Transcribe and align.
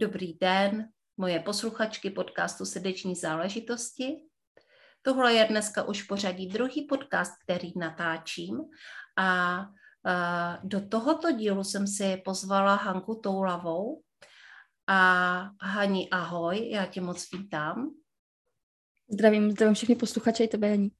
Dobrý 0.00 0.34
den, 0.40 0.88
moje 1.16 1.40
posluchačky 1.40 2.10
podcastu 2.10 2.64
Srdeční 2.64 3.14
záležitosti. 3.14 4.16
Tohle 5.02 5.34
je 5.34 5.44
dneska 5.44 5.82
už 5.82 6.02
pořadí 6.02 6.46
druhý 6.48 6.86
podcast, 6.86 7.32
který 7.44 7.72
natáčím 7.76 8.60
a 9.18 9.66
do 10.62 10.88
tohoto 10.88 11.32
dílu 11.32 11.64
jsem 11.64 11.86
si 11.86 12.22
pozvala 12.24 12.74
Hanku 12.74 13.14
Toulavou. 13.14 14.02
A 14.86 15.50
Hani, 15.62 16.10
ahoj, 16.10 16.70
já 16.70 16.86
tě 16.86 17.00
moc 17.00 17.30
vítám. 17.32 17.90
Zdravím, 19.12 19.50
zdravím 19.50 19.74
všechny 19.74 19.96
posluchače 19.96 20.44
i 20.44 20.48
tebe, 20.48 20.68
Janí. 20.68 20.90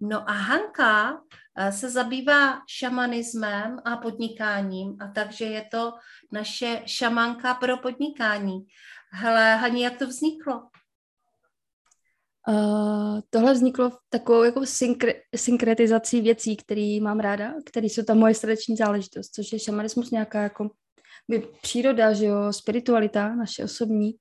No 0.00 0.30
a 0.30 0.32
Hanka 0.32 1.22
se 1.70 1.90
zabývá 1.90 2.60
šamanismem 2.68 3.78
a 3.84 3.96
podnikáním 3.96 4.96
a 5.00 5.08
takže 5.08 5.44
je 5.44 5.64
to 5.70 5.92
naše 6.32 6.82
šamanka 6.86 7.54
pro 7.54 7.76
podnikání. 7.76 8.66
Hele, 9.12 9.56
Hani, 9.56 9.82
jak 9.82 9.98
to 9.98 10.06
vzniklo? 10.06 10.62
Uh, 12.48 13.20
tohle 13.30 13.52
vzniklo 13.52 13.90
v 13.90 13.96
takovou 14.08 14.42
jako 14.42 14.66
synkre, 14.66 15.14
synkretizací 15.36 16.20
věcí, 16.20 16.56
které 16.56 16.98
mám 17.02 17.20
ráda, 17.20 17.52
které 17.66 17.86
jsou 17.86 18.02
tam 18.02 18.18
moje 18.18 18.34
srdeční 18.34 18.76
záležitost, 18.76 19.34
což 19.34 19.52
je 19.52 19.58
šamanismus 19.58 20.10
nějaká 20.10 20.42
jako 20.42 20.70
by 21.28 21.48
příroda, 21.62 22.12
že 22.12 22.26
jo, 22.26 22.52
spiritualita 22.52 23.34
naše 23.34 23.64
osobní. 23.64 24.14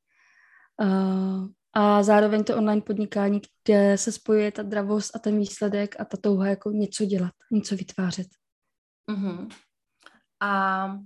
Uh, 0.82 1.48
a 1.74 2.04
zároveň 2.04 2.44
to 2.44 2.58
online 2.58 2.82
podnikání, 2.82 3.42
kde 3.64 3.98
se 3.98 4.12
spojuje 4.12 4.52
ta 4.52 4.64
dravost 4.64 5.16
a 5.16 5.20
ten 5.20 5.40
výsledek 5.40 5.96
a 6.00 6.06
ta 6.06 6.18
touha 6.18 6.48
jako 6.48 6.72
něco 6.72 7.06
dělat, 7.06 7.34
něco 7.52 7.76
vytvářet. 7.76 8.28
Uh-huh. 9.12 9.50
A 10.42 11.00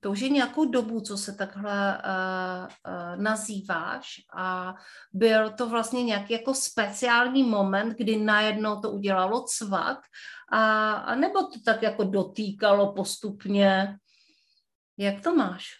to 0.00 0.10
už 0.10 0.20
je 0.20 0.28
nějakou 0.28 0.64
dobu, 0.64 1.00
co 1.00 1.18
se 1.18 1.32
takhle 1.32 1.98
uh, 1.98 2.66
uh, 2.66 3.22
nazýváš 3.22 4.06
a 4.36 4.74
byl 5.12 5.50
to 5.50 5.68
vlastně 5.68 6.02
nějaký 6.02 6.32
jako 6.32 6.54
speciální 6.54 7.44
moment, 7.44 7.96
kdy 7.96 8.16
najednou 8.16 8.80
to 8.80 8.90
udělalo 8.90 9.44
cvak 9.44 9.98
a, 10.52 10.92
a 10.92 11.14
nebo 11.14 11.42
to 11.42 11.60
tak 11.64 11.82
jako 11.82 12.04
dotýkalo 12.04 12.92
postupně. 12.92 13.96
Jak 14.98 15.20
to 15.20 15.34
máš? 15.34 15.79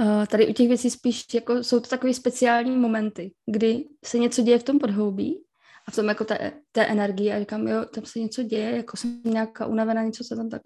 Uh, 0.00 0.26
tady 0.26 0.48
u 0.48 0.52
těch 0.52 0.68
věcí 0.68 0.90
spíš 0.90 1.24
jako 1.34 1.64
jsou 1.64 1.80
to 1.80 1.88
takové 1.88 2.14
speciální 2.14 2.76
momenty, 2.76 3.32
kdy 3.46 3.84
se 4.04 4.18
něco 4.18 4.42
děje 4.42 4.58
v 4.58 4.62
tom 4.62 4.78
podhoubí 4.78 5.44
a 5.88 5.90
v 5.90 5.96
tom 5.96 6.08
jako 6.08 6.24
té, 6.24 6.52
té 6.72 6.86
energii 6.86 7.32
a 7.32 7.38
říkám, 7.38 7.68
jo, 7.68 7.84
tam 7.84 8.04
se 8.04 8.18
něco 8.18 8.42
děje, 8.42 8.76
jako 8.76 8.96
jsem 8.96 9.20
nějaká 9.24 9.66
unavená, 9.66 10.02
něco 10.02 10.24
se 10.24 10.36
tam 10.36 10.48
tak. 10.48 10.62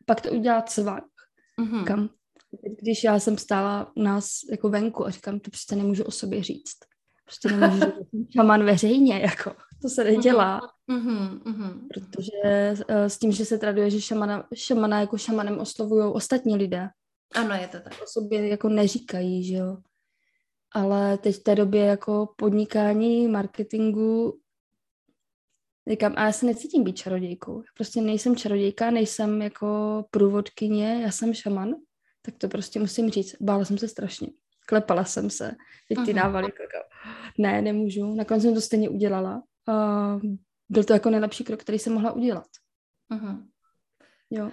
A 0.00 0.04
pak 0.06 0.20
to 0.20 0.30
udělá 0.30 0.62
cvak. 0.62 1.04
Mm-hmm. 1.60 1.84
Kam? 1.84 2.08
Když 2.82 3.04
já 3.04 3.18
jsem 3.20 3.38
stála 3.38 3.92
u 3.96 4.02
nás 4.02 4.28
jako 4.50 4.68
venku 4.68 5.06
a 5.06 5.10
říkám, 5.10 5.40
to 5.40 5.50
přece 5.50 5.76
nemůžu 5.76 6.04
o 6.04 6.10
sobě 6.10 6.42
říct. 6.42 6.76
Prostě 7.24 7.48
nemůžu 7.48 7.80
říct, 7.80 8.32
šaman 8.36 8.64
veřejně, 8.64 9.18
jako. 9.18 9.54
To 9.82 9.88
se 9.88 10.04
nedělá. 10.04 10.60
Mm-hmm, 10.90 11.38
mm-hmm. 11.38 11.80
Protože 11.94 12.74
uh, 12.90 13.04
s 13.04 13.18
tím, 13.18 13.32
že 13.32 13.44
se 13.44 13.58
traduje, 13.58 13.90
že 13.90 14.00
šamana, 14.00 14.48
šamana 14.54 15.00
jako 15.00 15.18
šamanem 15.18 15.58
oslovují 15.58 16.12
ostatní 16.12 16.56
lidé, 16.56 16.88
ano, 17.34 17.54
je 17.54 17.68
to 17.68 17.80
tak. 17.80 17.92
O 18.02 18.06
sobě 18.06 18.48
jako 18.48 18.68
neříkají, 18.68 19.44
že 19.44 19.54
jo. 19.54 19.76
Ale 20.72 21.18
teď 21.18 21.36
v 21.36 21.42
té 21.42 21.54
době 21.54 21.84
jako 21.84 22.34
podnikání, 22.36 23.28
marketingu, 23.28 24.40
říkám, 25.90 26.14
a 26.16 26.24
já 26.26 26.32
se 26.32 26.46
necítím 26.46 26.84
být 26.84 26.96
čarodějkou. 26.96 27.62
Prostě 27.76 28.00
nejsem 28.00 28.36
čarodějka, 28.36 28.90
nejsem 28.90 29.42
jako 29.42 30.04
průvodkyně, 30.10 31.02
já 31.02 31.10
jsem 31.10 31.34
šaman, 31.34 31.74
tak 32.22 32.34
to 32.38 32.48
prostě 32.48 32.80
musím 32.80 33.10
říct. 33.10 33.36
Bála 33.40 33.64
jsem 33.64 33.78
se 33.78 33.88
strašně. 33.88 34.28
Klepala 34.66 35.04
jsem 35.04 35.30
se. 35.30 35.54
Teď 35.88 35.98
ty 36.04 36.16
jako, 36.16 36.48
ne, 37.38 37.62
nemůžu. 37.62 38.14
Nakonec 38.14 38.42
jsem 38.42 38.54
to 38.54 38.60
stejně 38.60 38.88
udělala. 38.88 39.42
A 39.68 40.18
byl 40.68 40.84
to 40.84 40.92
jako 40.92 41.10
nejlepší 41.10 41.44
krok, 41.44 41.60
který 41.60 41.78
jsem 41.78 41.92
mohla 41.92 42.12
udělat. 42.12 42.46
Uh-huh. 43.12 43.46
Jo. 44.30 44.50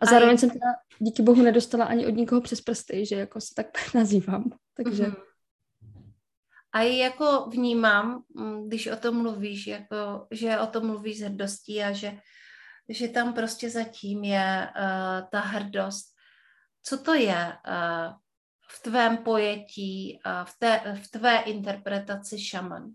A 0.00 0.06
zároveň 0.06 0.34
a 0.34 0.38
jsem 0.38 0.50
teda 0.50 0.66
díky 0.98 1.22
bohu 1.22 1.42
nedostala 1.42 1.84
ani 1.84 2.06
od 2.06 2.10
nikoho 2.10 2.40
přes 2.40 2.60
prsty, 2.60 3.06
že 3.06 3.14
jako 3.14 3.40
se 3.40 3.54
tak 3.54 3.66
nazývám. 3.94 4.50
Takže... 4.74 5.04
Mm-hmm. 5.04 5.22
A 6.72 6.80
jako 6.80 7.46
vnímám, 7.52 8.22
mm, 8.34 8.68
když 8.68 8.86
o 8.86 8.96
tom 8.96 9.22
mluvíš, 9.22 9.66
jako, 9.66 10.26
že 10.30 10.58
o 10.58 10.66
tom 10.66 10.86
mluvíš 10.86 11.18
s 11.18 11.22
hrdostí 11.22 11.82
a 11.82 11.92
že, 11.92 12.18
že 12.88 13.08
tam 13.08 13.34
prostě 13.34 13.70
zatím 13.70 14.24
je 14.24 14.68
uh, 14.76 15.28
ta 15.30 15.40
hrdost. 15.40 16.06
Co 16.82 16.98
to 16.98 17.14
je 17.14 17.52
uh, 17.68 18.14
v 18.70 18.82
tvém 18.82 19.16
pojetí, 19.16 20.20
uh, 20.26 20.44
v, 20.44 20.58
té, 20.58 20.98
v 21.02 21.10
tvé 21.10 21.38
interpretaci 21.38 22.38
šaman? 22.38 22.90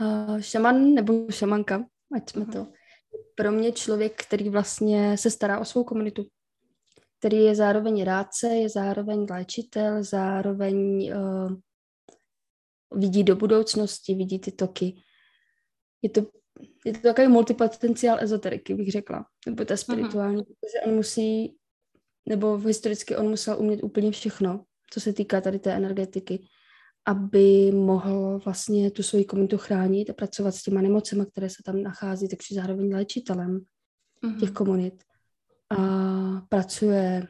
Uh, 0.00 0.40
šaman 0.40 0.94
nebo 0.94 1.30
šamanka, 1.30 1.84
ať 2.16 2.30
jsme 2.30 2.44
uh-huh. 2.44 2.52
to 2.52 2.72
pro 3.36 3.52
mě 3.52 3.72
člověk, 3.72 4.22
který 4.22 4.48
vlastně 4.48 5.18
se 5.18 5.30
stará 5.30 5.58
o 5.58 5.64
svou 5.64 5.84
komunitu, 5.84 6.26
který 7.18 7.36
je 7.36 7.54
zároveň 7.54 8.04
rádce, 8.04 8.48
je 8.48 8.68
zároveň 8.68 9.26
léčitel, 9.30 10.04
zároveň 10.04 11.10
uh, 11.16 11.52
vidí 12.94 13.24
do 13.24 13.36
budoucnosti, 13.36 14.14
vidí 14.14 14.38
ty 14.38 14.52
toky. 14.52 15.02
Je 16.02 16.10
to, 16.10 16.26
je 16.84 16.92
to 16.92 17.00
takový 17.00 17.28
multipotenciál 17.28 18.18
ezoteriky, 18.20 18.74
bych 18.74 18.92
řekla, 18.92 19.26
nebo 19.46 19.64
ta 19.64 19.76
spirituální, 19.76 20.42
uh-huh. 20.42 20.54
protože 20.60 20.86
on 20.86 20.94
musí, 20.94 21.56
nebo 22.28 22.56
historicky 22.56 23.16
on 23.16 23.28
musel 23.28 23.58
umět 23.58 23.84
úplně 23.84 24.10
všechno, 24.10 24.64
co 24.90 25.00
se 25.00 25.12
týká 25.12 25.40
tady 25.40 25.58
té 25.58 25.72
energetiky 25.72 26.46
aby 27.06 27.72
mohl 27.72 28.38
vlastně 28.44 28.90
tu 28.90 29.02
svoji 29.02 29.24
komunitu 29.24 29.58
chránit 29.58 30.10
a 30.10 30.14
pracovat 30.14 30.54
s 30.54 30.62
těma 30.62 30.80
nemocemi, 30.80 31.26
které 31.26 31.50
se 31.50 31.62
tam 31.64 31.82
nachází, 31.82 32.28
takže 32.28 32.54
zároveň 32.54 32.94
léčitelem 32.94 33.60
mm-hmm. 34.24 34.40
těch 34.40 34.50
komunit. 34.50 35.04
A 35.78 36.40
pracuje, 36.48 37.26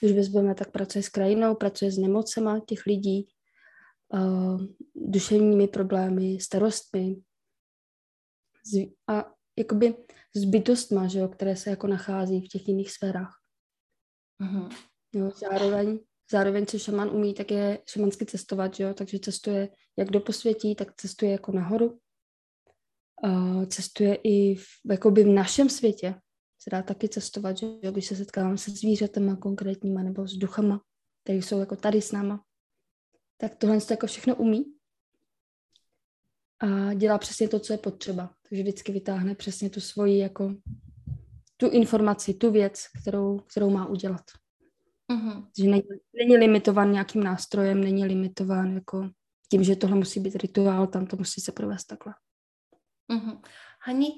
když 0.00 0.12
vezmeme, 0.12 0.54
tak 0.54 0.70
pracuje 0.70 1.02
s 1.02 1.08
krajinou, 1.08 1.54
pracuje 1.54 1.92
s 1.92 1.98
nemocema 1.98 2.60
těch 2.68 2.86
lidí, 2.86 3.28
uh, 4.14 4.60
duševními 4.94 5.68
problémy, 5.68 6.40
starostmi 6.40 7.16
a 9.08 9.32
jakoby 9.58 9.94
s 10.36 10.44
bytostma, 10.44 11.06
že 11.08 11.18
jo, 11.18 11.28
které 11.28 11.56
se 11.56 11.70
jako 11.70 11.86
nachází 11.86 12.40
v 12.40 12.48
těch 12.48 12.68
jiných 12.68 12.90
sférách. 12.90 13.34
Mm-hmm. 14.42 14.76
Jo, 15.14 15.30
zároveň 15.30 15.98
Zároveň, 16.30 16.66
co 16.66 16.78
šaman 16.78 17.10
umí, 17.10 17.34
tak 17.34 17.50
je 17.50 17.78
šamansky 17.88 18.26
cestovat, 18.26 18.74
že 18.74 18.84
jo? 18.84 18.94
takže 18.94 19.18
cestuje 19.18 19.68
jak 19.98 20.10
do 20.10 20.20
posvětí, 20.20 20.74
tak 20.74 20.96
cestuje 20.96 21.32
jako 21.32 21.52
nahoru. 21.52 21.98
Uh, 23.24 23.64
cestuje 23.64 24.14
i 24.14 24.54
v, 24.54 24.66
jakoby 24.90 25.24
v 25.24 25.28
našem 25.28 25.68
světě. 25.68 26.14
Se 26.58 26.70
dá 26.70 26.82
taky 26.82 27.08
cestovat, 27.08 27.58
že 27.58 27.66
jo? 27.82 27.92
když 27.92 28.06
se 28.06 28.16
setkáváme 28.16 28.58
se 28.58 28.70
zvířatama 28.70 29.36
konkrétníma 29.36 30.02
nebo 30.02 30.26
s 30.26 30.32
duchama, 30.32 30.80
které 31.24 31.38
jsou 31.38 31.60
jako 31.60 31.76
tady 31.76 32.02
s 32.02 32.12
náma. 32.12 32.44
Tak 33.36 33.54
tohle 33.54 33.80
to 33.80 33.92
jako 33.92 34.06
všechno 34.06 34.36
umí 34.36 34.64
a 36.60 36.94
dělá 36.94 37.18
přesně 37.18 37.48
to, 37.48 37.60
co 37.60 37.72
je 37.72 37.78
potřeba. 37.78 38.34
Takže 38.48 38.62
vždycky 38.62 38.92
vytáhne 38.92 39.34
přesně 39.34 39.70
tu 39.70 39.80
svoji 39.80 40.18
jako 40.18 40.54
tu 41.56 41.70
informaci, 41.70 42.34
tu 42.34 42.50
věc, 42.50 42.84
kterou, 43.02 43.38
kterou 43.38 43.70
má 43.70 43.86
udělat. 43.86 44.22
Uh-huh. 45.12 45.48
Že 45.58 45.64
není, 45.64 45.82
není 46.18 46.36
limitován 46.36 46.92
nějakým 46.92 47.22
nástrojem, 47.22 47.80
není 47.80 48.04
limitován 48.04 48.74
jako 48.74 49.10
tím, 49.50 49.64
že 49.64 49.76
tohle 49.76 49.96
musí 49.96 50.20
být 50.20 50.36
rituál, 50.36 50.86
tam 50.86 51.06
to 51.06 51.16
musí 51.16 51.40
se 51.40 51.52
provést 51.52 51.84
takhle. 51.84 52.14
Uh-huh. 53.10 53.40
Hani, 53.80 54.08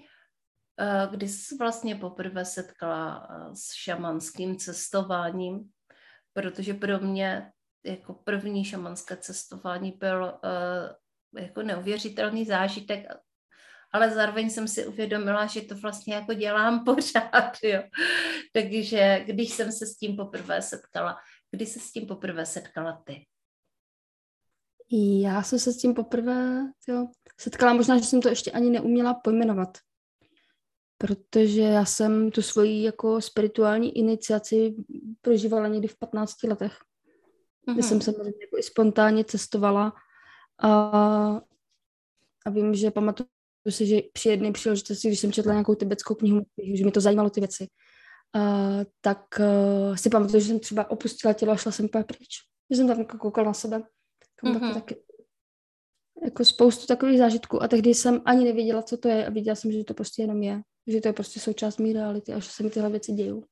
eh, 0.80 1.08
kdy 1.10 1.28
jsi 1.28 1.56
vlastně 1.56 1.94
poprvé 1.94 2.44
setkala 2.44 3.28
eh, 3.30 3.56
s 3.56 3.72
šamanským 3.72 4.56
cestováním? 4.56 5.70
Protože 6.32 6.74
pro 6.74 6.98
mě 6.98 7.52
jako 7.86 8.14
první 8.14 8.64
šamanské 8.64 9.16
cestování 9.16 9.92
byl 9.92 10.22
uh, 10.22 11.40
jako 11.42 11.62
neuvěřitelný 11.62 12.44
zážitek 12.44 13.06
ale 13.92 14.10
zároveň 14.10 14.50
jsem 14.50 14.68
si 14.68 14.86
uvědomila, 14.86 15.46
že 15.46 15.60
to 15.60 15.74
vlastně 15.74 16.14
jako 16.14 16.34
dělám 16.34 16.84
pořád, 16.84 17.52
jo. 17.62 17.82
Takže 18.52 19.24
když 19.26 19.52
jsem 19.52 19.72
se 19.72 19.86
s 19.86 19.96
tím 19.96 20.16
poprvé 20.16 20.62
setkala, 20.62 21.16
Kdy 21.50 21.66
se 21.66 21.80
s 21.80 21.92
tím 21.92 22.06
poprvé 22.06 22.46
setkala 22.46 23.02
ty? 23.04 23.26
Já 25.22 25.42
jsem 25.42 25.58
se 25.58 25.72
s 25.72 25.78
tím 25.78 25.94
poprvé 25.94 26.72
jo, 26.88 27.06
setkala, 27.40 27.72
možná, 27.72 27.98
že 27.98 28.04
jsem 28.04 28.20
to 28.20 28.28
ještě 28.28 28.50
ani 28.50 28.70
neuměla 28.70 29.14
pojmenovat. 29.14 29.78
Protože 30.98 31.60
já 31.60 31.84
jsem 31.84 32.30
tu 32.30 32.42
svoji 32.42 32.82
jako 32.82 33.20
spirituální 33.20 33.98
iniciaci 33.98 34.76
prožívala 35.20 35.68
někdy 35.68 35.88
v 35.88 35.98
15 35.98 36.42
letech. 36.42 36.72
Mm-hmm. 36.72 37.74
Kdy 37.74 37.82
jsem 37.82 38.00
samozřejmě 38.00 38.44
jako 38.44 38.58
i 38.58 38.62
spontánně 38.62 39.24
cestovala 39.24 39.92
a, 40.58 40.70
a 42.46 42.50
vím, 42.50 42.74
že 42.74 42.90
pamatuju 42.90 43.28
si, 43.70 43.86
že 43.86 44.00
při 44.12 44.28
jedné 44.28 44.52
příležitosti, 44.52 45.08
když 45.08 45.20
jsem 45.20 45.32
četla 45.32 45.52
nějakou 45.52 45.74
tibetskou 45.74 46.14
knihu, 46.14 46.46
že 46.74 46.84
mi 46.84 46.90
to 46.90 47.00
zajímalo 47.00 47.30
ty 47.30 47.40
věci, 47.40 47.66
uh, 48.36 48.84
tak 49.00 49.40
uh, 49.40 49.96
si 49.96 50.10
pamatuju, 50.10 50.40
že 50.40 50.46
jsem 50.46 50.60
třeba 50.60 50.90
opustila 50.90 51.32
tělo 51.32 51.52
a 51.52 51.56
šla 51.56 51.72
jsem 51.72 51.84
úplně 51.84 52.04
pryč. 52.04 52.28
Že 52.70 52.76
jsem 52.76 52.88
tam 52.88 52.98
jako 52.98 53.18
koukala 53.18 53.46
na 53.46 53.54
sebe. 53.54 53.82
Mm-hmm. 54.44 54.74
taky, 54.74 54.96
jako 56.24 56.44
spoustu 56.44 56.86
takových 56.86 57.18
zážitků 57.18 57.62
a 57.62 57.68
tehdy 57.68 57.94
jsem 57.94 58.22
ani 58.24 58.44
nevěděla, 58.44 58.82
co 58.82 58.96
to 58.96 59.08
je 59.08 59.26
a 59.26 59.30
viděla 59.30 59.54
jsem, 59.54 59.72
že 59.72 59.84
to 59.84 59.94
prostě 59.94 60.22
jenom 60.22 60.42
je. 60.42 60.62
Že 60.86 61.00
to 61.00 61.08
je 61.08 61.12
prostě 61.12 61.40
součást 61.40 61.78
mý 61.78 61.92
reality 61.92 62.32
a 62.32 62.38
že 62.38 62.50
se 62.50 62.62
mi 62.62 62.70
tyhle 62.70 62.90
věci 62.90 63.12
dějou. 63.12 63.44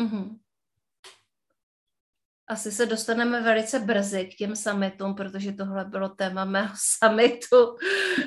Mm-hmm. 0.00 0.38
Asi 2.48 2.72
se 2.72 2.86
dostaneme 2.86 3.42
velice 3.42 3.78
brzy 3.78 4.24
k 4.26 4.36
těm 4.36 4.56
summitům, 4.56 5.14
protože 5.14 5.52
tohle 5.52 5.84
bylo 5.84 6.08
téma 6.08 6.44
mého 6.44 6.74
summitu. 6.98 7.76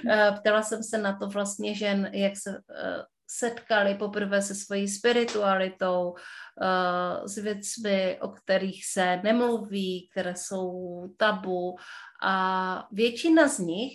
Eh, 0.10 0.32
ptala 0.40 0.62
jsem 0.64 0.84
se 0.84 0.98
na 0.98 1.18
to 1.18 1.28
vlastně 1.28 1.76
žen, 1.76 2.10
jak 2.14 2.34
se 2.38 2.58
eh, 2.58 3.04
setkali 3.30 3.96
poprvé 3.96 4.42
se 4.42 4.56
svojí 4.56 4.88
spiritualitou, 4.88 6.10
uh, 6.12 7.26
s 7.26 7.38
věcmi, 7.38 8.18
o 8.22 8.28
kterých 8.28 8.86
se 8.86 9.20
nemluví, 9.24 10.10
které 10.12 10.36
jsou 10.36 10.74
tabu. 11.18 11.76
A 12.24 12.88
většina 12.92 13.48
z 13.48 13.60
nich 13.60 13.94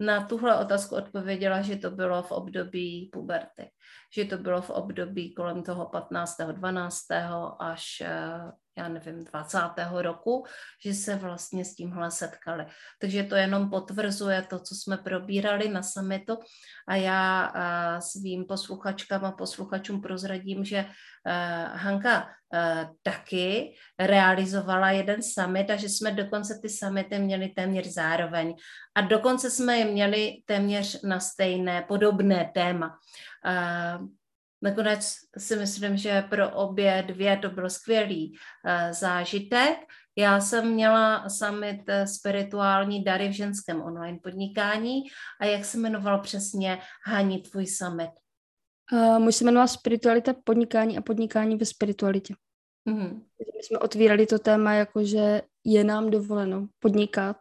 na 0.00 0.26
tuhle 0.26 0.58
otázku 0.58 0.96
odpověděla, 0.96 1.62
že 1.62 1.76
to 1.76 1.90
bylo 1.90 2.22
v 2.22 2.32
období 2.32 3.10
puberty, 3.12 3.70
že 4.14 4.24
to 4.24 4.38
bylo 4.38 4.62
v 4.62 4.70
období 4.70 5.34
kolem 5.34 5.62
toho 5.62 5.86
15. 5.86 6.36
12. 6.52 7.06
až 7.58 8.02
já 8.80 8.88
nevím, 8.88 9.24
20. 9.24 9.58
roku, 9.92 10.46
že 10.84 10.94
se 10.94 11.16
vlastně 11.16 11.64
s 11.64 11.74
tímhle 11.74 12.10
setkali. 12.10 12.66
Takže 13.00 13.22
to 13.22 13.34
jenom 13.34 13.70
potvrzuje 13.70 14.42
to, 14.42 14.58
co 14.58 14.74
jsme 14.74 14.96
probírali 14.96 15.68
na 15.68 15.82
summitu 15.82 16.38
a 16.88 16.94
já 16.94 17.52
svým 18.00 18.44
posluchačkám 18.44 19.24
a 19.24 19.32
posluchačům 19.32 20.00
prozradím, 20.00 20.64
že 20.64 20.86
Hanka 21.72 22.28
taky 23.02 23.74
realizovala 23.98 24.90
jeden 24.90 25.22
summit 25.22 25.70
a 25.70 25.76
že 25.76 25.88
jsme 25.88 26.12
dokonce 26.12 26.58
ty 26.62 26.68
summity 26.68 27.18
měli 27.18 27.48
téměř 27.48 27.86
zároveň. 27.86 28.54
A 28.94 29.00
dokonce 29.00 29.50
jsme 29.50 29.76
je 29.76 29.84
měli 29.84 30.42
téměř 30.46 31.02
na 31.02 31.20
stejné, 31.20 31.82
podobné 31.82 32.50
téma. 32.54 32.98
Nakonec 34.62 35.14
si 35.38 35.56
myslím, 35.56 35.96
že 35.96 36.22
pro 36.30 36.50
obě 36.50 37.04
dvě 37.06 37.36
to 37.36 37.50
byl 37.50 37.70
skvělý 37.70 38.32
uh, 38.32 38.92
zážitek. 38.92 39.78
Já 40.16 40.40
jsem 40.40 40.72
měla 40.72 41.28
summit 41.28 41.82
eh, 41.86 42.06
spirituální 42.06 43.04
dary 43.04 43.28
v 43.28 43.32
ženském 43.32 43.82
online 43.82 44.18
podnikání 44.22 45.02
a 45.40 45.44
jak 45.44 45.64
se 45.64 45.78
jmenoval 45.78 46.20
přesně 46.20 46.78
Hani, 47.06 47.42
tvůj 47.42 47.66
summit? 47.66 48.10
Uh, 48.92 49.18
můj 49.18 49.32
se 49.32 49.44
jmenoval 49.44 49.68
Spiritualita 49.68 50.34
podnikání 50.44 50.98
a 50.98 51.02
podnikání 51.02 51.56
ve 51.56 51.66
spiritualitě. 51.66 52.34
Mm-hmm. 52.88 53.22
My 53.56 53.62
jsme 53.62 53.78
otvírali 53.78 54.26
to 54.26 54.38
téma, 54.38 54.74
jakože 54.74 55.42
je 55.64 55.84
nám 55.84 56.10
dovoleno 56.10 56.68
podnikat 56.78 57.36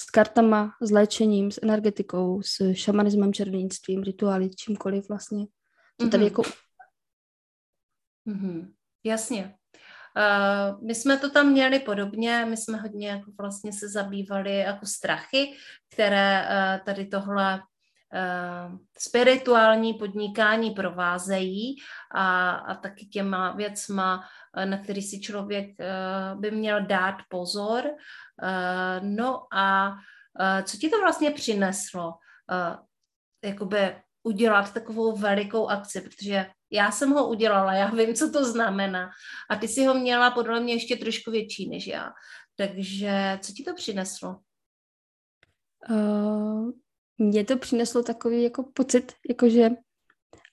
s 0.00 0.10
kartama, 0.10 0.72
s 0.80 0.90
léčením, 0.90 1.50
s 1.50 1.60
energetikou, 1.62 2.42
s 2.42 2.72
šamanismem, 2.72 3.32
červenictvím, 3.32 4.02
rituály, 4.02 4.50
čímkoliv 4.50 5.08
vlastně 5.08 5.46
to 5.96 6.08
tady 6.08 6.24
mm-hmm. 6.24 6.26
jako... 6.26 6.42
Mm-hmm. 8.28 8.72
Jasně. 9.04 9.54
Uh, 10.16 10.86
my 10.86 10.94
jsme 10.94 11.18
to 11.18 11.30
tam 11.30 11.50
měli 11.50 11.78
podobně, 11.78 12.44
my 12.44 12.56
jsme 12.56 12.78
hodně 12.78 13.08
jako 13.08 13.30
vlastně 13.38 13.72
se 13.72 13.88
zabývali 13.88 14.56
jako 14.56 14.86
strachy, 14.86 15.56
které 15.92 16.48
uh, 16.48 16.84
tady 16.84 17.06
tohle 17.06 17.54
uh, 17.54 18.78
spirituální 18.98 19.94
podnikání 19.94 20.70
provázejí 20.70 21.76
a, 22.14 22.50
a 22.50 22.74
taky 22.74 23.06
těma 23.06 23.52
věcma, 23.52 24.28
na 24.64 24.78
který 24.78 25.02
si 25.02 25.20
člověk 25.20 25.76
by 26.34 26.50
měl 26.50 26.86
dát 26.86 27.16
pozor. 27.28 27.84
No 29.00 29.46
a 29.52 29.94
co 30.64 30.76
ti 30.76 30.90
to 30.90 31.00
vlastně 31.00 31.30
přineslo? 31.30 32.14
Jakoby 33.44 33.96
udělat 34.24 34.74
takovou 34.74 35.16
velikou 35.16 35.68
akci, 35.68 36.00
protože 36.00 36.46
já 36.70 36.90
jsem 36.90 37.10
ho 37.10 37.28
udělala, 37.28 37.72
já 37.72 37.90
vím, 37.90 38.14
co 38.14 38.30
to 38.30 38.44
znamená. 38.44 39.10
A 39.50 39.56
ty 39.56 39.68
si 39.68 39.84
ho 39.84 39.94
měla 39.94 40.30
podle 40.30 40.60
mě 40.60 40.74
ještě 40.74 40.96
trošku 40.96 41.30
větší 41.30 41.68
než 41.68 41.86
já. 41.86 42.10
Takže 42.56 43.38
co 43.42 43.52
ti 43.52 43.64
to 43.64 43.74
přineslo? 43.74 44.36
Uh, 45.90 46.70
mně 47.18 47.44
to 47.44 47.58
přineslo 47.58 48.02
takový 48.02 48.42
jako 48.42 48.62
pocit, 48.74 49.12
jakože 49.28 49.70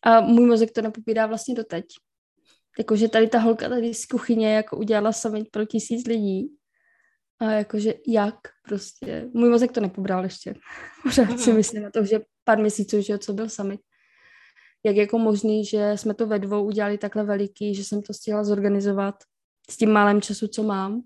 a 0.03 0.21
můj 0.21 0.45
mozek 0.45 0.71
to 0.71 0.81
nepopírá 0.81 1.25
vlastně 1.25 1.55
doteď. 1.55 1.85
Jakože 2.79 3.07
tady 3.07 3.27
ta 3.27 3.39
holka 3.39 3.69
tady 3.69 3.93
z 3.93 4.05
kuchyně 4.05 4.55
jako 4.55 4.77
udělala 4.77 5.13
summit 5.13 5.49
pro 5.51 5.65
tisíc 5.65 6.07
lidí 6.07 6.57
a 7.39 7.51
jakože 7.51 7.93
jak 8.07 8.35
prostě, 8.63 9.29
můj 9.33 9.49
mozek 9.49 9.71
to 9.71 9.81
nepobral 9.81 10.23
ještě. 10.23 10.53
Pořád 11.03 11.39
si 11.39 11.49
mhm. 11.49 11.57
myslím 11.57 11.83
na 11.83 11.91
to, 11.91 12.05
že 12.05 12.19
pár 12.43 12.59
měsíců, 12.59 13.01
že 13.01 13.17
co 13.17 13.33
byl 13.33 13.49
summit. 13.49 13.81
Jak 14.85 14.95
jako 14.95 15.17
možný, 15.17 15.65
že 15.65 15.93
jsme 15.95 16.13
to 16.13 16.27
ve 16.27 16.39
dvou 16.39 16.65
udělali 16.65 16.97
takhle 16.97 17.23
veliký, 17.23 17.75
že 17.75 17.83
jsem 17.83 18.01
to 18.01 18.13
stihla 18.13 18.43
zorganizovat 18.43 19.15
s 19.69 19.77
tím 19.77 19.91
málem 19.91 20.21
času, 20.21 20.47
co 20.47 20.63
mám. 20.63 21.01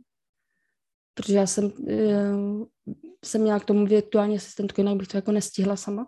Protože 1.14 1.36
já 1.36 1.48
jsem, 1.48 1.66
uh, 1.66 2.66
jsem 3.26 3.42
měla 3.42 3.60
k 3.60 3.66
tomu 3.66 3.86
virtuální 3.86 4.36
asistentku, 4.36 4.82
jinak 4.82 4.98
bych 4.98 5.08
to 5.08 5.18
jako 5.18 5.32
nestihla 5.32 5.76
sama. 5.76 6.08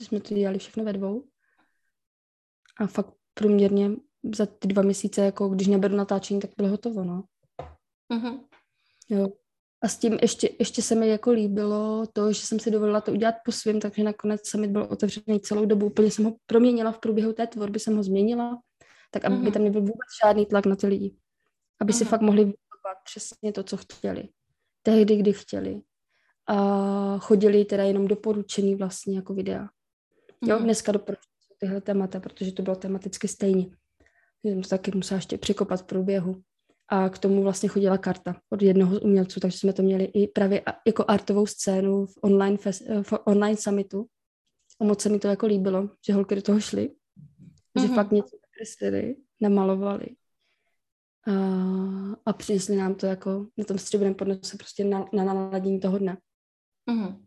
Že 0.00 0.06
jsme 0.06 0.20
to 0.20 0.34
dělali 0.34 0.58
všechno 0.58 0.84
ve 0.84 0.92
dvou. 0.92 1.24
A 2.76 2.86
fakt 2.86 3.14
průměrně 3.34 3.90
za 4.34 4.46
ty 4.46 4.68
dva 4.68 4.82
měsíce, 4.82 5.20
jako 5.20 5.48
když 5.48 5.66
neberu 5.66 5.96
natáčení, 5.96 6.40
tak 6.40 6.50
bylo 6.56 6.68
hotovo, 6.68 7.04
no. 7.04 7.24
Uh-huh. 8.12 8.44
Jo. 9.08 9.28
A 9.82 9.88
s 9.88 9.98
tím 9.98 10.18
ještě, 10.22 10.48
ještě 10.58 10.82
se 10.82 10.94
mi 10.94 11.08
jako 11.08 11.30
líbilo 11.30 12.06
to, 12.12 12.32
že 12.32 12.40
jsem 12.40 12.60
si 12.60 12.70
dovolila 12.70 13.00
to 13.00 13.12
udělat 13.12 13.34
po 13.44 13.52
svým, 13.52 13.80
takže 13.80 14.02
nakonec 14.02 14.48
summit 14.48 14.70
byl 14.70 14.86
otevřený 14.90 15.40
celou 15.40 15.64
dobu. 15.64 15.86
Úplně 15.86 16.10
jsem 16.10 16.24
ho 16.24 16.36
proměnila 16.46 16.92
v 16.92 16.98
průběhu 16.98 17.32
té 17.32 17.46
tvorby, 17.46 17.78
jsem 17.78 17.96
ho 17.96 18.02
změnila, 18.02 18.60
tak 19.10 19.24
aby 19.24 19.36
mm-hmm. 19.36 19.52
tam 19.52 19.64
nebyl 19.64 19.80
vůbec 19.80 20.08
žádný 20.24 20.46
tlak 20.46 20.66
na 20.66 20.76
ty 20.76 20.86
lidi. 20.86 21.16
Aby 21.80 21.92
mm-hmm. 21.92 21.98
si 21.98 22.04
fakt 22.04 22.20
mohli 22.20 22.44
vypovat 22.44 22.96
přesně 23.04 23.52
to, 23.52 23.62
co 23.62 23.76
chtěli. 23.76 24.28
Tehdy, 24.82 25.16
kdy 25.16 25.32
chtěli. 25.32 25.82
A 26.46 27.18
chodili 27.18 27.64
teda 27.64 27.84
jenom 27.84 28.08
doporučený 28.08 28.74
vlastně 28.74 29.16
jako 29.16 29.34
videa. 29.34 29.68
Jo, 30.42 30.56
mm-hmm. 30.56 30.64
dneska 30.64 30.92
doporučuji 30.92 31.24
tyhle 31.58 31.80
témata, 31.80 32.20
protože 32.20 32.52
to 32.52 32.62
bylo 32.62 32.76
tematicky 32.76 33.28
stejně. 33.28 33.66
Jsem 34.44 34.62
to 34.62 34.68
taky 34.68 34.90
musela 34.94 35.18
ještě 35.18 35.38
překopat 35.38 35.80
v 35.80 35.84
průběhu 35.84 36.42
a 36.90 37.08
k 37.08 37.18
tomu 37.18 37.42
vlastně 37.42 37.68
chodila 37.68 37.98
karta 37.98 38.40
od 38.50 38.62
jednoho 38.62 38.96
z 38.96 39.02
umělců, 39.02 39.40
takže 39.40 39.58
jsme 39.58 39.72
to 39.72 39.82
měli 39.82 40.04
i 40.04 40.28
právě 40.28 40.62
jako 40.86 41.04
artovou 41.08 41.46
scénu 41.46 42.06
v 42.06 42.14
online, 42.22 42.56
fest, 42.56 42.82
eh, 42.86 43.02
v 43.02 43.12
online 43.24 43.56
summitu. 43.56 44.06
A 44.80 44.84
moc 44.84 45.02
se 45.02 45.08
mi 45.08 45.18
to 45.18 45.28
jako 45.28 45.46
líbilo, 45.46 45.88
že 46.06 46.12
holky 46.12 46.34
do 46.34 46.42
toho 46.42 46.60
šly, 46.60 46.88
mm-hmm. 46.88 47.80
že 47.80 47.86
mhm. 47.86 47.94
fakt 47.94 48.10
něco 48.10 48.36
kreslili, 48.56 49.16
namalovali 49.40 50.06
a, 51.26 51.32
a 52.26 52.32
přinesli 52.32 52.76
nám 52.76 52.94
to 52.94 53.06
jako 53.06 53.46
na 53.56 53.64
tom 53.64 53.78
stříbrném 53.78 54.14
podnose 54.14 54.56
prostě 54.56 54.84
na, 54.84 55.04
na 55.12 55.24
naladění 55.24 55.80
toho 55.80 55.98
dne. 55.98 56.18
Mm-hmm. 56.90 57.24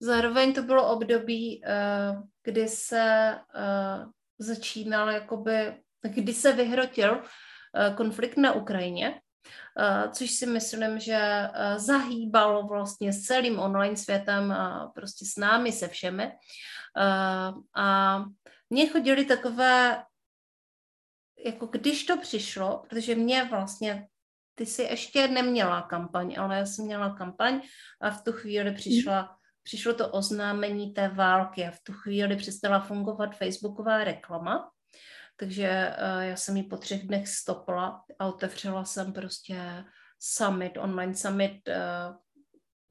Zároveň 0.00 0.52
to 0.54 0.62
bylo 0.62 0.92
období, 0.92 1.62
uh, 1.62 2.22
kdy 2.44 2.68
se 2.68 3.34
uh, 3.54 4.10
začínal 4.38 5.10
jakoby, 5.10 5.52
kdy 6.02 6.34
se 6.34 6.52
vyhrotil 6.52 7.22
Eh, 7.22 7.49
konflikt 7.96 8.36
na 8.36 8.52
Ukrajině, 8.52 9.20
eh, 9.78 10.08
což 10.12 10.30
si 10.30 10.46
myslím, 10.46 11.00
že 11.00 11.18
eh, 11.20 11.78
zahýbalo 11.78 12.66
vlastně 12.66 13.12
s 13.12 13.22
celým 13.22 13.58
online 13.58 13.96
světem 13.96 14.52
a 14.52 14.92
prostě 14.94 15.24
s 15.24 15.36
námi, 15.36 15.72
se 15.72 15.88
všemi. 15.88 16.32
A 17.76 18.18
mně 18.70 18.88
chodili 18.88 19.24
takové, 19.24 20.04
jako 21.44 21.66
když 21.66 22.04
to 22.04 22.16
přišlo, 22.16 22.84
protože 22.88 23.14
mě 23.14 23.44
vlastně 23.44 24.06
ty 24.54 24.66
si 24.66 24.82
ještě 24.82 25.28
neměla 25.28 25.82
kampaň, 25.82 26.36
ale 26.38 26.56
já 26.56 26.66
jsem 26.66 26.84
měla 26.84 27.14
kampaň 27.14 27.60
a 28.00 28.10
v 28.10 28.24
tu 28.24 28.32
chvíli 28.32 28.72
přišla, 28.72 29.36
přišlo 29.62 29.94
to 29.94 30.08
oznámení 30.08 30.92
té 30.92 31.08
války 31.08 31.66
a 31.66 31.70
v 31.70 31.80
tu 31.82 31.92
chvíli 31.92 32.36
přestala 32.36 32.80
fungovat 32.80 33.36
facebooková 33.36 34.04
reklama 34.04 34.70
takže 35.40 35.96
uh, 36.16 36.22
já 36.22 36.36
jsem 36.36 36.56
ji 36.56 36.62
po 36.62 36.76
třech 36.76 37.06
dnech 37.06 37.28
stopla 37.28 38.04
a 38.18 38.26
otevřela 38.26 38.84
jsem 38.84 39.12
prostě 39.12 39.84
summit, 40.18 40.78
online 40.78 41.14
summit, 41.14 41.68
uh, 41.68 42.16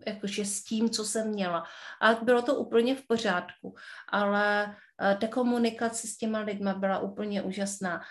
jakože 0.05 0.45
s 0.45 0.63
tím, 0.63 0.89
co 0.89 1.05
jsem 1.05 1.29
měla. 1.29 1.63
A 2.01 2.13
bylo 2.13 2.41
to 2.41 2.55
úplně 2.55 2.95
v 2.95 3.07
pořádku, 3.07 3.75
ale 4.09 4.65
uh, 4.65 5.19
ta 5.19 5.27
komunikace 5.27 6.07
s 6.07 6.17
těma 6.17 6.39
lidma 6.39 6.73
byla 6.73 6.99
úplně 6.99 7.41
úžasná, 7.41 8.01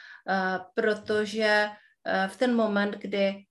protože 0.75 1.69
v 2.29 2.37
ten 2.37 2.55
moment, 2.55 2.97
kdy 2.99 3.45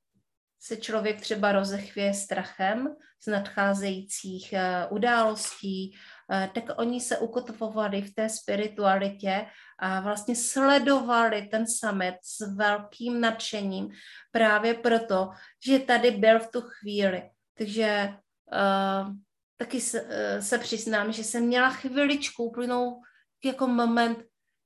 se 0.60 0.78
člověk 0.78 1.22
třeba 1.22 1.52
rozechvěje 1.52 2.14
strachem 2.14 2.96
z 3.24 3.28
nadcházejících 3.28 4.54
událostí, 4.90 5.98
tak 6.28 6.64
oni 6.76 7.02
se 7.02 7.18
ukotvovali 7.18 8.02
v 8.02 8.16
té 8.16 8.30
spiritualitě 8.30 9.46
a 9.80 10.00
vlastně 10.00 10.36
sledovali 10.36 11.42
ten 11.42 11.68
summit 11.68 12.16
s 12.22 12.56
velkým 12.56 13.22
nadšením 13.22 13.90
právě 14.32 14.74
proto, 14.74 15.30
že 15.66 15.80
tady 15.80 16.12
byl 16.12 16.40
v 16.40 16.52
tu 16.52 16.62
chvíli. 16.62 17.30
Takže 17.58 18.14
uh, 18.54 19.16
taky 19.58 19.82
se, 19.82 20.02
uh, 20.02 20.10
se 20.40 20.58
přiznám, 20.58 21.12
že 21.12 21.24
jsem 21.24 21.44
měla 21.44 21.70
chviličku 21.70 22.44
úplnou 22.44 23.02
jako 23.46 23.68
moment, 23.68 24.20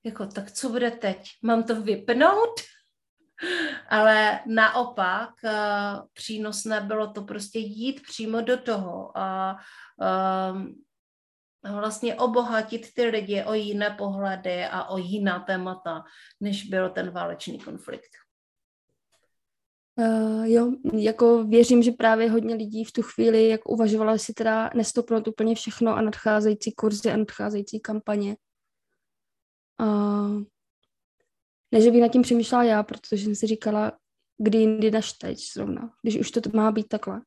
jako 0.04 0.26
tak 0.26 0.52
co 0.52 0.70
bude 0.70 0.92
teď? 0.92 1.30
Mám 1.44 1.64
to 1.64 1.82
vypnout? 1.82 2.62
Ale 3.90 4.40
naopak 4.46 5.30
přínosné 6.14 6.82
bylo 6.82 7.14
to 7.14 7.22
prostě 7.22 7.60
jít 7.60 8.02
přímo 8.02 8.42
do 8.42 8.58
toho 8.58 9.18
a 9.18 9.58
vlastně 11.64 12.16
obohatit 12.16 12.94
ty 12.94 13.04
lidi 13.04 13.44
o 13.44 13.54
jiné 13.54 13.96
pohledy 13.98 14.66
a 14.66 14.84
o 14.84 14.98
jiná 14.98 15.40
témata, 15.40 16.04
než 16.40 16.64
byl 16.64 16.90
ten 16.90 17.12
válečný 17.12 17.60
konflikt. 17.60 18.10
Uh, 19.96 20.46
jo, 20.46 20.72
jako 20.94 21.44
věřím, 21.44 21.84
že 21.84 21.92
právě 21.92 22.30
hodně 22.30 22.56
lidí 22.56 22.84
v 22.84 22.92
tu 22.92 23.02
chvíli, 23.02 23.48
jak 23.48 23.70
uvažovalo 23.70 24.18
si 24.18 24.34
teda 24.34 24.70
nestopnout 24.76 25.28
úplně 25.28 25.56
všechno 25.56 25.96
a 25.96 26.02
nadcházející 26.02 26.72
kurzy 26.72 27.12
a 27.12 27.18
nadcházející 27.18 27.80
kampaně. 27.80 28.36
Uh, 29.82 30.42
ne, 31.72 31.82
že 31.82 31.92
bych 31.92 32.02
nad 32.02 32.08
tím 32.08 32.22
přemýšlela 32.22 32.64
já, 32.64 32.84
protože 32.84 33.24
jsem 33.24 33.36
si 33.36 33.48
říkala, 33.48 33.92
kdy 34.38 34.58
jindy 34.58 34.92
než 34.92 35.14
teď 35.14 35.38
zrovna, 35.54 35.94
když 36.02 36.20
už 36.20 36.32
to 36.32 36.42
má 36.54 36.72
být 36.72 36.88
takhle. 36.88 37.22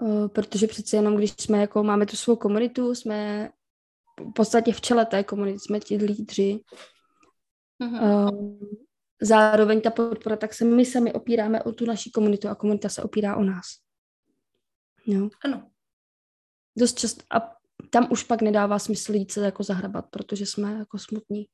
Uh, 0.00 0.28
protože 0.28 0.66
přece 0.66 0.96
jenom, 0.96 1.16
když 1.16 1.34
jsme 1.40 1.60
jako, 1.60 1.82
máme 1.82 2.06
tu 2.06 2.16
svou 2.16 2.36
komunitu, 2.36 2.94
jsme 2.94 3.50
v 4.20 4.32
podstatě 4.32 4.72
v 4.72 4.80
čele 4.80 5.06
té 5.06 5.24
komunity, 5.24 5.58
jsme 5.58 5.80
ti 5.80 5.96
lídři. 5.96 6.60
Mm-hmm. 7.82 8.58
Zároveň 9.22 9.80
ta 9.80 9.90
podpora, 9.90 10.36
tak 10.36 10.54
se 10.54 10.64
my 10.64 10.84
sami 10.84 11.12
opíráme 11.12 11.62
o 11.62 11.72
tu 11.72 11.86
naši 11.86 12.10
komunitu 12.10 12.48
a 12.48 12.54
komunita 12.54 12.88
se 12.88 13.02
opírá 13.02 13.36
o 13.36 13.44
nás. 13.44 13.66
Jo. 15.06 15.28
Ano. 15.44 15.70
Dost 16.78 16.98
často. 16.98 17.22
A 17.30 17.56
tam 17.90 18.08
už 18.10 18.22
pak 18.22 18.42
nedává 18.42 18.78
smysl 18.78 19.14
jít 19.14 19.32
se 19.32 19.40
jako 19.40 19.62
zahrabat, 19.62 20.06
protože 20.10 20.46
jsme 20.46 20.72
jako 20.72 20.98
smutní. 20.98 21.46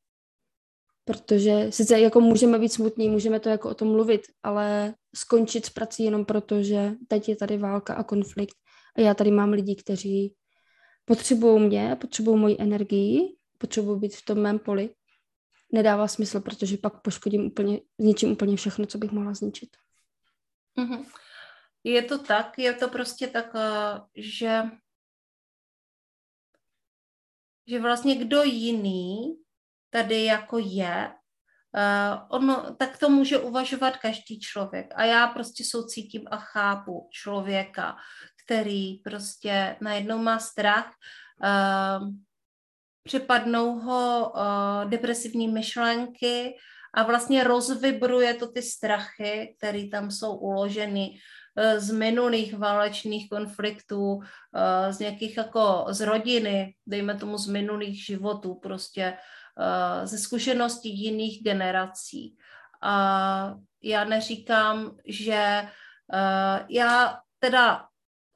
Protože 1.06 1.66
sice 1.70 2.00
jako 2.00 2.20
můžeme 2.20 2.58
být 2.58 2.72
smutní, 2.72 3.08
můžeme 3.08 3.40
to 3.40 3.48
jako 3.48 3.70
o 3.70 3.74
tom 3.74 3.88
mluvit, 3.88 4.20
ale 4.42 4.94
skončit 5.14 5.66
s 5.66 5.70
prací 5.70 6.04
jenom 6.04 6.24
proto, 6.24 6.62
že 6.62 6.92
teď 7.08 7.28
je 7.28 7.36
tady 7.36 7.58
válka 7.58 7.94
a 7.94 8.02
konflikt 8.02 8.56
a 8.96 9.00
já 9.00 9.14
tady 9.14 9.30
mám 9.30 9.50
lidi, 9.50 9.76
kteří 9.76 10.34
potřebují 11.04 11.66
mě, 11.66 11.96
potřebují 12.00 12.40
moji 12.40 12.56
energii, 12.58 13.36
potřebují 13.58 14.00
být 14.00 14.16
v 14.16 14.24
tom 14.24 14.38
mém 14.38 14.58
poli 14.58 14.94
nedává 15.72 16.08
smysl, 16.08 16.40
protože 16.40 16.76
pak 16.78 17.02
poškodím 17.02 17.46
úplně, 17.46 17.80
zničím 17.98 18.32
úplně 18.32 18.56
všechno, 18.56 18.86
co 18.86 18.98
bych 18.98 19.10
mohla 19.10 19.34
zničit. 19.34 19.76
Mm-hmm. 20.78 21.04
Je 21.84 22.02
to 22.02 22.18
tak, 22.18 22.58
je 22.58 22.72
to 22.72 22.88
prostě 22.88 23.26
tak, 23.26 23.52
že 24.16 24.62
že 27.68 27.80
vlastně 27.80 28.16
kdo 28.16 28.42
jiný 28.42 29.36
tady 29.96 30.24
jako 30.24 30.58
je, 30.58 31.10
uh, 31.72 32.20
ono, 32.28 32.76
tak 32.78 32.98
to 32.98 33.08
může 33.08 33.38
uvažovat 33.38 33.96
každý 33.96 34.40
člověk. 34.40 34.92
A 34.94 35.04
já 35.04 35.26
prostě 35.26 35.64
soucítím 35.64 36.22
a 36.30 36.36
chápu 36.36 37.08
člověka, 37.10 37.96
který 38.44 38.94
prostě 38.94 39.76
najednou 39.80 40.18
má 40.18 40.38
strach, 40.38 40.92
uh, 41.40 42.08
připadnou 43.02 43.78
ho 43.78 44.32
uh, 44.34 44.90
depresivní 44.90 45.48
myšlenky 45.48 46.56
a 46.94 47.02
vlastně 47.02 47.44
rozvibruje 47.44 48.34
to 48.34 48.52
ty 48.52 48.62
strachy, 48.62 49.54
které 49.58 49.88
tam 49.88 50.10
jsou 50.10 50.36
uloženy 50.36 51.18
z 51.76 51.90
minulých 51.90 52.58
válečných 52.58 53.28
konfliktů, 53.28 54.20
z 54.90 54.98
nějakých 54.98 55.36
jako 55.36 55.86
z 55.88 56.00
rodiny, 56.00 56.74
dejme 56.86 57.14
tomu 57.16 57.38
z 57.38 57.48
minulých 57.48 58.04
životů, 58.04 58.54
prostě 58.54 59.12
uh, 59.12 59.18
ze 60.04 60.18
zkušeností 60.18 61.02
jiných 61.02 61.42
generací. 61.42 62.36
A 62.82 63.54
já 63.82 64.04
neříkám, 64.04 64.96
že 65.06 65.62
uh, 66.12 66.66
já 66.68 67.18
teda 67.38 67.84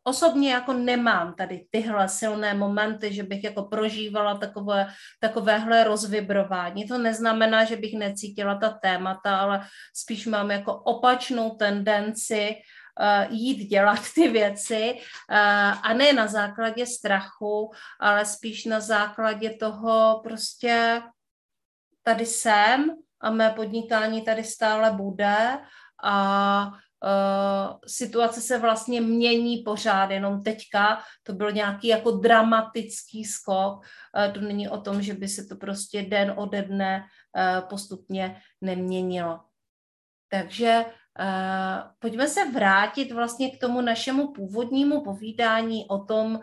osobně 0.05 0.53
jako 0.53 0.73
nemám 0.73 1.35
tady 1.35 1.67
tyhle 1.71 2.09
silné 2.09 2.55
momenty, 2.55 3.15
že 3.15 3.23
bych 3.23 3.45
jako 3.45 3.63
prožívala 3.63 4.35
takové, 4.35 4.87
takovéhle 5.21 5.85
rozvibrování. 5.85 6.89
To 6.89 6.99
neznamená, 6.99 7.65
že 7.65 7.77
bych 7.77 7.99
necítila 7.99 8.55
ta 8.55 8.71
témata, 8.71 9.39
ale 9.39 9.67
spíš 9.95 10.27
mám 10.27 10.51
jako 10.51 10.75
opačnou 10.75 11.51
tendenci 11.51 12.51
uh, 12.51 12.80
jít 13.31 13.69
dělat 13.69 14.01
ty 14.15 14.29
věci 14.29 14.95
uh, 14.95 15.37
a 15.83 15.93
ne 15.93 16.13
na 16.13 16.27
základě 16.27 16.87
strachu, 16.87 17.71
ale 18.01 18.25
spíš 18.25 18.65
na 18.65 18.81
základě 18.81 19.51
toho 19.51 20.21
prostě 20.23 21.03
tady 22.03 22.27
jsem 22.27 22.91
a 23.21 23.31
mé 23.31 23.51
podnikání 23.51 24.23
tady 24.23 24.45
stále 24.45 24.91
bude 24.91 25.59
a 26.05 26.73
Uh, 27.05 27.79
situace 27.87 28.41
se 28.41 28.59
vlastně 28.59 29.01
mění 29.01 29.59
pořád, 29.59 30.11
jenom 30.11 30.43
teďka 30.43 31.03
to 31.23 31.33
byl 31.33 31.53
nějaký 31.53 31.89
jako 31.89 32.11
dramatický 32.11 33.25
skok. 33.25 33.85
Uh, 34.27 34.33
to 34.33 34.41
není 34.41 34.69
o 34.69 34.81
tom, 34.81 35.03
že 35.03 35.15
by 35.15 35.29
se 35.29 35.45
to 35.45 35.57
prostě 35.57 36.03
den 36.03 36.35
ode 36.37 36.63
dne 36.63 37.05
uh, 37.37 37.69
postupně 37.69 38.43
neměnilo. 38.61 39.41
Takže 40.29 40.85
Uh, 41.19 41.91
pojďme 41.99 42.29
se 42.29 42.51
vrátit 42.51 43.13
vlastně 43.13 43.51
k 43.51 43.61
tomu 43.61 43.81
našemu 43.81 44.33
původnímu 44.33 45.05
povídání 45.05 45.87
o 45.89 46.05
tom 46.05 46.35
uh, 46.35 46.41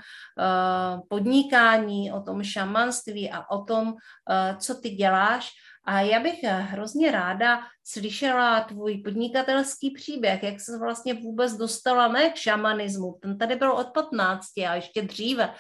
podnikání, 1.10 2.12
o 2.12 2.22
tom 2.22 2.44
šamanství 2.44 3.32
a 3.32 3.52
o 3.52 3.64
tom, 3.64 3.88
uh, 3.88 4.58
co 4.58 4.76
ty 4.76 4.90
děláš. 4.90 5.50
A 5.88 6.02
já 6.02 6.20
bych 6.20 6.44
eh, 6.44 6.52
hrozně 6.52 7.12
ráda 7.12 7.60
slyšela 7.84 8.62
tvůj 8.62 8.98
podnikatelský 8.98 9.92
příběh, 9.92 10.44
jak 10.44 10.62
se 10.62 10.78
vlastně 10.78 11.14
vůbec 11.14 11.54
dostala 11.54 12.08
ne 12.08 12.30
k 12.30 12.36
šamanismu, 12.36 13.20
ten 13.22 13.38
tady 13.38 13.56
byl 13.56 13.72
od 13.72 13.88
15 13.88 14.58
a 14.58 14.76
ještě 14.76 15.02
dříve, 15.02 15.54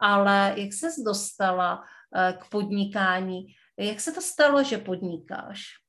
ale 0.00 0.54
jak 0.56 0.72
se 0.72 0.86
dostala 1.04 1.84
eh, 2.16 2.32
k 2.32 2.48
podnikání, 2.48 3.46
jak 3.78 4.00
se 4.00 4.12
to 4.12 4.20
stalo, 4.20 4.64
že 4.64 4.78
podnikáš? 4.78 5.79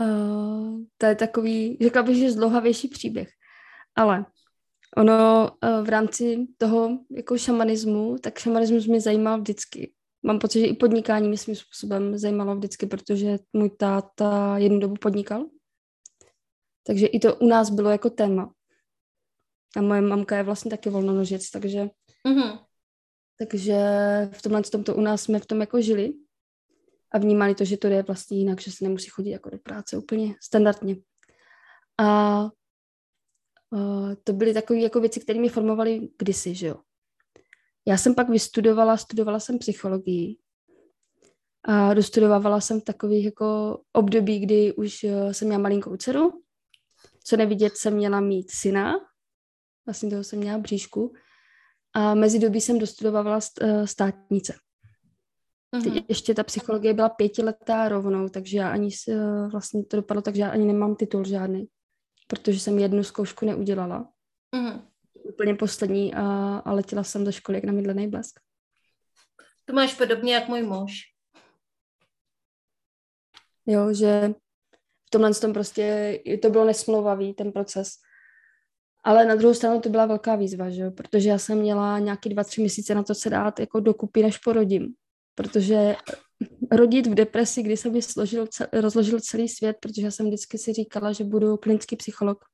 Uh, 0.00 0.80
to 0.98 1.06
je 1.06 1.14
takový, 1.14 1.78
řekla 1.82 2.02
bych, 2.02 2.16
že 2.16 2.32
zdlouhavější 2.32 2.88
příběh. 2.88 3.28
Ale 3.96 4.26
ono 4.96 5.50
uh, 5.50 5.86
v 5.86 5.88
rámci 5.88 6.46
toho 6.58 6.98
jako 7.16 7.38
šamanismu, 7.38 8.16
tak 8.22 8.38
šamanismus 8.38 8.86
mě 8.86 9.00
zajímal 9.00 9.40
vždycky 9.40 9.92
mám 10.24 10.38
pocit, 10.38 10.60
že 10.60 10.66
i 10.66 10.76
podnikání 10.76 11.28
mě 11.28 11.38
svým 11.38 11.56
způsobem 11.56 12.18
zajímalo 12.18 12.56
vždycky, 12.56 12.86
protože 12.86 13.38
můj 13.52 13.70
táta 13.70 14.58
jednu 14.58 14.78
dobu 14.78 14.94
podnikal. 14.94 15.44
Takže 16.86 17.06
i 17.06 17.18
to 17.18 17.36
u 17.36 17.46
nás 17.46 17.70
bylo 17.70 17.90
jako 17.90 18.10
téma. 18.10 18.52
A 19.76 19.82
moje 19.82 20.00
mamka 20.00 20.36
je 20.36 20.42
vlastně 20.42 20.70
taky 20.70 20.90
volnonožec, 20.90 21.50
takže, 21.50 21.88
mm-hmm. 22.28 22.58
takže 23.38 23.76
v 24.32 24.42
tomhle 24.42 24.62
tomto 24.62 24.94
u 24.94 25.00
nás 25.00 25.22
jsme 25.22 25.38
v 25.38 25.46
tom 25.46 25.60
jako 25.60 25.80
žili 25.80 26.12
a 27.14 27.18
vnímali 27.18 27.54
to, 27.54 27.64
že 27.64 27.76
to 27.76 27.86
je 27.86 28.02
vlastně 28.02 28.38
jinak, 28.38 28.60
že 28.60 28.72
se 28.72 28.84
nemusí 28.84 29.08
chodit 29.08 29.30
jako 29.30 29.50
do 29.50 29.58
práce 29.58 29.96
úplně 29.96 30.34
standardně. 30.42 30.96
A 31.98 32.42
uh, 33.70 34.14
to 34.24 34.32
byly 34.32 34.54
takové 34.54 34.78
jako 34.78 35.00
věci, 35.00 35.20
které 35.20 35.38
mě 35.38 35.50
formovaly 35.50 36.08
kdysi, 36.18 36.54
že 36.54 36.66
jo. 36.66 36.76
Já 37.86 37.96
jsem 37.96 38.14
pak 38.14 38.28
vystudovala, 38.28 38.96
studovala 38.96 39.40
jsem 39.40 39.58
psychologii 39.58 40.38
a 41.64 41.94
dostudovala 41.94 42.60
jsem 42.60 42.80
v 42.80 42.84
takových 42.84 43.24
jako 43.24 43.80
období, 43.92 44.38
kdy 44.38 44.74
už 44.74 45.04
eh, 45.04 45.34
jsem 45.34 45.48
měla 45.48 45.62
malinkou 45.62 45.96
dceru, 45.96 46.42
co 47.24 47.36
nevidět 47.36 47.76
jsem 47.76 47.94
měla 47.94 48.20
mít 48.20 48.50
syna, 48.50 48.94
vlastně 49.86 50.10
toho 50.10 50.24
jsem 50.24 50.38
měla 50.38 50.58
bříšku 50.58 51.12
a 51.94 52.14
mezi 52.14 52.38
dobí 52.38 52.60
jsem 52.60 52.78
dostudovala 52.78 53.40
eh, 53.60 53.86
Teď 55.82 55.92
mm-hmm. 55.92 56.04
ještě 56.08 56.34
ta 56.34 56.42
psychologie 56.42 56.94
byla 56.94 57.08
pětiletá 57.08 57.88
rovnou, 57.88 58.28
takže 58.28 58.58
já 58.58 58.70
ani 58.70 58.88
uh, 59.08 59.50
vlastně 59.50 59.84
to 59.84 59.96
dopadlo, 59.96 60.22
takže 60.22 60.42
já 60.42 60.50
ani 60.50 60.64
nemám 60.64 60.96
titul 60.96 61.24
žádný, 61.24 61.68
protože 62.26 62.60
jsem 62.60 62.78
jednu 62.78 63.04
zkoušku 63.04 63.46
neudělala. 63.46 64.08
Mm-hmm. 64.56 64.82
Úplně 65.14 65.54
poslední 65.54 66.14
a, 66.14 66.22
a 66.64 66.72
letěla 66.72 67.04
jsem 67.04 67.24
do 67.24 67.32
školy 67.32 67.58
jak 67.58 67.64
na 67.64 67.72
mydlený 67.72 68.08
blesk. 68.08 68.40
To 69.64 69.72
máš 69.72 69.94
podobně 69.94 70.34
jak 70.34 70.48
můj 70.48 70.62
muž. 70.62 70.92
Jo, 73.66 73.94
že 73.94 74.34
v 75.06 75.10
tomhle 75.10 75.34
tom 75.34 75.52
prostě 75.52 76.18
to 76.42 76.50
bylo 76.50 76.64
nesmlouvavý, 76.64 77.34
ten 77.34 77.52
proces. 77.52 77.88
Ale 79.04 79.24
na 79.24 79.34
druhou 79.34 79.54
stranu 79.54 79.80
to 79.80 79.88
byla 79.88 80.06
velká 80.06 80.36
výzva, 80.36 80.70
že? 80.70 80.90
protože 80.90 81.28
já 81.28 81.38
jsem 81.38 81.58
měla 81.58 81.98
nějaký 81.98 82.28
dva, 82.28 82.44
tři 82.44 82.60
měsíce 82.60 82.94
na 82.94 83.02
to 83.02 83.14
se 83.14 83.30
dát 83.30 83.60
jako 83.60 83.80
dokupy, 83.80 84.22
než 84.22 84.38
porodím. 84.38 84.94
Protože 85.34 85.96
rodit 86.70 87.06
v 87.06 87.14
depresi, 87.14 87.62
kdy 87.62 87.76
se 87.76 87.90
mi 87.90 88.02
složil, 88.02 88.46
rozložil 88.72 89.20
celý 89.20 89.48
svět, 89.48 89.76
protože 89.80 90.02
já 90.02 90.10
jsem 90.10 90.26
vždycky 90.26 90.58
si 90.58 90.72
říkala, 90.72 91.12
že 91.12 91.24
budu 91.24 91.56
klinický 91.56 91.96
psycholog. 91.96 92.44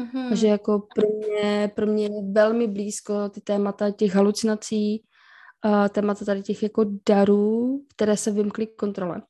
Mm-hmm. 0.00 0.32
A 0.32 0.34
že 0.34 0.46
jako 0.46 0.86
pro 0.94 1.08
mě, 1.08 1.70
pro 1.74 1.86
mě 1.86 2.04
je 2.04 2.22
velmi 2.32 2.66
blízko 2.66 3.28
ty 3.28 3.40
témata 3.40 3.90
těch 3.90 4.14
halucinací, 4.14 5.02
a 5.62 5.88
témata 5.88 6.24
tady 6.24 6.42
těch 6.42 6.62
jako 6.62 6.84
darů, 7.08 7.84
které 7.94 8.16
se 8.16 8.30
vymkly 8.30 8.66
kontrole. 8.66 9.22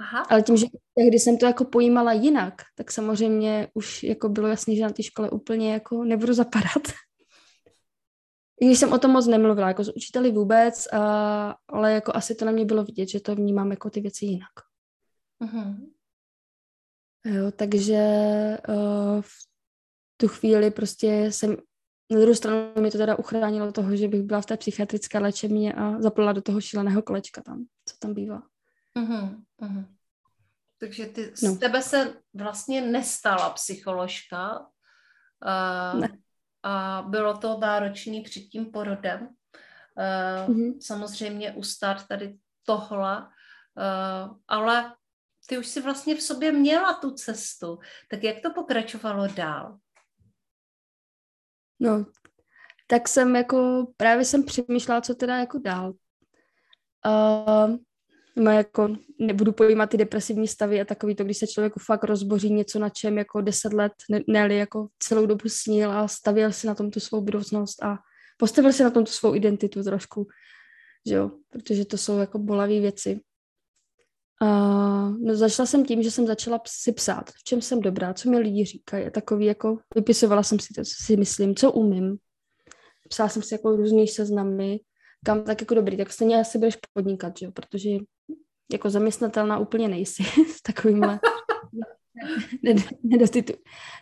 Aha. 0.00 0.22
Ale 0.30 0.42
tím, 0.42 0.56
že 0.56 0.66
tehdy 0.94 1.18
jsem 1.18 1.38
to 1.38 1.46
jako 1.46 1.64
pojímala 1.64 2.12
jinak, 2.12 2.54
tak 2.74 2.92
samozřejmě 2.92 3.68
už 3.74 4.02
jako 4.02 4.28
bylo 4.28 4.48
jasný, 4.48 4.76
že 4.76 4.82
na 4.82 4.90
té 4.90 5.02
škole 5.02 5.30
úplně 5.30 5.72
jako 5.72 6.04
nebudu 6.04 6.32
zapadat. 6.32 6.82
I 8.60 8.66
když 8.66 8.78
jsem 8.78 8.92
o 8.92 8.98
tom 8.98 9.10
moc 9.10 9.26
nemluvila, 9.26 9.68
jako 9.68 9.84
s 9.84 9.96
učiteli 9.96 10.32
vůbec, 10.32 10.86
a, 10.92 11.56
ale 11.68 11.92
jako 11.92 12.12
asi 12.14 12.34
to 12.34 12.44
na 12.44 12.52
mě 12.52 12.64
bylo 12.64 12.84
vidět, 12.84 13.08
že 13.08 13.20
to 13.20 13.34
vnímám 13.34 13.70
jako 13.70 13.90
ty 13.90 14.00
věci 14.00 14.24
jinak. 14.24 14.52
Uh-huh. 15.44 15.90
Jo, 17.24 17.50
takže 17.56 18.02
uh, 18.68 19.20
v 19.20 19.32
tu 20.16 20.28
chvíli 20.28 20.70
prostě 20.70 21.08
jsem, 21.08 21.56
na 22.10 22.20
druhou 22.20 22.34
stranu 22.34 22.72
mi 22.80 22.90
to 22.90 22.98
teda 22.98 23.18
uchránilo 23.18 23.72
toho, 23.72 23.96
že 23.96 24.08
bych 24.08 24.22
byla 24.22 24.40
v 24.40 24.46
té 24.46 24.56
psychiatrické 24.56 25.18
léčebně 25.18 25.74
a 25.74 26.00
zaplala 26.00 26.32
do 26.32 26.42
toho 26.42 26.60
šíleného 26.60 27.02
kolečka 27.02 27.42
tam, 27.42 27.64
co 27.84 27.96
tam 27.98 28.14
bývá. 28.14 28.42
Uh-huh. 28.96 29.86
Takže 30.80 31.06
ty, 31.06 31.32
no. 31.42 31.54
z 31.54 31.58
tebe 31.58 31.82
se 31.82 32.14
vlastně 32.34 32.80
nestala 32.80 33.50
psycholožka. 33.50 34.58
Uh, 34.58 36.00
ne. 36.00 36.18
A 36.68 37.02
bylo 37.08 37.38
to 37.38 37.58
náročné 37.58 38.20
před 38.24 38.40
tím 38.40 38.72
porodem. 38.72 39.20
Uh, 39.20 40.54
uh-huh. 40.54 40.78
Samozřejmě 40.80 41.52
ustát 41.52 42.08
tady 42.08 42.38
tohle, 42.66 43.18
uh, 43.22 44.36
ale 44.48 44.94
ty 45.46 45.58
už 45.58 45.66
si 45.66 45.80
vlastně 45.80 46.14
v 46.14 46.22
sobě 46.22 46.52
měla 46.52 46.94
tu 46.94 47.10
cestu. 47.10 47.78
Tak 48.10 48.22
jak 48.22 48.36
to 48.42 48.52
pokračovalo 48.52 49.26
dál? 49.26 49.78
No, 51.80 52.04
tak 52.86 53.08
jsem 53.08 53.36
jako, 53.36 53.86
právě 53.96 54.24
jsem 54.24 54.44
přemýšlela, 54.44 55.00
co 55.00 55.14
teda 55.14 55.36
jako 55.36 55.58
dál. 55.58 55.94
Uh, 57.06 57.76
no 58.38 58.50
jako 58.50 58.88
nebudu 59.18 59.52
pojímat 59.52 59.90
ty 59.90 59.96
depresivní 59.96 60.48
stavy 60.48 60.80
a 60.80 60.84
takový 60.84 61.14
to, 61.14 61.24
když 61.24 61.38
se 61.38 61.46
člověku 61.46 61.80
fakt 61.80 62.04
rozboří 62.04 62.52
něco, 62.52 62.78
na 62.78 62.88
čem 62.88 63.18
jako 63.18 63.40
deset 63.40 63.72
let, 63.72 63.92
ne, 64.10 64.20
ne 64.28 64.54
jako 64.54 64.88
celou 64.98 65.26
dobu 65.26 65.48
snil 65.48 65.92
a 65.92 66.08
stavěl 66.08 66.52
si 66.52 66.66
na 66.66 66.74
tom 66.74 66.90
tu 66.90 67.00
svou 67.00 67.20
budoucnost 67.20 67.82
a 67.82 67.98
postavil 68.38 68.72
si 68.72 68.82
na 68.82 68.90
tom 68.90 69.04
tu 69.04 69.10
svou 69.10 69.34
identitu 69.34 69.82
trošku, 69.82 70.26
že 71.06 71.14
jo, 71.14 71.30
protože 71.48 71.84
to 71.84 71.98
jsou 71.98 72.18
jako 72.18 72.38
bolavé 72.38 72.80
věci. 72.80 73.20
Uh, 74.42 75.18
no 75.18 75.36
začala 75.36 75.66
jsem 75.66 75.84
tím, 75.84 76.02
že 76.02 76.10
jsem 76.10 76.26
začala 76.26 76.60
si 76.66 76.92
psát, 76.92 77.30
v 77.30 77.44
čem 77.44 77.62
jsem 77.62 77.80
dobrá, 77.80 78.14
co 78.14 78.30
mi 78.30 78.38
lidi 78.38 78.64
říkají 78.64 79.06
a 79.06 79.10
takový 79.10 79.46
jako, 79.46 79.78
vypisovala 79.94 80.42
jsem 80.42 80.58
si 80.58 80.74
to, 80.74 80.84
co 80.84 80.94
si 81.04 81.16
myslím, 81.16 81.54
co 81.54 81.72
umím. 81.72 82.16
Psala 83.08 83.28
jsem 83.28 83.42
si 83.42 83.54
jako 83.54 83.76
různý 83.76 84.08
seznamy, 84.08 84.80
kam 85.24 85.44
tak 85.44 85.60
jako 85.60 85.74
dobrý, 85.74 85.96
tak 85.96 86.12
stejně 86.12 86.40
asi 86.40 86.58
budeš 86.58 86.78
podnikat, 86.92 87.38
že 87.38 87.46
jo, 87.46 87.52
protože 87.52 87.90
jako 88.72 88.90
zaměstnatelná 88.90 89.58
úplně 89.58 89.88
nejsi 89.88 90.22
s 90.48 90.62
takovýmhle 90.62 91.20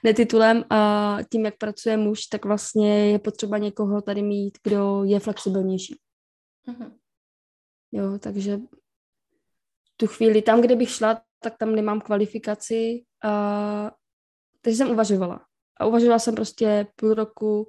netitulem 0.04 0.64
a 0.70 1.18
tím, 1.32 1.44
jak 1.44 1.58
pracuje 1.58 1.96
muž, 1.96 2.26
tak 2.26 2.44
vlastně 2.44 3.10
je 3.10 3.18
potřeba 3.18 3.58
někoho 3.58 4.02
tady 4.02 4.22
mít, 4.22 4.58
kdo 4.62 5.04
je 5.04 5.20
flexibilnější. 5.20 5.96
Uh-huh. 6.68 6.92
Jo, 7.92 8.18
takže 8.18 8.60
tu 9.96 10.06
chvíli 10.06 10.42
tam, 10.42 10.60
kde 10.60 10.76
bych 10.76 10.90
šla, 10.90 11.22
tak 11.40 11.56
tam 11.58 11.74
nemám 11.74 12.00
kvalifikaci. 12.00 13.04
A, 13.24 13.92
takže 14.60 14.76
jsem 14.76 14.90
uvažovala. 14.90 15.46
A 15.80 15.86
uvažovala 15.86 16.18
jsem 16.18 16.34
prostě 16.34 16.86
půl 16.96 17.14
roku, 17.14 17.68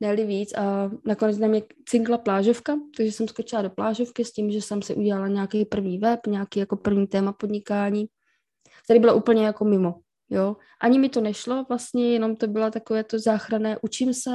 ne 0.00 0.16
víc 0.16 0.54
a 0.58 0.90
nakonec 1.04 1.38
na 1.38 1.48
mě 1.48 1.62
cinkla 1.88 2.18
plážovka, 2.18 2.76
takže 2.96 3.12
jsem 3.12 3.28
skočila 3.28 3.62
do 3.62 3.70
plážovky 3.70 4.24
s 4.24 4.32
tím, 4.32 4.50
že 4.50 4.62
jsem 4.62 4.82
si 4.82 4.94
udělala 4.94 5.28
nějaký 5.28 5.64
první 5.64 5.98
web, 5.98 6.26
nějaký 6.26 6.60
jako 6.60 6.76
první 6.76 7.06
téma 7.06 7.32
podnikání, 7.32 8.06
který 8.84 9.00
bylo 9.00 9.14
úplně 9.14 9.46
jako 9.46 9.64
mimo, 9.64 9.94
jo. 10.30 10.56
Ani 10.80 10.98
mi 10.98 11.08
to 11.08 11.20
nešlo 11.20 11.64
vlastně, 11.68 12.12
jenom 12.12 12.36
to 12.36 12.46
bylo 12.46 12.70
takové 12.70 13.04
to 13.04 13.18
záchranné, 13.18 13.78
učím 13.82 14.14
se, 14.14 14.30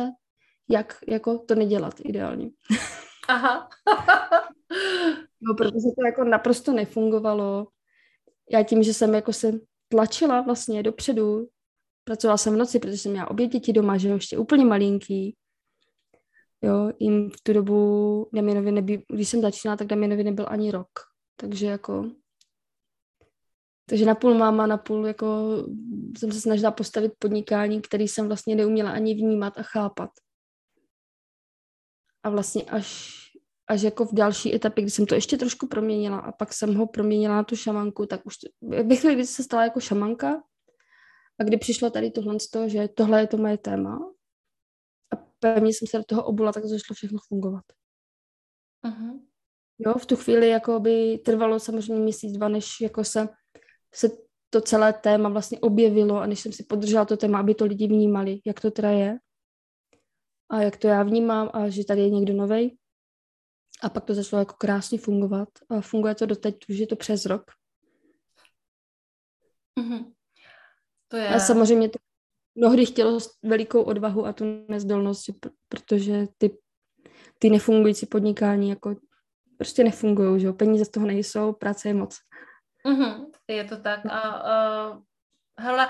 jak 0.70 0.98
jako 1.08 1.38
to 1.38 1.56
nedělat 1.56 1.94
ideálně. 2.04 2.50
Aha. 3.28 3.70
no, 5.42 5.54
protože 5.58 5.88
to 5.98 6.06
jako 6.06 6.24
naprosto 6.24 6.74
nefungovalo. 6.74 7.68
Já 8.52 8.64
tím, 8.64 8.84
že 8.84 8.94
jsem 8.94 9.14
jako 9.14 9.34
se 9.34 9.52
tlačila 9.88 10.42
vlastně 10.42 10.84
dopředu, 10.84 11.48
pracovala 12.04 12.38
jsem 12.38 12.54
v 12.54 12.58
noci, 12.58 12.80
protože 12.80 12.98
jsem 12.98 13.12
měla 13.12 13.32
obě 13.32 13.48
děti 13.48 13.74
doma, 13.74 13.98
že 13.98 14.10
ještě 14.10 14.38
úplně 14.38 14.66
malinký. 14.66 15.36
Jo, 16.64 16.92
jim 17.00 17.30
v 17.30 17.42
tu 17.44 17.54
dobu 17.54 18.30
Daminovi 18.34 18.72
nebý, 18.72 19.04
když 19.14 19.30
jsem 19.30 19.42
začínala, 19.42 19.78
tak 19.78 19.88
Daminovi 19.88 20.24
nebyl 20.24 20.46
ani 20.50 20.72
rok. 20.72 20.90
Takže 21.36 21.68
jako 21.68 22.12
takže 23.90 24.06
na 24.06 24.16
půl 24.16 24.34
máma, 24.34 24.68
na 24.68 24.78
půl 24.78 25.08
jako 25.08 25.28
jsem 26.18 26.32
se 26.32 26.42
snažila 26.42 26.72
postavit 26.72 27.12
podnikání, 27.20 27.82
který 27.82 28.08
jsem 28.08 28.28
vlastně 28.28 28.56
neuměla 28.56 28.92
ani 28.92 29.14
vnímat 29.14 29.58
a 29.58 29.64
chápat. 29.64 30.10
A 32.24 32.30
vlastně 32.30 32.64
až, 32.64 33.14
až 33.68 33.82
jako 33.82 34.06
v 34.06 34.14
další 34.14 34.56
etapě, 34.56 34.82
kdy 34.82 34.92
jsem 34.92 35.06
to 35.06 35.16
ještě 35.16 35.38
trošku 35.38 35.68
proměnila 35.68 36.20
a 36.20 36.32
pak 36.32 36.54
jsem 36.54 36.76
ho 36.76 36.88
proměnila 36.88 37.36
na 37.36 37.44
tu 37.44 37.56
šamanku, 37.56 38.06
tak 38.06 38.26
už 38.26 38.36
bych 38.84 39.02
chvíli 39.02 39.28
se 39.28 39.44
stala 39.44 39.64
jako 39.64 39.80
šamanka 39.80 40.44
a 41.40 41.44
kdy 41.44 41.58
přišlo 41.58 41.90
tady 41.90 42.12
tohle 42.12 42.40
z 42.40 42.50
toho, 42.50 42.70
že 42.70 42.88
tohle 42.88 43.20
je 43.20 43.28
to 43.28 43.38
moje 43.38 43.58
téma 43.58 44.14
pevně 45.44 45.70
jsem 45.70 45.88
se 45.88 45.98
do 45.98 46.04
toho 46.04 46.24
obula, 46.26 46.52
tak 46.52 46.66
začalo 46.66 46.96
všechno 46.96 47.20
fungovat. 47.28 47.64
Uh-huh. 48.86 49.20
Jo, 49.80 49.94
v 49.94 50.06
tu 50.06 50.16
chvíli 50.16 50.50
jako 50.50 50.80
by 50.80 51.18
trvalo 51.26 51.60
samozřejmě 51.60 52.04
měsíc, 52.04 52.32
dva, 52.32 52.48
než 52.48 52.82
jako 52.82 53.04
se, 53.04 53.28
se 53.96 54.10
to 54.50 54.62
celé 54.62 54.94
téma 54.94 55.30
vlastně 55.30 55.60
objevilo 55.60 56.18
a 56.18 56.26
než 56.26 56.40
jsem 56.40 56.52
si 56.52 56.64
podržela 56.64 57.06
to 57.06 57.18
téma, 57.18 57.40
aby 57.40 57.56
to 57.56 57.66
lidi 57.66 57.88
vnímali, 57.88 58.40
jak 58.46 58.60
to 58.62 58.72
teda 58.72 58.90
je 58.90 59.18
a 60.50 60.62
jak 60.62 60.78
to 60.78 60.88
já 60.88 61.04
vnímám 61.04 61.50
a 61.54 61.70
že 61.70 61.86
tady 61.86 62.02
je 62.02 62.10
někdo 62.10 62.34
novej. 62.34 62.78
A 63.82 63.90
pak 63.90 64.06
to 64.06 64.14
začalo 64.14 64.40
jako 64.40 64.56
krásně 64.58 64.98
fungovat 64.98 65.50
a 65.70 65.82
funguje 65.82 66.16
to 66.16 66.26
doteď, 66.26 66.56
už 66.70 66.78
je 66.78 66.88
to 66.88 66.96
přes 66.96 67.26
rok. 67.26 67.44
Mm-hmm. 69.80 70.14
To 71.08 71.18
je... 71.18 71.28
A 71.28 71.40
samozřejmě 71.40 71.90
to 71.90 72.00
mnohdy 72.56 72.86
chtělo 72.86 73.20
velikou 73.44 73.82
odvahu 73.82 74.26
a 74.26 74.34
tu 74.34 74.66
nezdolnost, 74.70 75.30
protože 75.70 76.28
ty, 76.38 76.58
ty 77.40 77.50
nefungující 77.50 78.06
podnikání 78.06 78.70
jako 78.70 78.96
prostě 79.58 79.84
nefungují, 79.84 80.42
že 80.42 80.48
jo? 80.48 80.54
Peníze 80.54 80.86
z 80.86 80.90
toho 80.90 81.06
nejsou, 81.08 81.54
práce 81.54 81.88
je 81.88 81.94
moc. 81.94 82.18
Mm-hmm, 82.88 83.26
je 83.48 83.64
to 83.64 83.78
tak. 83.78 84.06
A 84.06 84.44
uh, 84.92 85.02
hele, 85.60 85.90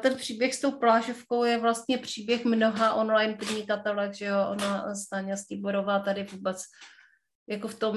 ten 0.00 0.16
příběh 0.16 0.54
s 0.54 0.60
tou 0.60 0.70
plážovkou 0.70 1.44
je 1.44 1.58
vlastně 1.58 1.98
příběh 1.98 2.44
mnoha 2.44 2.94
online 2.94 3.34
podnikatelek, 3.34 4.14
že 4.14 4.24
jo, 4.24 4.36
ona 4.50 4.94
Stáňa 4.94 5.36
Stiborová 5.36 5.98
tady 5.98 6.24
vůbec 6.24 6.62
jako 7.48 7.68
v 7.68 7.78
tom, 7.78 7.96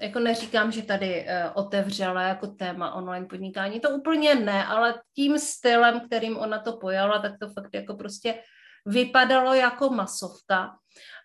jako 0.00 0.18
neříkám, 0.18 0.72
že 0.72 0.82
tady 0.82 1.24
uh, 1.24 1.50
otevřela 1.54 2.22
jako 2.22 2.46
téma 2.46 2.94
online 2.94 3.26
podnikání, 3.26 3.80
to 3.80 3.90
úplně 3.90 4.34
ne, 4.34 4.66
ale 4.66 4.94
tím 5.16 5.38
stylem, 5.38 6.00
kterým 6.00 6.36
ona 6.36 6.58
to 6.58 6.76
pojala, 6.76 7.18
tak 7.18 7.32
to 7.40 7.48
fakt 7.48 7.74
jako 7.74 7.94
prostě 7.94 8.42
vypadalo 8.86 9.54
jako 9.54 9.90
masovka 9.90 10.76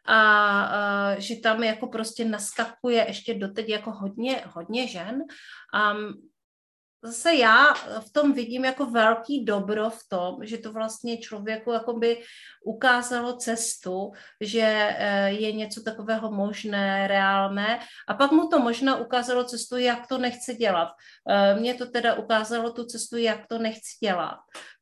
a 0.07 0.17
uh, 1.13 1.19
že 1.19 1.35
tam 1.35 1.63
jako 1.63 1.88
prostě 1.88 2.25
naskakuje 2.25 3.05
ještě 3.07 3.33
doteď 3.33 3.69
jako 3.69 3.91
hodně, 3.91 4.43
hodně 4.53 4.88
žen. 4.88 5.23
Um, 5.93 6.13
zase 7.05 7.35
já 7.35 7.73
v 7.99 8.11
tom 8.11 8.33
vidím 8.33 8.65
jako 8.65 8.85
velký 8.85 9.45
dobro 9.45 9.89
v 9.89 9.99
tom, 10.09 10.35
že 10.41 10.57
to 10.57 10.71
vlastně 10.71 11.17
člověku 11.17 11.71
jakoby 11.71 12.23
ukázalo 12.65 13.37
cestu, 13.37 14.11
že 14.41 14.61
eh, 14.97 15.31
je 15.31 15.51
něco 15.51 15.83
takového 15.83 16.31
možné, 16.31 17.07
reálné 17.07 17.79
a 18.07 18.13
pak 18.13 18.31
mu 18.31 18.47
to 18.47 18.59
možná 18.59 18.95
ukázalo 18.95 19.43
cestu, 19.43 19.77
jak 19.77 20.07
to 20.07 20.17
nechce 20.17 20.53
dělat. 20.53 20.89
Eh, 21.29 21.55
mně 21.59 21.73
to 21.73 21.85
teda 21.85 22.15
ukázalo 22.15 22.71
tu 22.71 22.85
cestu, 22.85 23.17
jak 23.17 23.47
to 23.47 23.57
nechci 23.57 23.97
dělat 24.01 24.37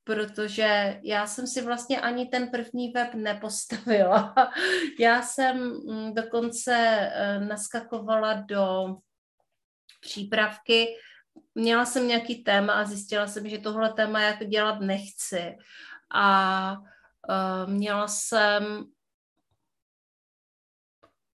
protože 0.06 1.00
já 1.04 1.28
jsem 1.28 1.48
si 1.48 1.62
vlastně 1.62 2.02
ani 2.02 2.28
ten 2.28 2.48
první 2.48 2.92
web 2.92 3.14
nepostavila. 3.14 4.36
Já 5.00 5.22
jsem 5.22 5.58
mm, 5.58 6.14
dokonce 6.14 6.76
eh, 6.76 7.40
naskakovala 7.40 8.34
do 8.34 8.96
přípravky, 10.02 10.88
měla 11.56 11.86
jsem 11.86 12.08
nějaký 12.08 12.44
téma 12.44 12.74
a 12.74 12.86
zjistila 12.86 13.28
jsem, 13.28 13.50
že 13.50 13.58
tohle 13.58 13.94
téma 13.94 14.22
jako 14.22 14.44
dělat 14.44 14.80
nechci. 14.80 15.58
A 16.16 16.78
uh, 17.30 17.72
měla 17.72 18.08
jsem 18.08 18.86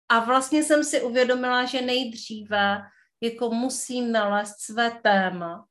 a 0.09 0.19
vlastně 0.19 0.63
jsem 0.63 0.83
si 0.83 1.01
uvědomila, 1.01 1.65
že 1.65 1.81
nejdříve 1.81 2.81
jako 3.21 3.49
musím 3.49 4.11
nalézt 4.11 4.59
své 4.59 4.91
téma. 4.91 5.65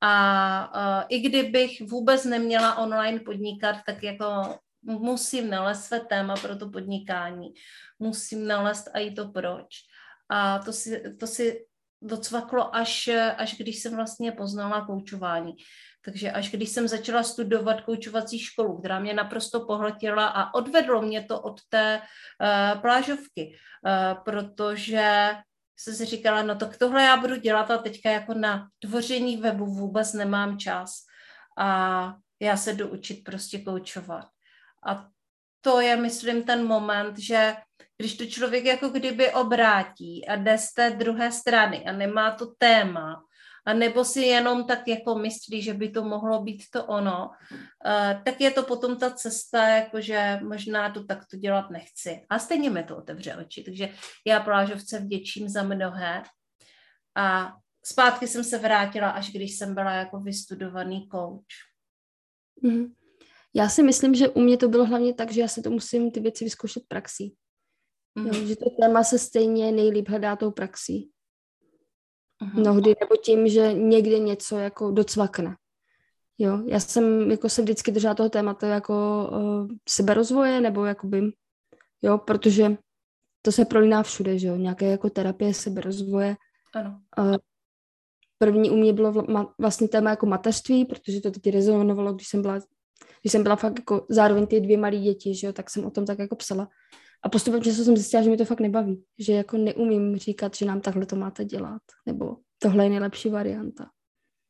A 0.00 0.74
uh, 0.74 1.04
i 1.08 1.20
kdybych 1.20 1.80
vůbec 1.80 2.24
neměla 2.24 2.78
online 2.78 3.20
podnikat, 3.20 3.76
tak 3.86 4.02
jako 4.02 4.58
musím 4.82 5.50
nalézt 5.50 5.84
své 5.84 6.00
téma 6.00 6.36
pro 6.36 6.56
to 6.56 6.70
podnikání. 6.70 7.54
Musím 7.98 8.46
nalézt 8.46 8.88
i 8.94 9.10
to 9.10 9.28
proč. 9.28 9.66
A 10.28 10.58
to 10.58 10.72
si, 10.72 11.14
to 11.20 11.26
si 11.26 11.66
docvaklo 12.02 12.76
až, 12.76 13.10
až 13.36 13.56
když 13.56 13.78
jsem 13.78 13.96
vlastně 13.96 14.32
poznala 14.32 14.86
koučování. 14.86 15.52
Takže 16.04 16.32
až 16.32 16.50
když 16.50 16.68
jsem 16.68 16.88
začala 16.88 17.22
studovat 17.22 17.80
koučovací 17.80 18.38
školu, 18.38 18.78
která 18.78 18.98
mě 18.98 19.14
naprosto 19.14 19.66
pohltila 19.66 20.26
a 20.26 20.54
odvedlo 20.54 21.02
mě 21.02 21.22
to 21.22 21.40
od 21.40 21.60
té 21.68 22.00
uh, 22.00 22.80
plážovky, 22.80 23.56
uh, 23.86 24.22
protože 24.24 25.30
jsem 25.76 25.94
si 25.94 26.04
říkala, 26.04 26.42
no 26.42 26.54
tak 26.54 26.76
tohle 26.76 27.02
já 27.02 27.16
budu 27.16 27.36
dělat 27.36 27.70
a 27.70 27.78
teďka 27.78 28.10
jako 28.10 28.34
na 28.34 28.68
tvoření 28.78 29.36
webu 29.36 29.66
vůbec 29.66 30.12
nemám 30.12 30.58
čas 30.58 30.90
a 31.58 32.14
já 32.40 32.56
se 32.56 32.72
jdu 32.72 32.88
učit 32.88 33.24
prostě 33.24 33.58
koučovat. 33.58 34.26
A 34.86 35.08
to 35.60 35.80
je, 35.80 35.96
myslím, 35.96 36.42
ten 36.42 36.66
moment, 36.66 37.18
že 37.18 37.54
když 38.02 38.16
to 38.16 38.26
člověk 38.26 38.64
jako 38.64 38.88
kdyby 38.88 39.32
obrátí 39.32 40.26
a 40.28 40.36
jde 40.36 40.58
z 40.58 40.72
té 40.72 40.90
druhé 40.90 41.32
strany 41.32 41.84
a 41.84 41.92
nemá 41.92 42.30
to 42.30 42.46
téma, 42.58 43.22
a 43.66 43.72
nebo 43.72 44.04
si 44.04 44.20
jenom 44.20 44.66
tak 44.66 44.88
jako 44.88 45.14
myslí, 45.14 45.62
že 45.62 45.74
by 45.74 45.88
to 45.88 46.04
mohlo 46.04 46.42
být 46.42 46.62
to 46.70 46.84
ono, 46.84 47.30
uh, 47.30 48.22
tak 48.24 48.40
je 48.40 48.50
to 48.50 48.62
potom 48.62 48.98
ta 48.98 49.10
cesta, 49.10 49.68
jakože 49.68 50.40
možná 50.42 50.90
to 50.90 51.04
takto 51.04 51.36
dělat 51.36 51.70
nechci. 51.70 52.26
A 52.30 52.38
stejně 52.38 52.70
mi 52.70 52.82
to 52.82 52.96
otevře 52.96 53.36
oči, 53.36 53.62
takže 53.62 53.94
já 54.26 54.40
plážovce 54.40 54.98
vděčím 54.98 55.48
za 55.48 55.62
mnohé. 55.62 56.22
A 57.16 57.54
zpátky 57.84 58.26
jsem 58.26 58.44
se 58.44 58.58
vrátila, 58.58 59.10
až 59.10 59.30
když 59.30 59.56
jsem 59.58 59.74
byla 59.74 59.92
jako 59.92 60.20
vystudovaný 60.20 61.08
coach. 61.12 61.54
Mm. 62.62 62.92
Já 63.54 63.68
si 63.68 63.82
myslím, 63.82 64.14
že 64.14 64.28
u 64.28 64.40
mě 64.40 64.56
to 64.56 64.68
bylo 64.68 64.86
hlavně 64.86 65.14
tak, 65.14 65.32
že 65.32 65.40
já 65.40 65.48
se 65.48 65.62
to 65.62 65.70
musím 65.70 66.10
ty 66.10 66.20
věci 66.20 66.44
vyzkoušet 66.44 66.82
praxí. 66.88 67.34
Mm. 68.14 68.26
Jo, 68.26 68.32
že 68.32 68.56
to 68.56 68.70
téma 68.70 69.04
se 69.04 69.18
stejně 69.18 69.72
nejlíp 69.72 70.08
hledá 70.08 70.36
tou 70.36 70.50
praxí. 70.50 71.10
Mm. 72.42 72.60
Mnohdy 72.60 72.94
nebo 73.00 73.16
tím, 73.16 73.48
že 73.48 73.72
někde 73.72 74.18
něco 74.18 74.58
jako 74.58 74.90
docvakne. 74.90 75.56
Jo, 76.38 76.62
já 76.66 76.80
jsem 76.80 77.30
jako 77.30 77.48
se 77.48 77.62
vždycky 77.62 77.92
držela 77.92 78.14
toho 78.14 78.28
tématu 78.28 78.66
jako 78.66 79.28
uh, 79.32 79.68
seberozvoje 79.88 80.60
nebo 80.60 80.84
jakoby, 80.84 81.22
jo, 82.02 82.18
protože 82.18 82.76
to 83.42 83.52
se 83.52 83.64
prolíná 83.64 84.02
všude, 84.02 84.38
že 84.38 84.48
jo, 84.48 84.56
nějaké 84.56 84.90
jako 84.90 85.10
terapie 85.10 85.54
seberozvoje. 85.54 86.36
Ano. 86.74 87.00
Uh, 87.18 87.36
první 88.38 88.70
u 88.70 88.76
mě 88.76 88.92
bylo 88.92 89.14
vlastně 89.58 89.88
téma 89.88 90.10
jako 90.10 90.26
mateřství, 90.26 90.84
protože 90.84 91.20
to 91.20 91.30
teď 91.30 91.52
rezonovalo, 91.52 92.12
když 92.12 92.28
jsem 92.28 92.42
byla 92.42 92.60
když 93.20 93.32
jsem 93.32 93.42
byla 93.42 93.56
fakt 93.56 93.78
jako 93.78 94.06
zároveň 94.10 94.46
ty 94.46 94.60
dvě 94.60 94.78
malé 94.78 94.96
děti, 94.96 95.34
že 95.34 95.46
jo, 95.46 95.52
tak 95.52 95.70
jsem 95.70 95.84
o 95.84 95.90
tom 95.90 96.06
tak 96.06 96.18
jako 96.18 96.36
psala. 96.36 96.68
A 97.22 97.28
postupem 97.28 97.62
času 97.62 97.84
jsem 97.84 97.96
zjistila, 97.96 98.22
že 98.22 98.30
mi 98.30 98.36
to 98.36 98.44
fakt 98.44 98.60
nebaví. 98.60 99.04
Že 99.18 99.32
jako 99.32 99.56
neumím 99.56 100.16
říkat, 100.16 100.54
že 100.54 100.66
nám 100.66 100.80
takhle 100.80 101.06
to 101.06 101.16
máte 101.16 101.44
dělat. 101.44 101.82
Nebo 102.06 102.36
tohle 102.58 102.84
je 102.84 102.90
nejlepší 102.90 103.28
varianta. 103.28 103.90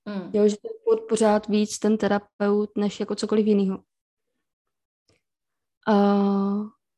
Mm. 0.08 0.30
Jo, 0.32 0.48
že 0.48 0.56
to 0.56 0.68
je 0.68 0.96
pořád 1.08 1.48
víc 1.48 1.78
ten 1.78 1.98
terapeut, 1.98 2.70
než 2.76 3.00
jako 3.00 3.14
cokoliv 3.14 3.46
jiného. 3.46 3.82
A 5.88 5.94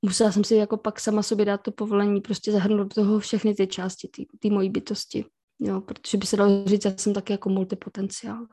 musela 0.03 0.33
jsem 0.33 0.45
si 0.45 0.55
jako 0.55 0.77
pak 0.77 1.01
sama 1.01 1.23
sobě 1.23 1.45
dát 1.45 1.63
to 1.63 1.73
povolení, 1.73 2.21
prostě 2.21 2.53
zahrnout 2.53 2.95
do 2.95 3.03
toho 3.03 3.19
všechny 3.19 3.55
ty 3.55 3.67
části 3.67 4.09
té 4.43 4.51
mojí 4.51 4.71
bytosti. 4.71 5.25
Jo, 5.61 5.81
protože 5.81 6.19
by 6.19 6.27
se 6.27 6.37
dalo 6.37 6.65
říct, 6.67 6.85
já 6.85 6.97
jsem 6.97 7.15
taky 7.15 7.33
jako 7.33 7.49
multipotenciál. 7.49 8.47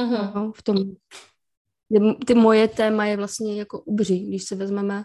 Mm-hmm. 0.00 0.36
Jo, 0.36 0.52
v 0.52 0.62
tom 0.62 0.76
ty 2.26 2.34
moje 2.34 2.68
téma 2.68 3.06
je 3.06 3.16
vlastně 3.16 3.58
jako 3.58 3.80
ubří, 3.80 4.28
když 4.28 4.44
se 4.44 4.56
vezmeme, 4.56 5.02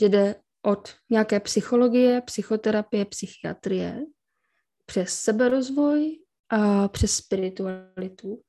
že 0.00 0.08
jde 0.08 0.34
od 0.62 0.88
nějaké 1.10 1.40
psychologie, 1.40 2.20
psychoterapie, 2.20 3.04
psychiatrie, 3.04 4.06
přes 4.86 5.14
seberozvoj 5.14 6.18
a 6.48 6.88
přes 6.88 7.14
spiritualitu. 7.14 8.42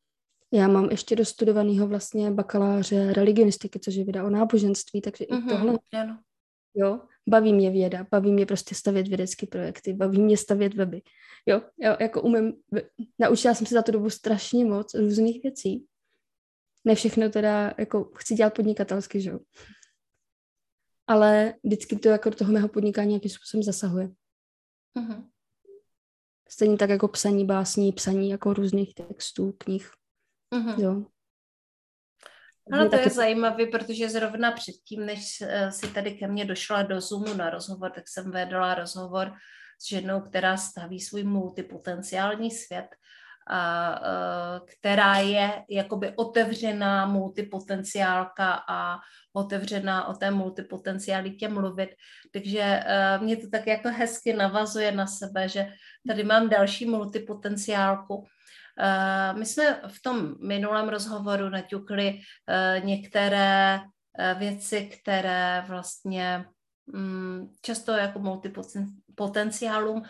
Já 0.52 0.68
mám 0.68 0.90
ještě 0.92 1.16
dostudovanýho 1.16 1.88
vlastně 1.88 2.32
bakaláře 2.32 3.14
religionistiky, 3.14 3.80
což 3.80 3.96
je 3.96 4.04
věda 4.04 4.24
o 4.24 4.30
náboženství, 4.30 5.02
takže 5.02 5.26
mm-hmm, 5.26 5.38
i 5.38 5.42
mhm, 5.42 5.50
tohle. 5.50 5.80
Ano. 5.94 6.20
Jo, 6.76 7.02
baví 7.30 7.54
mě 7.54 7.72
věda, 7.72 8.08
baví 8.12 8.32
mě 8.32 8.46
prostě 8.46 8.76
stavět 8.76 9.08
vědecké 9.08 9.48
projekty, 9.48 9.94
baví 9.94 10.22
mě 10.22 10.38
stavět 10.38 10.74
weby. 10.74 11.02
Jo, 11.46 11.62
jo 11.78 11.98
jako 12.00 12.22
umím, 12.22 12.54
naučila 13.20 13.54
jsem 13.54 13.68
se 13.68 13.76
za 13.76 13.82
tu 13.82 13.92
dobu 13.92 14.10
strašně 14.10 14.66
moc 14.66 14.94
různých 14.94 15.44
věcí 15.44 15.88
ne 16.86 16.96
všechno 16.96 17.30
teda 17.30 17.74
jako 17.78 18.12
chci 18.16 18.36
dělat 18.36 18.54
podnikatelsky, 18.54 19.22
že 19.22 19.30
jo. 19.30 19.40
Ale 21.08 21.54
vždycky 21.64 21.96
to 21.96 22.10
jako 22.10 22.30
do 22.30 22.36
toho 22.36 22.52
mého 22.52 22.68
podnikání 22.68 23.10
nějakým 23.10 23.32
způsobem 23.32 23.64
zasahuje. 23.64 24.10
Uh-huh. 24.98 25.30
Stejně 26.50 26.78
tak 26.78 26.90
jako 26.90 27.08
psaní 27.08 27.46
básní, 27.46 27.92
psaní 27.92 28.30
jako 28.30 28.54
různých 28.54 28.94
textů, 28.94 29.52
knih. 29.58 29.92
Uh-huh. 30.56 30.82
Jo. 30.82 31.06
Ale 32.72 32.86
to 32.86 32.92
taky... 32.92 33.04
je 33.04 33.10
zajímavé, 33.10 33.66
protože 33.66 34.10
zrovna 34.10 34.52
předtím, 34.52 35.06
než 35.06 35.42
eh, 35.42 35.72
si 35.72 35.94
tady 35.94 36.12
ke 36.12 36.28
mně 36.28 36.46
došla 36.46 36.84
do 36.84 37.02
Zoomu 37.02 37.34
na 37.34 37.50
rozhovor, 37.50 37.92
tak 37.92 38.04
jsem 38.08 38.32
vedla 38.32 38.74
rozhovor 38.74 39.34
s 39.80 39.88
ženou, 39.88 40.22
která 40.22 40.58
staví 40.58 41.00
svůj 41.00 41.24
multipotenciální 41.24 42.52
svět 42.52 42.88
a, 43.50 44.60
která 44.66 45.18
je 45.18 45.66
jakoby 45.70 46.14
otevřená 46.16 47.06
multipotenciálka 47.06 48.64
a 48.68 49.00
otevřená 49.34 50.08
o 50.08 50.14
té 50.14 50.32
multipotencialitě 50.32 51.48
mluvit. 51.48 51.90
Takže 52.32 52.62
e, 52.62 53.20
mě 53.20 53.38
to 53.38 53.50
tak 53.50 53.68
jako 53.68 53.90
hezky 53.90 54.34
navazuje 54.34 54.92
na 54.92 55.08
sebe, 55.08 55.50
že 55.50 55.74
tady 56.08 56.24
mám 56.24 56.50
další 56.50 56.86
multipotenciálku. 56.86 58.26
E, 58.80 59.34
my 59.34 59.46
jsme 59.46 59.82
v 59.88 60.02
tom 60.02 60.36
minulém 60.48 60.90
rozhovoru 60.90 61.50
naťukli 61.50 62.20
e, 62.48 62.82
některé 62.86 63.80
věci, 64.38 64.86
které 64.86 65.64
vlastně 65.68 66.46
mm, 66.86 67.48
často 67.62 67.92
jako 67.92 68.20
multipotenciálům 68.20 70.04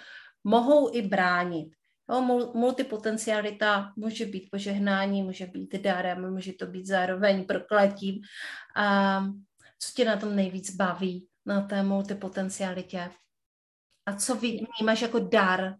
mohou 0.43 0.95
i 0.95 1.01
bránit. 1.01 1.73
Jo, 2.09 2.21
multipotencialita 2.53 3.93
může 3.95 4.25
být 4.25 4.49
požehnání, 4.51 5.23
může 5.23 5.45
být 5.45 5.75
darem, 5.75 6.33
může 6.33 6.53
to 6.53 6.67
být 6.67 6.85
zároveň 6.85 7.45
prokletím. 7.45 8.21
A 8.75 9.19
co 9.79 9.91
tě 9.95 10.05
na 10.05 10.17
tom 10.17 10.35
nejvíc 10.35 10.75
baví, 10.75 11.27
na 11.45 11.61
té 11.61 11.83
multipotencialitě? 11.83 13.11
A 14.05 14.15
co 14.15 14.35
vnímáš 14.35 15.01
jako 15.01 15.19
dar? 15.19 15.75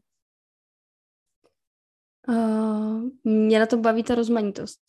Uh, 2.27 3.03
mě 3.23 3.59
na 3.59 3.65
tom 3.65 3.81
baví 3.81 4.03
ta 4.03 4.15
rozmanitost. 4.15 4.79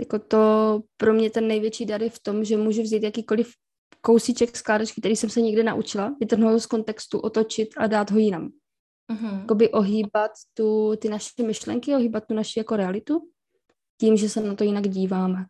Jako 0.00 0.18
to 0.18 0.80
pro 0.96 1.14
mě 1.14 1.30
ten 1.30 1.48
největší 1.48 1.86
dar 1.86 2.02
je 2.02 2.10
v 2.10 2.20
tom, 2.20 2.44
že 2.44 2.56
můžu 2.56 2.82
vzít 2.82 3.02
jakýkoliv 3.02 3.52
kousíček 4.00 4.56
skládačky, 4.56 5.00
který 5.00 5.16
jsem 5.16 5.30
se 5.30 5.40
někde 5.40 5.62
naučila, 5.62 6.16
vytrhnout 6.20 6.60
z 6.60 6.66
kontextu, 6.66 7.18
otočit 7.18 7.68
a 7.76 7.86
dát 7.86 8.10
ho 8.10 8.18
jinam 8.18 8.50
mm-hmm. 9.10 9.40
jakoby 9.40 9.70
ohýbat 9.70 10.30
tu, 10.54 10.96
ty 10.96 11.08
naše 11.08 11.42
myšlenky, 11.42 11.94
ohýbat 11.94 12.26
tu 12.26 12.34
naši 12.34 12.60
jako 12.60 12.76
realitu, 12.76 13.30
tím, 14.00 14.16
že 14.16 14.28
se 14.28 14.40
na 14.40 14.54
to 14.54 14.64
jinak 14.64 14.88
díváme. 14.88 15.46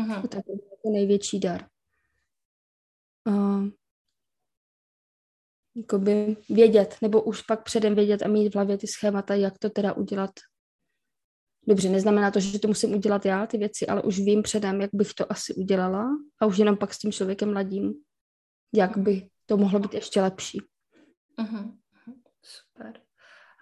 Mm-hmm. 0.00 0.28
To 0.28 0.36
je 0.36 0.42
jako 0.70 0.90
největší 0.90 1.40
dar. 1.40 1.68
Uh, 3.28 3.68
jakoby 5.76 6.36
vědět, 6.48 6.96
nebo 7.02 7.22
už 7.22 7.42
pak 7.42 7.62
předem 7.62 7.94
vědět 7.94 8.22
a 8.22 8.28
mít 8.28 8.48
v 8.48 8.54
hlavě 8.54 8.78
ty 8.78 8.86
schémata, 8.86 9.34
jak 9.34 9.58
to 9.58 9.70
teda 9.70 9.92
udělat 9.92 10.30
Dobře, 11.66 11.88
neznamená 11.88 12.30
to, 12.30 12.40
že 12.40 12.58
to 12.58 12.68
musím 12.68 12.94
udělat 12.94 13.26
já, 13.26 13.46
ty 13.46 13.58
věci, 13.58 13.86
ale 13.86 14.02
už 14.02 14.20
vím 14.20 14.42
předem, 14.42 14.80
jak 14.80 14.90
bych 14.92 15.14
to 15.14 15.32
asi 15.32 15.54
udělala 15.54 16.08
a 16.40 16.46
už 16.46 16.58
jenom 16.58 16.76
pak 16.76 16.94
s 16.94 16.98
tím 16.98 17.12
člověkem 17.12 17.52
ladím, 17.52 17.94
jak 18.74 18.98
by 18.98 19.28
to 19.46 19.56
mohlo 19.56 19.80
být 19.80 19.94
ještě 19.94 20.20
lepší. 20.20 20.58
Uh-huh. 21.38 21.76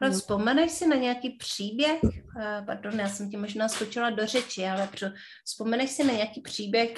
Ale 0.02 0.10
no. 0.10 0.18
vzpomeneš 0.18 0.72
si 0.72 0.86
na 0.86 0.96
nějaký 0.96 1.30
příběh, 1.30 2.00
uh, 2.02 2.10
pardon, 2.66 3.00
já 3.00 3.08
jsem 3.08 3.30
ti 3.30 3.36
možná 3.36 3.68
skočila 3.68 4.10
do 4.10 4.26
řeči, 4.26 4.66
ale 4.66 4.88
vzpomeneš 5.44 5.90
si 5.90 6.04
na 6.04 6.12
nějaký 6.12 6.40
příběh, 6.40 6.94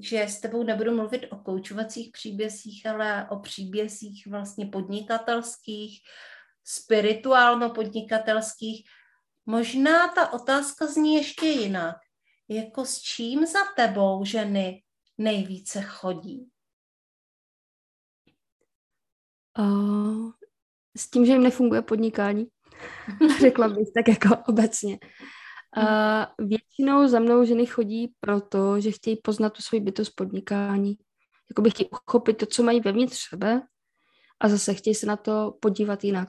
že 0.00 0.22
s 0.22 0.40
tebou 0.40 0.62
nebudu 0.62 0.96
mluvit 0.96 1.26
o 1.30 1.36
koučovacích 1.36 2.12
příbězích, 2.12 2.86
ale 2.86 3.28
o 3.30 3.38
příbězích 3.38 4.26
vlastně 4.26 4.66
podnikatelských, 4.66 6.00
spirituálno-podnikatelských. 6.64 8.84
Možná 9.46 10.08
ta 10.08 10.32
otázka 10.32 10.86
zní 10.86 11.14
ještě 11.14 11.46
jinak. 11.46 11.96
Jako 12.48 12.84
s 12.84 12.98
čím 12.98 13.46
za 13.46 13.64
tebou 13.76 14.24
ženy 14.24 14.82
nejvíce 15.18 15.82
chodí? 15.82 16.50
Uh, 19.58 20.30
s 20.96 21.10
tím, 21.10 21.26
že 21.26 21.32
jim 21.32 21.42
nefunguje 21.42 21.82
podnikání, 21.82 22.46
řekla 23.40 23.68
bych 23.68 23.88
tak 23.94 24.08
jako 24.08 24.42
obecně. 24.48 24.98
Uh, 25.76 26.46
většinou 26.48 27.08
za 27.08 27.20
mnou 27.20 27.44
ženy 27.44 27.66
chodí 27.66 28.14
proto, 28.20 28.80
že 28.80 28.90
chtějí 28.90 29.16
poznat 29.16 29.52
tu 29.52 29.62
svoji 29.62 29.80
bytost 29.80 30.12
podnikání. 30.16 30.96
Jakoby 31.50 31.70
chtějí 31.70 31.88
uchopit 31.90 32.36
to, 32.36 32.46
co 32.46 32.62
mají 32.62 32.80
vevnitř 32.80 33.28
sebe 33.28 33.62
a 34.40 34.48
zase 34.48 34.74
chtějí 34.74 34.94
se 34.94 35.06
na 35.06 35.16
to 35.16 35.56
podívat 35.60 36.04
jinak. 36.04 36.28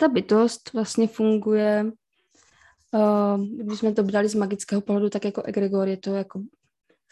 Ta 0.00 0.08
bytost 0.08 0.72
vlastně 0.72 1.08
funguje, 1.08 1.92
uh, 2.92 3.44
když 3.44 3.78
jsme 3.78 3.92
to 3.92 4.02
brali 4.02 4.28
z 4.28 4.34
magického 4.34 4.80
pohledu, 4.80 5.10
tak 5.10 5.24
jako 5.24 5.42
egregor 5.42 5.88
je 5.88 5.96
to 5.96 6.14
jako 6.14 6.42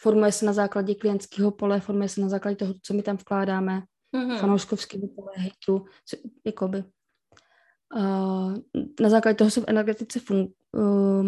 formuje 0.01 0.31
se 0.31 0.45
na 0.45 0.53
základě 0.53 0.95
klientského 0.95 1.51
pole, 1.51 1.79
formuje 1.79 2.09
se 2.09 2.21
na 2.21 2.29
základě 2.29 2.55
toho, 2.55 2.73
co 2.81 2.93
my 2.93 3.03
tam 3.03 3.17
vkládáme, 3.17 3.81
mm-hmm. 4.15 4.39
fanouškovského 4.39 5.07
hejtu, 5.33 5.85
jakoby. 6.45 6.83
Uh, 7.95 8.55
na 9.01 9.09
základě 9.09 9.35
toho 9.35 9.51
se 9.51 9.61
v 9.61 9.65
energetice 9.67 10.19
fun- 10.19 10.53
uh, 10.71 11.27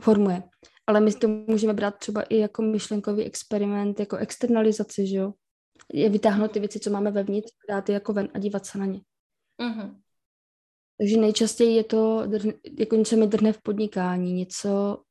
formuje. 0.00 0.42
Ale 0.86 1.00
my 1.00 1.12
to 1.12 1.28
můžeme 1.28 1.72
brát 1.72 1.98
třeba 1.98 2.22
i 2.22 2.36
jako 2.36 2.62
myšlenkový 2.62 3.24
experiment, 3.24 4.00
jako 4.00 4.16
externalizaci, 4.16 5.06
že 5.06 5.16
jo? 5.16 5.32
Je 5.92 6.08
vytáhnout 6.08 6.52
ty 6.52 6.60
věci, 6.60 6.80
co 6.80 6.90
máme 6.90 7.10
vevnitř, 7.10 7.52
dát 7.68 7.88
je 7.88 7.92
jako 7.92 8.12
ven 8.12 8.28
a 8.34 8.38
dívat 8.38 8.66
se 8.66 8.78
na 8.78 8.86
ně. 8.86 9.00
Mm-hmm. 9.62 9.96
Takže 10.98 11.16
nejčastěji 11.16 11.76
je 11.76 11.84
to, 11.84 12.28
jako 12.78 12.96
něco 12.96 13.16
mi 13.16 13.26
drhne 13.26 13.52
v 13.52 13.62
podnikání, 13.62 14.32
něco... 14.32 15.02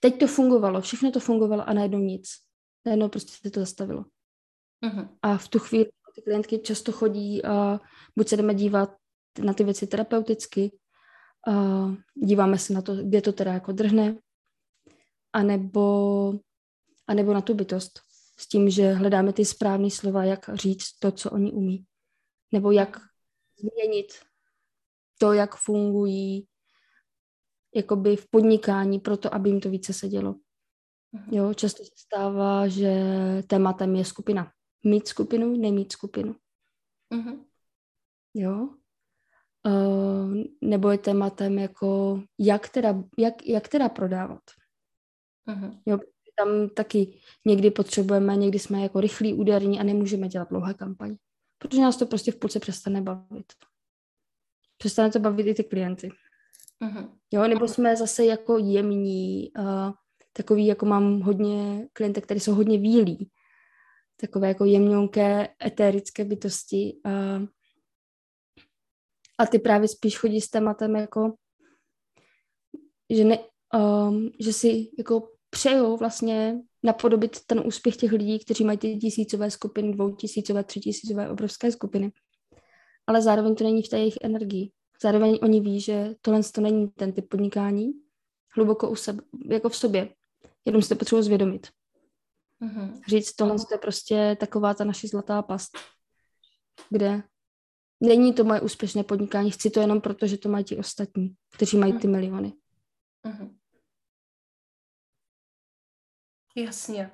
Teď 0.00 0.20
to 0.20 0.26
fungovalo, 0.26 0.80
všechno 0.80 1.10
to 1.10 1.20
fungovalo 1.20 1.68
a 1.68 1.72
najednou 1.72 1.98
nic. 1.98 2.28
Najednou 2.86 3.08
prostě 3.08 3.32
se 3.42 3.50
to 3.50 3.60
zastavilo. 3.60 4.04
Mm-hmm. 4.84 5.08
A 5.22 5.36
v 5.36 5.48
tu 5.48 5.58
chvíli 5.58 5.86
ty 6.16 6.22
klientky 6.22 6.58
často 6.58 6.92
chodí 6.92 7.44
a 7.44 7.80
buď 8.16 8.28
se 8.28 8.36
jdeme 8.36 8.54
dívat 8.54 8.96
na 9.44 9.54
ty 9.54 9.64
věci 9.64 9.86
terapeuticky, 9.86 10.78
a 11.48 11.52
díváme 12.14 12.58
se 12.58 12.72
na 12.72 12.82
to, 12.82 12.96
kde 12.96 13.22
to 13.22 13.32
teda 13.32 13.52
jako 13.52 13.72
drhne, 13.72 14.18
anebo, 15.32 16.32
anebo 17.06 17.34
na 17.34 17.40
tu 17.40 17.54
bytost. 17.54 18.00
S 18.38 18.48
tím, 18.48 18.70
že 18.70 18.92
hledáme 18.92 19.32
ty 19.32 19.44
správné 19.44 19.90
slova, 19.90 20.24
jak 20.24 20.50
říct 20.54 20.98
to, 20.98 21.12
co 21.12 21.30
oni 21.30 21.52
umí. 21.52 21.84
Nebo 22.52 22.70
jak 22.70 23.00
změnit 23.58 24.12
to, 25.18 25.32
jak 25.32 25.56
fungují 25.56 26.48
jakoby 27.74 28.16
v 28.16 28.30
podnikání, 28.30 29.00
proto 29.00 29.34
aby 29.34 29.48
jim 29.48 29.60
to 29.60 29.70
více 29.70 29.92
sedělo. 29.92 30.34
Mhm. 31.12 31.34
Jo, 31.34 31.54
často 31.54 31.84
se 31.84 31.90
stává, 31.96 32.68
že 32.68 32.92
tématem 33.46 33.96
je 33.96 34.04
skupina. 34.04 34.52
Mít 34.86 35.08
skupinu, 35.08 35.56
nemít 35.56 35.92
skupinu. 35.92 36.36
Uh-huh. 37.14 37.44
Jo. 38.34 38.68
Uh, 39.66 40.34
nebo 40.60 40.90
je 40.90 40.98
tématem 40.98 41.58
jako, 41.58 42.22
jak 42.38 42.68
teda, 42.68 43.04
jak, 43.18 43.46
jak 43.46 43.68
teda 43.68 43.88
prodávat. 43.88 44.42
Uh-huh. 45.48 45.80
Jo, 45.86 45.98
tam 46.34 46.68
taky 46.68 47.20
někdy 47.44 47.70
potřebujeme, 47.70 48.36
někdy 48.36 48.58
jsme 48.58 48.82
jako 48.82 49.00
rychlí, 49.00 49.34
úderní 49.34 49.80
a 49.80 49.82
nemůžeme 49.82 50.28
dělat 50.28 50.48
dlouhé 50.48 50.74
kampaně. 50.74 51.16
Protože 51.58 51.82
nás 51.82 51.96
to 51.96 52.06
prostě 52.06 52.32
v 52.32 52.36
půlce 52.36 52.60
přestane 52.60 53.02
bavit. 53.02 53.52
Přestane 54.78 55.10
to 55.10 55.18
bavit 55.18 55.46
i 55.46 55.54
ty 55.54 55.64
klienty. 55.64 56.10
Uh-huh. 56.82 57.10
Jo, 57.32 57.48
nebo 57.48 57.68
jsme 57.68 57.96
zase 57.96 58.24
jako 58.24 58.58
jemní, 58.58 59.50
uh, 59.58 59.92
takový, 60.32 60.66
jako 60.66 60.86
mám 60.86 61.20
hodně 61.20 61.88
klientek, 61.92 62.24
které 62.24 62.40
jsou 62.40 62.54
hodně 62.54 62.78
výlí, 62.78 63.30
takové 64.20 64.48
jako 64.48 64.64
jemňonké 64.64 65.48
etérické 65.64 66.24
bytosti. 66.24 67.00
Uh, 67.06 67.46
a 69.38 69.46
ty 69.46 69.58
právě 69.58 69.88
spíš 69.88 70.18
chodí 70.18 70.40
s 70.40 70.50
tématem 70.50 70.96
jako, 70.96 71.34
že, 73.10 73.24
ne, 73.24 73.38
um, 73.74 74.30
že 74.40 74.52
si 74.52 74.90
jako 74.98 75.28
přejou 75.50 75.96
vlastně 75.96 76.60
napodobit 76.82 77.44
ten 77.46 77.62
úspěch 77.66 77.96
těch 77.96 78.12
lidí, 78.12 78.38
kteří 78.38 78.64
mají 78.64 78.78
ty 78.78 78.96
tisícové 78.96 79.50
skupiny, 79.50 79.92
dvoutisícové, 79.92 80.64
třitisícové 80.64 81.30
obrovské 81.30 81.72
skupiny. 81.72 82.12
Ale 83.06 83.22
zároveň 83.22 83.54
to 83.54 83.64
není 83.64 83.82
v 83.82 83.88
té 83.88 83.98
jejich 83.98 84.16
energii. 84.22 84.70
Zároveň 85.02 85.38
oni 85.42 85.60
ví, 85.60 85.80
že 85.80 86.14
tohle 86.20 86.40
to 86.42 86.60
není 86.60 86.88
ten 86.88 87.12
typ 87.12 87.28
podnikání, 87.28 87.92
hluboko 88.54 88.90
u 88.90 88.96
sebe, 88.96 89.22
jako 89.50 89.68
v 89.68 89.76
sobě. 89.76 90.08
Jenom 90.64 90.82
si 90.82 90.88
to 90.88 90.96
potřebuji 90.96 91.22
zvědomit. 91.22 91.66
Mm-hmm. 92.62 93.00
Říct, 93.08 93.34
tohle 93.34 93.56
je 93.70 93.78
prostě 93.78 94.36
taková 94.40 94.74
ta 94.74 94.84
naše 94.84 95.08
zlatá 95.08 95.42
past, 95.42 95.78
kde 96.90 97.22
není 98.00 98.34
to 98.34 98.44
moje 98.44 98.60
úspěšné 98.60 99.04
podnikání, 99.04 99.50
chci 99.50 99.70
to 99.70 99.80
jenom 99.80 100.00
proto, 100.00 100.26
že 100.26 100.38
to 100.38 100.48
mají 100.48 100.64
ti 100.64 100.76
ostatní, 100.76 101.34
kteří 101.54 101.76
mají 101.76 101.98
ty 101.98 102.06
miliony. 102.06 102.52
Mm-hmm. 103.24 103.56
Jasně. 106.56 107.10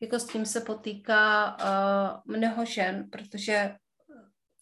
Jako 0.00 0.18
s 0.18 0.26
tím 0.26 0.46
se 0.46 0.60
potýká 0.60 1.56
uh, 1.56 2.36
mnoho 2.36 2.64
žen, 2.64 3.10
protože 3.10 3.76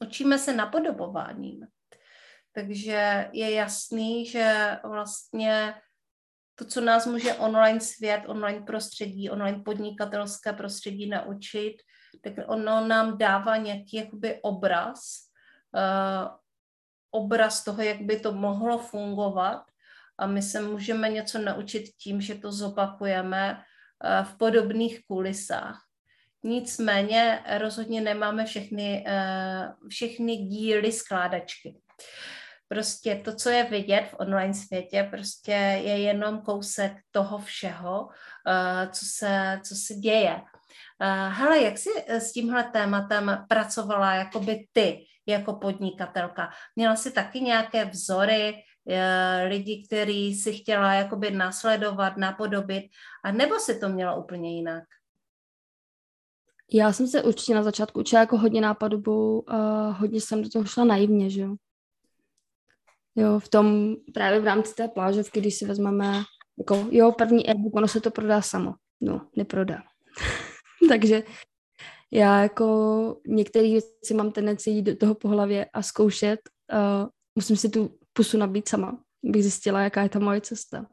učíme 0.00 0.38
se 0.38 0.54
napodobováním. 0.54 1.66
Takže 2.52 3.30
je 3.32 3.50
jasný, 3.50 4.26
že 4.26 4.76
vlastně 4.84 5.74
to, 6.60 6.66
co 6.66 6.80
nás 6.80 7.06
může 7.06 7.34
online 7.34 7.80
svět, 7.80 8.22
online 8.26 8.60
prostředí, 8.60 9.30
online 9.30 9.62
podnikatelské 9.64 10.52
prostředí 10.52 11.08
naučit, 11.08 11.76
tak 12.20 12.32
ono 12.46 12.88
nám 12.88 13.18
dává 13.18 13.56
nějaký 13.56 13.96
jakoby 13.96 14.38
obraz, 14.42 15.00
uh, 15.74 16.28
obraz 17.10 17.64
toho, 17.64 17.82
jak 17.82 18.00
by 18.00 18.20
to 18.20 18.32
mohlo 18.32 18.78
fungovat 18.78 19.62
a 20.18 20.26
my 20.26 20.42
se 20.42 20.60
můžeme 20.60 21.08
něco 21.08 21.38
naučit 21.38 21.82
tím, 22.02 22.20
že 22.20 22.34
to 22.34 22.52
zopakujeme 22.52 23.56
uh, 23.56 24.26
v 24.26 24.36
podobných 24.36 25.06
kulisách. 25.06 25.80
Nicméně 26.42 27.44
rozhodně 27.58 28.00
nemáme 28.00 28.44
všechny, 28.44 29.04
uh, 29.08 29.88
všechny 29.88 30.36
díly 30.36 30.92
skládačky. 30.92 31.80
Prostě 32.72 33.22
to, 33.24 33.34
co 33.34 33.50
je 33.50 33.64
vidět 33.64 34.08
v 34.10 34.14
online 34.18 34.54
světě, 34.54 35.08
prostě 35.10 35.52
je 35.84 35.98
jenom 35.98 36.42
kousek 36.42 36.92
toho 37.10 37.38
všeho, 37.38 38.00
uh, 38.02 38.90
co, 38.90 39.06
se, 39.18 39.60
co 39.64 39.74
se 39.74 39.94
děje. 39.94 40.34
Uh, 40.34 41.32
hele, 41.32 41.60
jak 41.60 41.78
jsi 41.78 41.90
eh, 42.06 42.20
s 42.20 42.32
tímhle 42.32 42.64
tématem 42.64 43.44
pracovala 43.48 44.14
jakoby 44.14 44.66
ty 44.72 45.04
jako 45.26 45.52
podnikatelka? 45.52 46.50
Měla 46.76 46.96
jsi 46.96 47.10
taky 47.10 47.40
nějaké 47.40 47.84
vzory, 47.84 48.54
lidi, 49.48 49.86
který 49.86 50.34
si 50.34 50.52
chtěla 50.52 50.94
jakoby 50.94 51.30
nasledovat, 51.30 52.16
napodobit, 52.16 52.84
a 53.24 53.32
nebo 53.32 53.58
si 53.58 53.78
to 53.80 53.88
měla 53.88 54.14
úplně 54.14 54.56
jinak? 54.56 54.84
Já 56.72 56.92
jsem 56.92 57.06
se 57.06 57.22
určitě 57.22 57.54
na 57.54 57.62
začátku 57.62 58.00
učila 58.00 58.20
jako 58.20 58.38
hodně 58.38 58.60
nápadů, 58.60 59.40
uh, 59.40 59.96
hodně 59.98 60.20
jsem 60.20 60.42
do 60.42 60.48
toho 60.48 60.64
šla 60.64 60.84
naivně, 60.84 61.30
že 61.30 61.40
jo. 61.40 61.56
Jo, 63.16 63.38
v 63.38 63.48
tom 63.48 63.96
právě 64.14 64.40
v 64.40 64.44
rámci 64.44 64.74
té 64.74 64.88
plážovky, 64.88 65.40
když 65.40 65.54
si 65.54 65.66
vezmeme, 65.66 66.22
jako 66.58 66.88
jo, 66.90 67.12
první 67.12 67.50
e-book, 67.50 67.76
ono 67.76 67.88
se 67.88 68.00
to 68.00 68.10
prodá 68.10 68.42
samo. 68.42 68.74
No, 69.00 69.28
neprodá. 69.36 69.82
Takže 70.88 71.22
já 72.12 72.42
jako 72.42 73.20
některé 73.26 73.68
věci 73.68 74.14
mám 74.14 74.32
tendenci 74.32 74.70
jít 74.70 74.82
do 74.82 74.96
toho 74.96 75.14
po 75.14 75.28
hlavě 75.28 75.64
a 75.64 75.82
zkoušet. 75.82 76.40
Uh, 76.72 77.08
musím 77.34 77.56
si 77.56 77.68
tu 77.68 77.98
pusu 78.12 78.38
nabít 78.38 78.68
sama, 78.68 79.04
bych 79.22 79.42
zjistila, 79.42 79.80
jaká 79.80 80.02
je 80.02 80.08
ta 80.08 80.18
moje 80.18 80.40
cesta. 80.40 80.86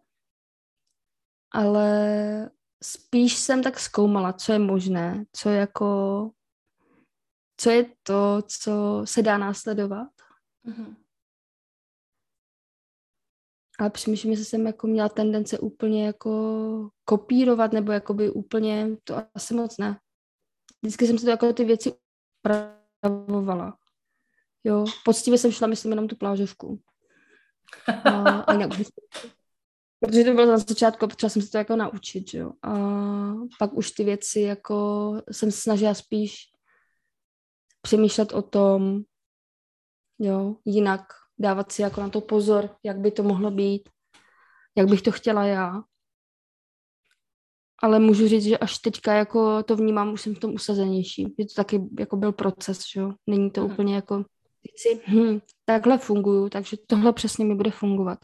Ale 1.52 2.50
spíš 2.84 3.38
jsem 3.38 3.64
tak 3.64 3.80
zkoumala, 3.80 4.34
co 4.34 4.54
je 4.54 4.60
možné, 4.60 5.26
co 5.32 5.50
je 5.50 5.58
jako, 5.58 6.32
co 7.58 7.70
je 7.70 7.86
to, 8.04 8.42
co 8.48 9.02
se 9.06 9.22
dá 9.22 9.38
následovat. 9.38 10.10
Mm-hmm. 10.66 10.96
Ale 13.78 13.90
přemýšlím, 13.90 14.32
jestli 14.32 14.46
jsem 14.46 14.68
jako 14.68 14.88
měla 14.88 15.10
tendence 15.10 15.60
úplně 15.60 16.06
jako 16.06 16.90
kopírovat, 17.06 17.74
nebo 17.74 17.92
jakoby 17.92 18.30
úplně, 18.30 18.88
to 19.04 19.16
asi 19.36 19.54
moc 19.54 19.78
ne. 19.78 20.00
Vždycky 20.82 21.08
jsem 21.08 21.18
si 21.18 21.26
to 21.26 21.32
jako 21.32 21.54
ty 21.54 21.66
věci 21.66 21.94
upravovala. 22.40 23.78
Jo, 24.64 24.86
poctivě 25.06 25.38
jsem 25.38 25.52
šla, 25.52 25.68
myslím, 25.68 25.92
jenom 25.92 26.08
tu 26.08 26.16
plážovku. 26.16 26.82
A, 28.06 28.40
a 28.40 28.54
protože 30.00 30.24
to 30.24 30.34
bylo 30.34 30.46
na 30.46 30.58
začátku, 30.58 31.08
potřeba 31.08 31.30
jsem 31.30 31.42
se 31.42 31.52
to 31.52 31.58
jako 31.58 31.76
naučit, 31.76 32.34
jo. 32.34 32.54
A 32.64 32.74
pak 33.60 33.74
už 33.74 33.92
ty 33.92 34.04
věci 34.04 34.42
jako 34.42 35.14
jsem 35.32 35.52
snažila 35.52 35.94
spíš 35.94 36.36
přemýšlet 37.82 38.34
o 38.34 38.42
tom, 38.42 39.02
jo, 40.20 40.56
jinak 40.66 41.02
dávat 41.40 41.72
si 41.72 41.82
jako 41.82 42.02
na 42.02 42.10
to 42.10 42.22
pozor, 42.22 42.70
jak 42.84 42.98
by 42.98 43.12
to 43.12 43.24
mohlo 43.24 43.52
být, 43.52 43.90
jak 44.78 44.88
bych 44.88 45.02
to 45.02 45.12
chtěla 45.12 45.46
já. 45.46 45.84
Ale 47.82 48.00
můžu 48.00 48.28
říct, 48.28 48.44
že 48.44 48.58
až 48.58 48.78
teďka 48.78 49.14
jako 49.14 49.64
to 49.64 49.76
vnímám, 49.76 50.14
už 50.14 50.22
jsem 50.22 50.36
v 50.36 50.40
tom 50.40 50.54
usazenější. 50.54 51.36
Je 51.38 51.46
to 51.46 51.54
taky 51.56 51.82
jako 52.00 52.18
byl 52.18 52.32
proces, 52.32 52.82
že 52.94 53.00
jo. 53.00 53.14
Není 53.28 53.52
to 53.52 53.62
hmm. 53.62 53.72
úplně 53.72 53.96
jako 53.96 54.26
si, 54.76 55.02
hm, 55.08 55.40
takhle 55.66 55.98
funguju, 55.98 56.50
takže 56.50 56.78
tohle 56.88 57.14
přesně 57.14 57.46
mi 57.46 57.56
bude 57.56 57.72
fungovat. 57.72 58.20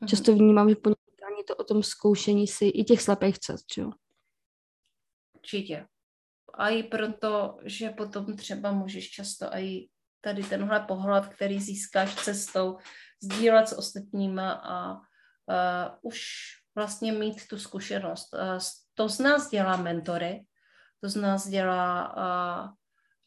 Hmm. 0.00 0.08
Často 0.08 0.32
vnímám, 0.32 0.68
že 0.68 0.76
podnikání 0.76 1.44
to 1.46 1.56
o 1.56 1.64
tom 1.64 1.82
zkoušení 1.82 2.46
si 2.46 2.64
i 2.66 2.84
těch 2.84 3.02
slepých 3.02 3.38
cest, 3.38 3.64
že 3.74 3.82
jo. 3.82 3.90
Určitě. 5.34 5.86
A 6.54 6.68
i 6.68 6.82
proto, 6.82 7.58
že 7.64 7.90
potom 7.90 8.36
třeba 8.36 8.72
můžeš 8.72 9.10
často 9.10 9.46
i 9.46 9.88
tady 10.22 10.42
tenhle 10.42 10.80
pohled, 10.80 11.26
který 11.26 11.60
získáš 11.60 12.14
cestou, 12.14 12.78
sdílet 13.22 13.68
s 13.68 13.78
ostatníma 13.78 14.52
a 14.52 14.92
uh, 14.92 15.98
už 16.02 16.20
vlastně 16.74 17.12
mít 17.12 17.48
tu 17.48 17.58
zkušenost. 17.58 18.34
Uh, 18.34 18.58
to 18.94 19.08
z 19.08 19.18
nás 19.18 19.50
dělá 19.50 19.76
mentory, 19.76 20.44
to 21.00 21.08
z 21.08 21.16
nás 21.16 21.48
dělá 21.48 22.16
uh, 22.16 22.70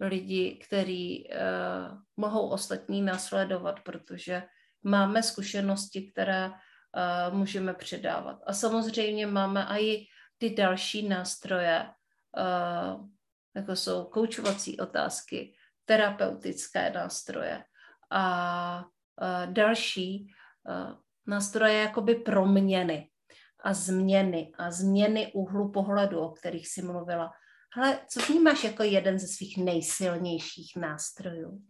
lidi, 0.08 0.60
kteří 0.68 1.30
uh, 1.30 1.98
mohou 2.18 2.50
ostatní 2.50 3.02
následovat, 3.02 3.80
protože 3.80 4.44
máme 4.84 5.24
zkušenosti, 5.24 6.12
které 6.12 6.50
uh, 6.50 7.38
můžeme 7.38 7.74
předávat. 7.74 8.40
A 8.48 8.54
samozřejmě 8.54 9.28
máme 9.28 9.68
i 9.80 10.08
ty 10.38 10.50
další 10.50 11.08
nástroje, 11.08 11.90
uh, 12.38 13.08
jako 13.56 13.76
jsou 13.76 14.04
koučovací 14.04 14.80
otázky, 14.80 15.55
terapeutické 15.86 16.92
nástroje 16.92 17.64
a 18.12 18.86
uh, 18.86 19.54
další 19.54 20.28
uh, 20.70 20.98
nástroje 21.28 21.74
jakoby 21.74 22.16
proměny 22.16 23.10
a 23.64 23.74
změny 23.74 24.52
a 24.58 24.72
změny 24.72 25.32
úhlu 25.34 25.72
pohledu, 25.72 26.20
o 26.20 26.30
kterých 26.30 26.68
si 26.68 26.82
mluvila. 26.82 27.32
Ale 27.78 28.00
co 28.10 28.20
vnímáš 28.20 28.64
jako 28.64 28.84
jeden 28.84 29.20
ze 29.20 29.28
svých 29.28 29.58
nejsilnějších 29.58 30.76
nástrojů? 30.76 31.62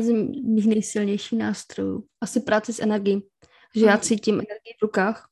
Z 0.00 0.08
mých 0.44 0.66
nejsilnějších 0.66 1.38
nástrojů. 1.38 2.06
Asi 2.20 2.40
práce 2.40 2.72
s 2.72 2.78
energií. 2.78 3.22
Že 3.74 3.86
já 3.86 3.92
mhm. 3.92 4.00
cítím 4.00 4.34
energii 4.34 4.74
v 4.78 4.82
rukách. 4.82 5.28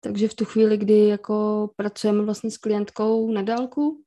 Takže 0.00 0.28
v 0.28 0.34
tu 0.34 0.44
chvíli, 0.44 0.76
kdy 0.76 1.08
jako 1.08 1.70
pracujeme 1.76 2.22
vlastně 2.22 2.50
s 2.50 2.56
klientkou 2.56 3.32
na 3.32 3.42
dálku, 3.42 4.04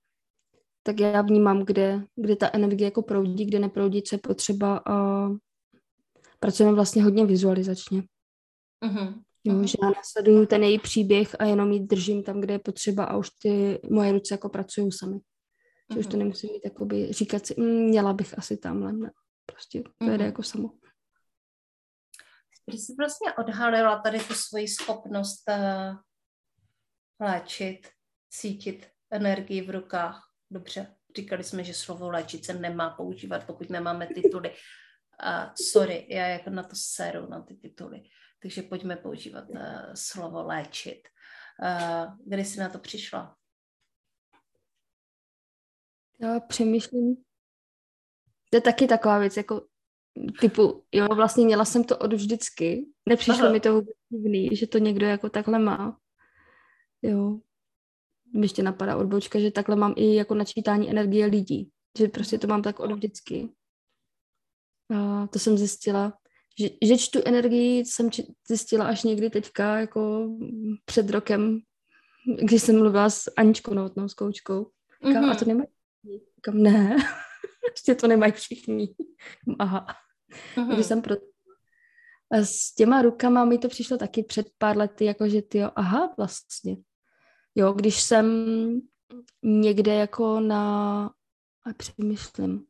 tak 0.83 0.99
já 0.99 1.21
vnímám, 1.21 1.65
kde, 1.65 2.05
kde 2.15 2.35
ta 2.35 2.49
energie 2.53 2.85
jako 2.85 3.01
proudí, 3.01 3.45
kde 3.45 3.59
neproudí, 3.59 4.01
co 4.01 4.15
je 4.15 4.19
potřeba 4.19 4.81
a 4.85 5.27
pracujeme 6.39 6.75
vlastně 6.75 7.03
hodně 7.03 7.25
vizualizačně. 7.25 8.03
Uh-huh. 8.85 9.23
Jo, 9.43 9.53
mhm. 9.53 9.67
že 9.67 9.77
já 9.81 9.89
nasleduju 9.89 10.45
ten 10.45 10.63
její 10.63 10.79
příběh 10.79 11.35
a 11.39 11.43
jenom 11.43 11.71
ji 11.71 11.79
držím 11.79 12.23
tam, 12.23 12.41
kde 12.41 12.53
je 12.53 12.59
potřeba 12.59 13.03
a 13.03 13.17
už 13.17 13.29
ty 13.29 13.79
moje 13.89 14.11
ruce 14.11 14.33
jako 14.33 14.49
pracují 14.49 14.91
sami. 14.91 15.17
Že 15.17 15.95
uh-huh. 15.95 15.99
už 15.99 16.05
to 16.05 16.11
mhm. 16.11 16.19
nemusím 16.19 16.49
mít 16.53 16.65
jakoby 16.65 17.13
říkat 17.13 17.45
si, 17.45 17.55
mm, 17.57 17.65
měla 17.65 18.13
bych 18.13 18.37
asi 18.37 18.57
tamhle, 18.57 18.93
ne. 18.93 19.11
Prostě 19.45 19.81
to 19.81 20.05
uh-huh. 20.05 20.17
jde 20.17 20.25
jako 20.25 20.43
samo. 20.43 20.69
Když 22.65 22.81
jsi 22.81 22.93
vlastně 22.97 23.33
odhalila 23.33 23.99
tady 23.99 24.19
tu 24.19 24.33
svoji 24.33 24.67
schopnost 24.67 25.43
uh, 25.49 25.95
léčit, 27.19 27.87
cítit 28.29 28.87
energii 29.11 29.61
v 29.61 29.69
rukách, 29.69 30.30
dobře, 30.51 30.95
říkali 31.17 31.43
jsme, 31.43 31.63
že 31.63 31.73
slovo 31.73 32.09
léčit 32.09 32.45
se 32.45 32.53
nemá 32.53 32.89
používat, 32.89 33.45
pokud 33.45 33.69
nemáme 33.69 34.07
tituly. 34.07 34.49
Uh, 34.49 35.53
sorry, 35.71 36.07
já 36.09 36.27
jako 36.27 36.49
na 36.49 36.63
to 36.63 36.75
seru, 36.75 37.29
na 37.29 37.41
ty 37.41 37.55
tituly. 37.55 38.03
Takže 38.41 38.61
pojďme 38.61 38.95
používat 38.95 39.49
uh, 39.49 39.59
slovo 39.93 40.43
léčit. 40.43 41.07
Uh, 41.61 42.17
kdy 42.25 42.45
jsi 42.45 42.59
na 42.59 42.69
to 42.69 42.79
přišla? 42.79 43.35
Já 46.21 46.39
přemýšlím. 46.39 47.15
To 48.49 48.57
je 48.57 48.61
taky 48.61 48.87
taková 48.87 49.19
věc, 49.19 49.37
jako 49.37 49.67
typu, 50.39 50.85
jo, 50.91 51.07
vlastně 51.15 51.45
měla 51.45 51.65
jsem 51.65 51.83
to 51.83 51.97
od 51.97 52.13
vždycky. 52.13 52.85
Nepřišlo 53.09 53.43
Aha. 53.43 53.51
mi 53.51 53.59
to 53.59 53.73
vůbec 53.73 53.95
divný, 54.09 54.55
že 54.55 54.67
to 54.67 54.77
někdo 54.77 55.05
jako 55.05 55.29
takhle 55.29 55.59
má. 55.59 55.99
Jo, 57.01 57.39
mi 58.33 58.45
ještě 58.45 58.63
napadá 58.63 58.97
odbočka, 58.97 59.39
že 59.39 59.51
takhle 59.51 59.75
mám 59.75 59.93
i 59.97 60.15
jako 60.15 60.35
načítání 60.35 60.89
energie 60.89 61.25
lidí. 61.25 61.69
Že 61.97 62.07
prostě 62.07 62.37
to 62.37 62.47
mám 62.47 62.61
tak 62.61 62.79
od 62.79 62.91
vždycky. 62.91 63.49
A 64.95 65.27
to 65.27 65.39
jsem 65.39 65.57
zjistila. 65.57 66.13
Že, 66.59 66.69
že 66.83 66.97
čtu 66.97 67.19
energii 67.25 67.85
jsem 67.85 68.09
zjistila 68.47 68.85
až 68.85 69.03
někdy 69.03 69.29
teďka, 69.29 69.79
jako 69.79 70.29
před 70.85 71.09
rokem, 71.09 71.59
když 72.43 72.61
jsem 72.61 72.79
mluvila 72.79 73.09
s 73.09 73.31
Aničkou 73.37 73.73
Novotnou, 73.73 74.07
s 74.07 74.13
koučkou. 74.13 74.71
mm-hmm. 75.03 75.31
A 75.31 75.35
to 75.35 75.45
nemají 75.45 75.67
Říkám, 76.35 76.63
ne, 76.63 76.95
prostě 77.67 77.95
to 77.95 78.07
nemají 78.07 78.31
všichni. 78.31 78.95
Aha. 79.59 79.87
Mm-hmm. 80.55 80.67
Takže 80.67 80.83
jsem 80.83 81.01
pro... 81.01 81.15
A 82.31 82.37
s 82.37 82.73
těma 82.75 83.01
rukama 83.01 83.45
mi 83.45 83.57
to 83.57 83.67
přišlo 83.67 83.97
taky 83.97 84.23
před 84.23 84.47
pár 84.57 84.77
lety, 84.77 85.05
jako 85.05 85.29
že 85.29 85.41
ty 85.41 85.63
aha, 85.63 86.13
vlastně. 86.17 86.75
Jo, 87.55 87.73
když 87.73 88.01
jsem 88.01 88.25
někde 89.43 89.93
jako 89.93 90.39
na, 90.39 91.05
a 91.63 91.73
přemýšlím, 91.77 92.65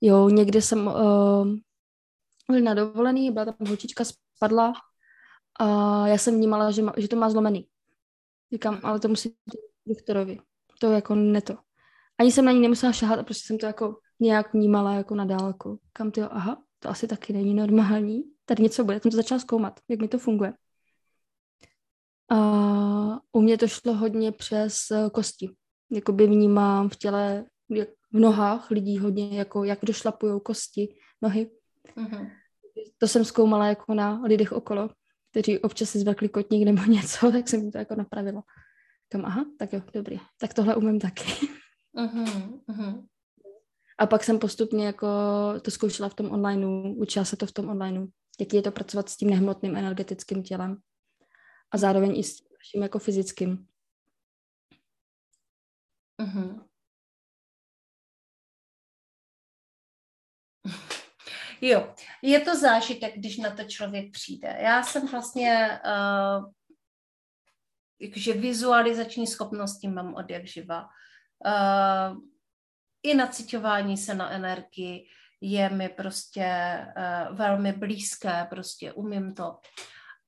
jo, 0.00 0.28
někde 0.28 0.62
jsem 0.62 0.86
uh, 0.86 1.48
byl 2.50 2.60
na 2.62 2.74
dovolený, 2.74 3.30
byla 3.30 3.44
tam 3.44 3.54
holčička, 3.66 4.04
spadla 4.04 4.72
a 5.60 6.06
já 6.08 6.18
jsem 6.18 6.34
vnímala, 6.34 6.70
že, 6.70 6.82
má, 6.82 6.92
že 6.96 7.08
to 7.08 7.16
má 7.16 7.30
zlomený. 7.30 7.68
Říkám, 8.52 8.80
ale 8.82 9.00
to 9.00 9.08
musí 9.08 9.28
být 9.28 9.60
doktorovi. 9.86 10.38
To 10.80 10.90
jako 10.90 11.14
ne 11.14 11.40
to. 11.42 11.58
Ani 12.18 12.32
jsem 12.32 12.44
na 12.44 12.52
ní 12.52 12.60
nemusela 12.60 12.92
šahat 12.92 13.18
a 13.18 13.22
prostě 13.22 13.46
jsem 13.46 13.58
to 13.58 13.66
jako 13.66 13.98
nějak 14.20 14.54
vnímala 14.54 14.94
jako 14.94 15.14
na 15.14 15.24
dálku. 15.24 15.80
Kam 15.92 16.10
ty, 16.10 16.22
aha, 16.22 16.62
to 16.78 16.88
asi 16.88 17.06
taky 17.06 17.32
není 17.32 17.54
normální. 17.54 18.22
Tady 18.44 18.62
něco 18.62 18.84
bude. 18.84 18.94
Já 18.94 19.00
jsem 19.00 19.10
to 19.10 19.16
začala 19.16 19.38
zkoumat, 19.38 19.80
jak 19.88 20.00
mi 20.00 20.08
to 20.08 20.18
funguje. 20.18 20.54
A 22.30 23.20
u 23.32 23.40
mě 23.40 23.58
to 23.58 23.68
šlo 23.68 23.94
hodně 23.94 24.32
přes 24.32 24.90
eh, 24.90 25.10
kosti. 25.10 25.50
Jakoby 25.90 26.26
vnímám 26.26 26.88
v 26.88 26.96
těle, 26.96 27.44
v 28.12 28.20
nohách 28.20 28.70
lidí 28.70 28.98
hodně, 28.98 29.38
jako 29.38 29.64
jak 29.64 29.78
došlapují 29.82 30.40
kosti, 30.40 30.94
nohy. 31.22 31.50
Uh-huh. 31.96 32.30
To 32.98 33.08
jsem 33.08 33.24
zkoumala 33.24 33.66
jako 33.66 33.94
na 33.94 34.22
lidech 34.24 34.52
okolo, 34.52 34.90
kteří 35.30 35.58
občas 35.58 35.90
si 35.90 35.98
zvekli 35.98 36.28
kotník 36.28 36.64
nebo 36.64 36.82
něco, 36.92 37.32
tak 37.32 37.48
jsem 37.48 37.70
to 37.70 37.78
jako 37.78 37.94
napravila. 37.94 38.42
Kam, 39.08 39.24
aha, 39.24 39.44
tak 39.58 39.72
jo, 39.72 39.82
dobrý. 39.94 40.20
Tak 40.38 40.54
tohle 40.54 40.76
umím 40.76 41.00
taky. 41.00 41.48
Uh-huh. 41.96 43.06
A 43.98 44.06
pak 44.06 44.24
jsem 44.24 44.38
postupně 44.38 44.86
jako 44.86 45.06
to 45.62 45.70
zkoušela 45.70 46.08
v 46.08 46.14
tom 46.14 46.30
onlineu, 46.30 46.94
učila 46.94 47.24
se 47.24 47.36
to 47.36 47.46
v 47.46 47.52
tom 47.52 47.68
onlineu, 47.68 48.06
jaký 48.40 48.56
je 48.56 48.62
to 48.62 48.70
pracovat 48.70 49.08
s 49.08 49.16
tím 49.16 49.30
nehmotným 49.30 49.76
energetickým 49.76 50.42
tělem 50.42 50.76
a 51.70 51.78
zároveň 51.78 52.18
i 52.18 52.24
s 52.24 52.36
tím 52.72 52.82
jako 52.82 52.98
fyzickým. 52.98 53.66
Uh-huh. 56.22 56.64
Jo, 61.60 61.94
je 62.22 62.40
to 62.40 62.56
zážitek, 62.56 63.14
když 63.14 63.36
na 63.36 63.50
to 63.50 63.64
člověk 63.64 64.12
přijde. 64.12 64.56
Já 64.60 64.82
jsem 64.82 65.06
vlastně, 65.06 65.80
uh, 65.84 66.52
jakože 68.00 68.32
vizualizační 68.32 69.26
schopnosti 69.26 69.88
mám 69.88 70.14
od 70.14 70.30
jak 70.30 70.46
živa. 70.46 70.88
Uh, 71.46 72.18
I 73.02 73.14
nacitování 73.14 73.96
se 73.96 74.14
na 74.14 74.30
energii 74.30 75.08
je 75.40 75.70
mi 75.70 75.88
prostě 75.88 76.78
uh, 76.96 77.36
velmi 77.36 77.72
blízké, 77.72 78.46
prostě 78.50 78.92
umím 78.92 79.34
to. 79.34 79.58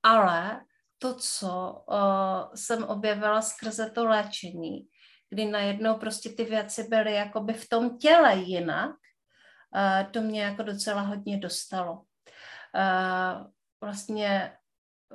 Ale 0.03 0.65
to, 0.99 1.15
co 1.15 1.83
uh, 1.87 2.55
jsem 2.55 2.83
objevila 2.83 3.41
skrze 3.41 3.89
to 3.89 4.05
léčení, 4.05 4.87
kdy 5.29 5.45
najednou 5.45 5.95
prostě 5.95 6.29
ty 6.29 6.43
věci 6.43 6.87
byly 6.89 7.13
jakoby 7.13 7.53
v 7.53 7.69
tom 7.69 7.97
těle 7.97 8.35
jinak, 8.35 8.91
uh, 8.91 10.11
to 10.11 10.21
mě 10.21 10.41
jako 10.41 10.63
docela 10.63 11.01
hodně 11.01 11.37
dostalo. 11.37 11.93
Uh, 11.93 13.47
vlastně 13.81 14.53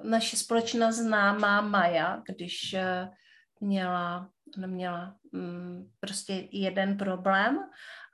naše 0.02 0.36
společná 0.36 0.92
známá 0.92 1.60
Maja, 1.60 2.22
když 2.28 2.76
měla, 3.60 4.28
neměla 4.56 5.16
mm, 5.32 5.90
prostě 6.00 6.48
jeden 6.52 6.96
problém 6.96 7.58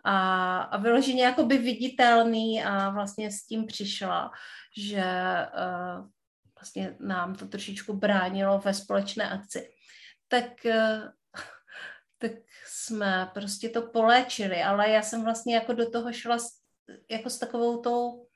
a, 0.05 0.59
a 0.63 0.77
vyloženě 0.77 1.23
jakoby 1.23 1.59
viditelný 1.59 2.65
a 2.65 2.91
vlastně 2.91 3.31
s 3.31 3.47
tím 3.47 3.67
přišla, 3.67 4.31
že 4.77 5.05
uh, 5.55 6.09
vlastně 6.61 6.97
nám 7.01 7.35
to 7.35 7.47
trošičku 7.47 7.93
bránilo 7.93 8.59
ve 8.59 8.75
společné 8.75 9.31
akci. 9.31 9.71
Tak, 10.29 10.45
uh, 10.65 11.09
tak 12.19 12.33
jsme 12.67 13.31
prostě 13.35 13.69
to 13.69 13.83
poléčili, 13.83 14.63
ale 14.63 14.91
já 14.91 15.03
jsem 15.03 15.25
vlastně 15.25 15.55
jako 15.55 15.73
do 15.73 15.91
toho 15.91 16.13
šla 16.13 16.39
s, 16.39 16.49
jako 17.11 17.31
s 17.31 17.39
takovou 17.39 17.83
tou 17.83 18.27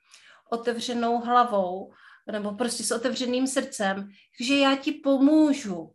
otevřenou 0.49 1.19
hlavou, 1.21 1.93
nebo 2.31 2.51
prostě 2.51 2.83
s 2.83 2.91
otevřeným 2.91 3.47
srdcem, 3.47 4.09
že 4.41 4.55
já 4.55 4.75
ti 4.75 4.91
pomůžu, 4.91 5.91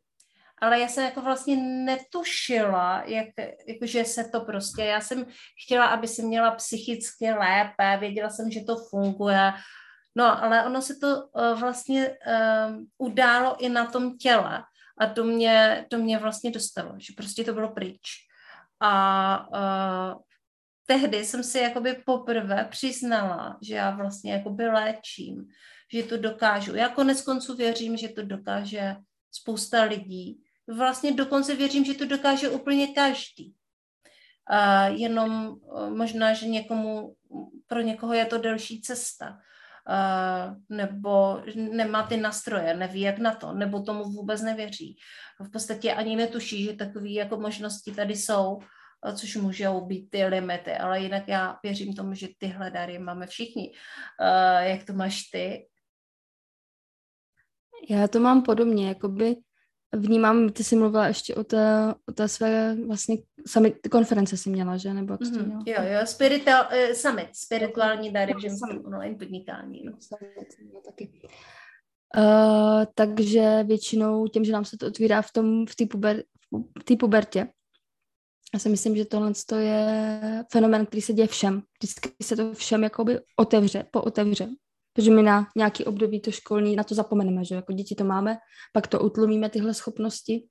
ale 0.60 0.80
já 0.80 0.88
jsem 0.88 1.04
jako 1.04 1.20
vlastně 1.20 1.56
netušila, 1.56 3.02
jak, 3.06 3.28
jako 3.66 3.86
že 3.86 4.04
se 4.04 4.24
to 4.24 4.40
prostě, 4.40 4.84
já 4.84 5.00
jsem 5.00 5.26
chtěla, 5.64 5.86
aby 5.86 6.08
se 6.08 6.22
měla 6.22 6.50
psychicky 6.50 7.32
lépe, 7.32 7.96
věděla 8.00 8.30
jsem, 8.30 8.50
že 8.50 8.60
to 8.60 8.76
funguje, 8.76 9.52
no 10.14 10.44
ale 10.44 10.64
ono 10.64 10.82
se 10.82 10.94
to 10.94 11.06
uh, 11.24 11.60
vlastně 11.60 12.08
uh, 12.08 12.84
událo 12.98 13.56
i 13.58 13.68
na 13.68 13.86
tom 13.86 14.18
těle 14.18 14.64
a 14.98 15.06
to 15.06 15.24
mě, 15.24 15.86
to 15.90 15.98
mě 15.98 16.18
vlastně 16.18 16.50
dostalo, 16.50 16.94
že 16.98 17.12
prostě 17.16 17.44
to 17.44 17.52
bylo 17.52 17.72
pryč. 17.72 18.00
A 18.80 19.48
uh, 19.48 20.22
tehdy 20.86 21.24
jsem 21.24 21.42
si 21.42 21.58
jakoby 21.58 22.02
poprvé 22.06 22.68
přiznala, 22.70 23.58
že 23.62 23.74
já 23.74 23.90
vlastně 23.90 24.32
jakoby 24.32 24.66
léčím, 24.66 25.48
že 25.92 26.02
to 26.02 26.16
dokážu. 26.16 26.74
Já 26.74 26.88
konec 26.88 27.22
konců 27.22 27.56
věřím, 27.56 27.96
že 27.96 28.08
to 28.08 28.22
dokáže 28.22 28.96
spousta 29.32 29.82
lidí, 29.82 30.42
vlastně 30.68 31.12
dokonce 31.12 31.56
věřím, 31.56 31.84
že 31.84 31.94
to 31.94 32.06
dokáže 32.06 32.48
úplně 32.48 32.86
každý. 32.86 33.54
Uh, 34.50 34.96
jenom 35.00 35.48
uh, 35.48 35.90
možná, 35.90 36.34
že 36.34 36.48
někomu, 36.48 37.14
pro 37.66 37.80
někoho 37.80 38.12
je 38.12 38.24
to 38.24 38.38
delší 38.38 38.80
cesta, 38.80 39.38
nebo 40.68 41.42
nemá 41.54 42.02
ty 42.02 42.16
nastroje, 42.16 42.74
neví 42.74 43.00
jak 43.00 43.18
na 43.18 43.34
to, 43.34 43.52
nebo 43.52 43.82
tomu 43.82 44.04
vůbec 44.04 44.42
nevěří. 44.42 44.96
V 45.40 45.50
podstatě 45.50 45.94
ani 45.94 46.16
netuší, 46.16 46.64
že 46.64 46.72
takové 46.72 47.08
jako 47.08 47.36
možnosti 47.36 47.92
tady 47.92 48.16
jsou, 48.16 48.54
uh, 48.54 49.14
což 49.14 49.36
můžou 49.36 49.86
být 49.86 50.10
ty 50.10 50.24
limity, 50.24 50.72
ale 50.72 51.00
jinak 51.00 51.28
já 51.28 51.58
věřím 51.62 51.94
tomu, 51.94 52.14
že 52.14 52.28
tyhle 52.38 52.70
dary 52.70 52.98
máme 52.98 53.26
všichni. 53.26 53.70
Uh, 53.70 54.66
jak 54.66 54.84
to 54.84 54.92
máš 54.92 55.22
ty? 55.22 55.66
Já 57.90 58.08
to 58.08 58.20
mám 58.20 58.42
podobně, 58.42 58.88
jakoby 58.88 59.36
vnímám, 59.92 60.48
ty 60.48 60.64
jsi 60.64 60.76
mluvila 60.76 61.06
ještě 61.06 61.34
o 61.34 61.44
té, 61.44 61.94
o 62.08 62.12
té 62.12 62.28
své 62.28 62.76
vlastně 62.86 63.16
summit, 63.46 63.74
konference 63.90 64.36
si 64.36 64.50
měla, 64.50 64.76
že? 64.76 64.94
Nebo 64.94 65.12
jak 65.12 65.20
mm-hmm. 65.20 65.46
měla? 65.46 65.62
Jo, 65.66 65.98
jo, 65.98 66.06
spiritual, 66.06 66.68
uh, 66.72 66.94
summit, 66.94 67.28
spirituální 67.32 68.12
dary 68.12 68.34
v 68.34 68.40
ženském 68.40 68.84
online 68.84 69.14
podnikání. 69.14 69.82
No. 69.84 69.92
no 70.74 70.80
taky. 70.86 71.10
Uh, 72.16 72.84
takže 72.94 73.64
většinou 73.64 74.26
tím, 74.28 74.44
že 74.44 74.52
nám 74.52 74.64
se 74.64 74.76
to 74.76 74.86
otvírá 74.86 75.22
v 75.22 75.32
tom, 75.32 75.66
v 75.66 75.76
té 75.76 75.86
puber, 75.86 76.22
v 76.78 76.96
pubertě, 76.96 77.48
já 78.54 78.58
si 78.58 78.68
myslím, 78.68 78.96
že 78.96 79.04
tohle 79.04 79.32
je 79.58 80.44
fenomen, 80.52 80.86
který 80.86 81.02
se 81.02 81.12
děje 81.12 81.26
všem. 81.26 81.62
Vždycky 81.78 82.10
se 82.22 82.36
to 82.36 82.54
všem 82.54 82.82
jakoby 82.82 83.18
otevře, 83.36 83.86
pootevře. 83.90 84.48
Protože 84.92 85.10
my 85.10 85.22
na 85.22 85.46
nějaký 85.56 85.84
období 85.84 86.20
to 86.20 86.30
školní, 86.30 86.76
na 86.76 86.84
to 86.84 86.94
zapomeneme, 86.94 87.44
že 87.44 87.54
jako 87.54 87.72
děti 87.72 87.94
to 87.94 88.04
máme, 88.04 88.38
pak 88.72 88.86
to 88.86 89.00
utlumíme 89.00 89.50
tyhle 89.50 89.74
schopnosti, 89.74 90.48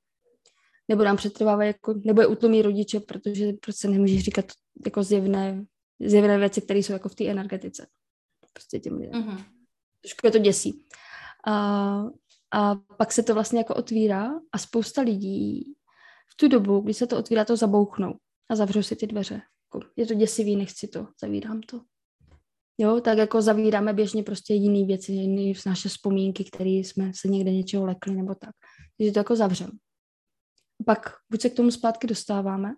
nebo 0.88 1.04
nám 1.04 1.18
přetrvávají, 1.18 1.68
jako, 1.68 1.94
nebo 2.06 2.22
je 2.22 2.28
utlumí 2.28 2.62
rodiče, 2.62 3.00
protože 3.00 3.54
prostě 3.54 3.88
nemůžeš 3.88 4.24
říkat 4.24 4.46
jako 4.86 5.04
zjevné, 5.04 5.66
zjevné 6.00 6.38
věci, 6.38 6.62
které 6.62 6.80
jsou 6.80 6.94
jako 6.94 7.10
v 7.10 7.16
té 7.16 7.28
energetice. 7.28 7.88
Prostě 8.54 8.80
těm 8.80 8.98
lidem. 8.98 9.24
Mm-hmm. 9.24 9.44
Trošku 10.02 10.28
je 10.28 10.32
to 10.32 10.38
děsí. 10.38 10.86
A, 11.48 11.54
a 12.52 12.76
pak 12.76 13.12
se 13.12 13.24
to 13.24 13.34
vlastně 13.34 13.60
jako 13.60 13.76
otvírá 13.76 14.30
a 14.52 14.58
spousta 14.58 15.02
lidí 15.02 15.74
v 16.32 16.36
tu 16.36 16.48
dobu, 16.48 16.80
kdy 16.80 16.94
se 16.94 17.08
to 17.08 17.18
otvírá, 17.18 17.46
to 17.46 17.56
zabouchnou 17.56 18.14
a 18.50 18.56
zavřou 18.56 18.84
si 18.84 18.96
ty 18.96 19.08
dveře. 19.08 19.42
Jako, 19.66 19.88
je 19.96 20.06
to 20.06 20.14
děsivý, 20.14 20.56
nechci 20.56 20.88
to, 20.88 21.08
zavírám 21.22 21.62
to. 21.62 21.82
Jo, 22.82 23.02
tak 23.02 23.18
jako 23.18 23.42
zavíráme 23.42 23.94
běžně 23.94 24.24
prostě 24.24 24.54
jiný 24.54 24.86
věci, 24.86 25.12
jiný 25.12 25.54
naše 25.66 25.90
vzpomínky, 25.90 26.44
které 26.44 26.70
jsme 26.70 27.12
se 27.16 27.28
někde 27.28 27.52
něčeho 27.52 27.86
lekli 27.86 28.16
nebo 28.16 28.36
tak. 28.36 28.56
Takže 28.98 29.12
to 29.12 29.20
jako 29.20 29.36
zavřem. 29.36 29.70
Pak 30.86 31.00
buď 31.32 31.42
se 31.42 31.50
k 31.50 31.56
tomu 31.56 31.72
zpátky 31.72 32.08
dostáváme, 32.08 32.76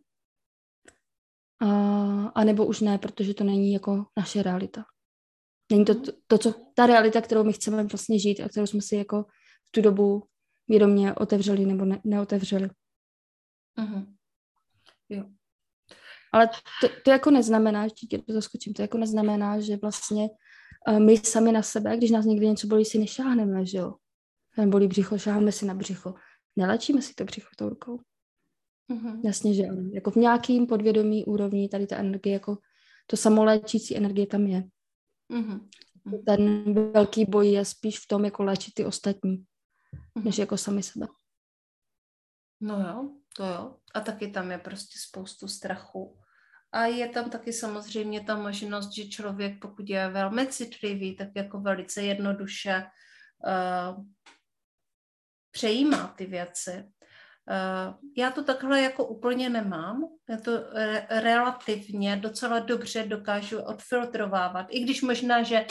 a, 1.61 2.27
a 2.27 2.43
nebo 2.43 2.65
už 2.65 2.81
ne, 2.81 2.97
protože 2.97 3.33
to 3.33 3.43
není 3.43 3.73
jako 3.73 4.05
naše 4.17 4.43
realita. 4.43 4.85
Není 5.71 5.85
to, 5.85 6.01
to, 6.01 6.11
to, 6.27 6.37
co, 6.37 6.53
ta 6.75 6.85
realita, 6.85 7.21
kterou 7.21 7.43
my 7.43 7.53
chceme 7.53 7.83
vlastně 7.83 8.19
žít 8.19 8.39
a 8.39 8.49
kterou 8.49 8.67
jsme 8.67 8.81
si 8.81 8.95
jako 8.95 9.23
v 9.65 9.71
tu 9.71 9.81
dobu 9.81 10.23
vědomě 10.67 11.15
otevřeli 11.15 11.65
nebo 11.65 11.85
ne, 11.85 12.01
neotevřeli. 12.03 12.69
Uh-huh. 13.77 14.15
Jo. 15.09 15.23
Ale 16.33 16.47
to, 16.81 16.87
to 17.03 17.11
jako 17.11 17.31
neznamená, 17.31 17.87
že 17.87 17.93
tě 18.09 18.17
to 18.17 18.33
zaskočím, 18.33 18.73
to 18.73 18.81
jako 18.81 18.97
neznamená, 18.97 19.59
že 19.59 19.77
vlastně 19.77 20.29
uh, 20.87 20.99
my 20.99 21.17
sami 21.17 21.51
na 21.51 21.61
sebe, 21.61 21.97
když 21.97 22.11
nás 22.11 22.25
někdy 22.25 22.47
něco 22.47 22.67
bolí, 22.67 22.85
si 22.85 22.99
nešáhneme, 22.99 23.65
že 23.65 23.77
jo. 23.77 23.93
Ten 24.55 24.69
bolí 24.69 24.87
břicho, 24.87 25.17
šáhneme 25.17 25.51
si 25.51 25.65
na 25.65 25.73
břicho. 25.73 26.13
Nelečíme 26.55 27.01
si 27.01 27.13
to 27.13 27.25
břicho 27.25 27.49
tou 27.57 27.69
rukou. 27.69 27.99
Mm-hmm. 28.91 29.21
Jasně, 29.23 29.53
že 29.53 29.63
ano. 29.63 29.89
Jako 29.93 30.11
v 30.11 30.15
nějakým 30.15 30.67
podvědomí 30.67 31.25
úrovni 31.25 31.69
tady 31.69 31.87
ta 31.87 31.97
energie, 31.97 32.33
jako 32.33 32.57
to 33.07 33.17
samoléčící 33.17 33.97
energie 33.97 34.27
tam 34.27 34.47
je. 34.47 34.63
Mm-hmm. 35.33 35.67
Ten 36.25 36.73
velký 36.91 37.25
boj 37.25 37.51
je 37.51 37.65
spíš 37.65 37.99
v 37.99 38.07
tom, 38.07 38.25
jako 38.25 38.43
léčit 38.43 38.73
ty 38.73 38.85
ostatní, 38.85 39.37
mm-hmm. 39.37 40.23
než 40.23 40.37
jako 40.37 40.57
sami 40.57 40.83
sebe. 40.83 41.07
No 42.61 42.79
jo, 42.79 43.09
to 43.37 43.45
jo. 43.45 43.75
A 43.93 43.99
taky 43.99 44.27
tam 44.27 44.51
je 44.51 44.57
prostě 44.57 44.99
spoustu 44.99 45.47
strachu. 45.47 46.17
A 46.71 46.85
je 46.85 47.09
tam 47.09 47.29
taky 47.29 47.53
samozřejmě 47.53 48.21
ta 48.21 48.35
možnost, 48.35 48.91
že 48.91 49.07
člověk, 49.07 49.59
pokud 49.61 49.89
je 49.89 50.09
velmi 50.09 50.47
citlivý, 50.47 51.15
tak 51.15 51.27
jako 51.35 51.59
velice 51.59 52.03
jednoduše 52.03 52.83
uh, 53.45 54.05
přejímá 55.51 56.07
ty 56.17 56.25
věci. 56.25 56.71
Uh, 56.71 57.95
já 58.17 58.31
to 58.31 58.43
takhle 58.43 58.81
jako 58.81 59.07
úplně 59.07 59.49
nemám. 59.49 60.03
Já 60.29 60.37
to 60.37 60.51
re- 60.73 61.07
relativně 61.09 62.15
docela 62.15 62.59
dobře 62.59 63.03
dokážu 63.03 63.59
odfiltrovávat, 63.61 64.67
i 64.69 64.79
když 64.79 65.01
možná, 65.01 65.43
že 65.43 65.65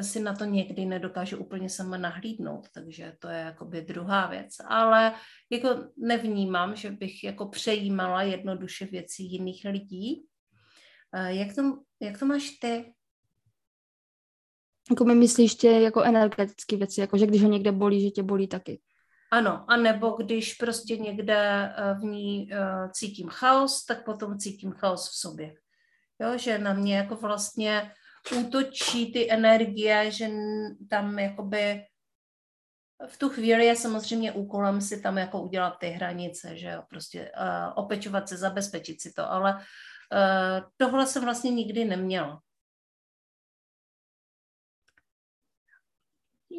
si 0.00 0.20
na 0.20 0.34
to 0.34 0.44
někdy 0.44 0.84
nedokážu 0.84 1.36
úplně 1.36 1.70
sama 1.70 1.96
nahlídnout, 1.96 2.68
takže 2.74 3.12
to 3.18 3.28
je 3.28 3.38
jakoby 3.38 3.82
druhá 3.82 4.26
věc. 4.26 4.54
Ale 4.68 5.14
jako 5.50 5.68
nevnímám, 5.96 6.76
že 6.76 6.90
bych 6.90 7.24
jako 7.24 7.48
přejímala 7.48 8.22
jednoduše 8.22 8.86
věci 8.86 9.22
jiných 9.22 9.64
lidí. 9.64 10.27
Jak 11.14 11.54
to, 11.54 11.62
jak 12.00 12.18
to 12.18 12.26
máš 12.26 12.50
ty? 12.50 12.94
Jako 14.90 15.04
mi 15.04 15.14
myslíš 15.14 15.54
tě 15.54 15.70
jako 15.70 16.02
energetické 16.02 16.76
věci, 16.76 17.00
jako 17.00 17.18
že 17.18 17.26
když 17.26 17.42
ho 17.42 17.48
někde 17.48 17.72
bolí, 17.72 18.02
že 18.02 18.10
tě 18.10 18.22
bolí 18.22 18.48
taky. 18.48 18.80
Ano, 19.30 19.64
a 19.68 19.76
nebo 19.76 20.10
když 20.10 20.54
prostě 20.54 20.96
někde 20.96 21.36
eh, 21.76 21.94
v 21.94 22.04
ní 22.04 22.52
eh, 22.52 22.90
cítím 22.92 23.28
chaos, 23.28 23.84
tak 23.84 24.04
potom 24.04 24.38
cítím 24.38 24.72
chaos 24.72 25.08
v 25.08 25.14
sobě. 25.14 25.54
Jo, 26.20 26.38
že 26.38 26.58
na 26.58 26.72
mě 26.72 26.96
jako 26.96 27.16
vlastně 27.16 27.92
útočí 28.40 29.12
ty 29.12 29.32
energie, 29.32 30.10
že 30.10 30.28
tam 30.90 31.18
jakoby 31.18 31.84
v 33.06 33.18
tu 33.18 33.28
chvíli 33.28 33.66
je 33.66 33.76
samozřejmě 33.76 34.32
úkolem 34.32 34.80
si 34.80 35.00
tam 35.00 35.18
jako 35.18 35.42
udělat 35.42 35.78
ty 35.78 35.86
hranice, 35.88 36.56
že 36.56 36.68
jo, 36.68 36.82
prostě 36.90 37.32
uh, 37.40 37.72
opečovat 37.84 38.28
se, 38.28 38.36
zabezpečit 38.36 39.02
si 39.02 39.12
to, 39.12 39.30
ale 39.30 39.54
uh, 39.54 39.60
tohle 40.76 41.06
jsem 41.06 41.24
vlastně 41.24 41.50
nikdy 41.50 41.84
neměla. 41.84 42.42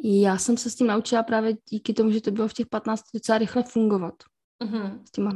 Já 0.04 0.38
jsem 0.38 0.56
se 0.56 0.70
s 0.70 0.74
tím 0.74 0.86
naučila 0.86 1.22
právě 1.22 1.56
díky 1.70 1.94
tomu, 1.94 2.10
že 2.10 2.20
to 2.20 2.30
bylo 2.30 2.48
v 2.48 2.52
těch 2.52 2.66
15 2.66 3.02
docela 3.14 3.38
rychle 3.38 3.62
fungovat. 3.62 4.14
Uh-huh. 4.64 5.04
S 5.04 5.10
těma 5.10 5.30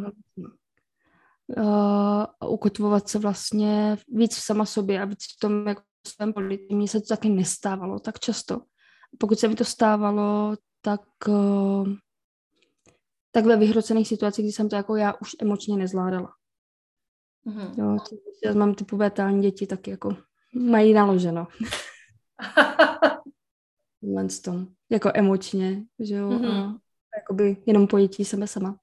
uh, 1.56 2.24
ukotvovat 2.50 3.08
se 3.08 3.18
vlastně 3.18 3.96
víc 4.08 4.36
v 4.36 4.42
sama 4.42 4.66
sobě 4.66 5.02
a 5.02 5.04
víc 5.04 5.24
v 5.24 5.40
tom 5.40 5.66
jako 5.66 5.82
svém 6.06 6.32
politi. 6.32 6.74
Mně 6.74 6.88
se 6.88 7.00
to 7.00 7.06
taky 7.06 7.28
nestávalo 7.28 7.98
tak 7.98 8.18
často. 8.18 8.60
Pokud 9.18 9.38
se 9.38 9.48
mi 9.48 9.54
to 9.54 9.64
stávalo, 9.64 10.56
tak, 10.80 11.00
uh, 11.28 11.88
tak 13.30 13.44
ve 13.44 13.56
vyhrocených 13.56 14.08
situacích, 14.08 14.44
kdy 14.44 14.52
jsem 14.52 14.68
to 14.68 14.76
jako 14.76 14.96
já 14.96 15.14
už 15.20 15.30
emočně 15.40 15.76
nezvládala. 15.76 16.32
Mm-hmm. 17.46 17.74
Jo, 17.78 17.98
já 18.44 18.54
mám 18.54 18.74
ty 18.74 18.84
pubertální 18.84 19.42
děti, 19.42 19.66
tak 19.66 19.88
jako 19.88 20.16
mají 20.54 20.92
naloženo. 20.94 21.46
tom, 24.44 24.66
jako 24.90 25.10
emočně, 25.14 25.84
že 25.98 26.14
jo, 26.14 26.30
mm-hmm. 26.30 26.74
a 26.76 27.18
jakoby 27.18 27.56
jenom 27.66 27.86
pojetí 27.86 28.24
sebe 28.24 28.46
sama. 28.46 28.78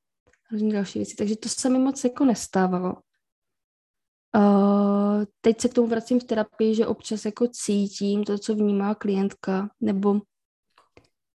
Různé 0.52 0.74
další 0.74 1.00
věci. 1.00 1.16
Takže 1.16 1.36
to 1.36 1.50
se 1.50 1.70
mi 1.70 1.80
moc 1.80 2.04
jako 2.04 2.26
nestávalo. 2.26 2.98
Uh, 4.36 5.24
teď 5.42 5.62
se 5.62 5.70
k 5.70 5.74
tomu 5.74 5.88
vracím 5.88 6.20
v 6.20 6.24
terapii, 6.24 6.76
že 6.76 6.88
občas 6.88 7.26
jako 7.26 7.48
cítím 7.48 8.24
to, 8.24 8.38
co 8.38 8.56
vnímá 8.56 8.96
klientka, 8.96 9.70
nebo... 9.82 10.22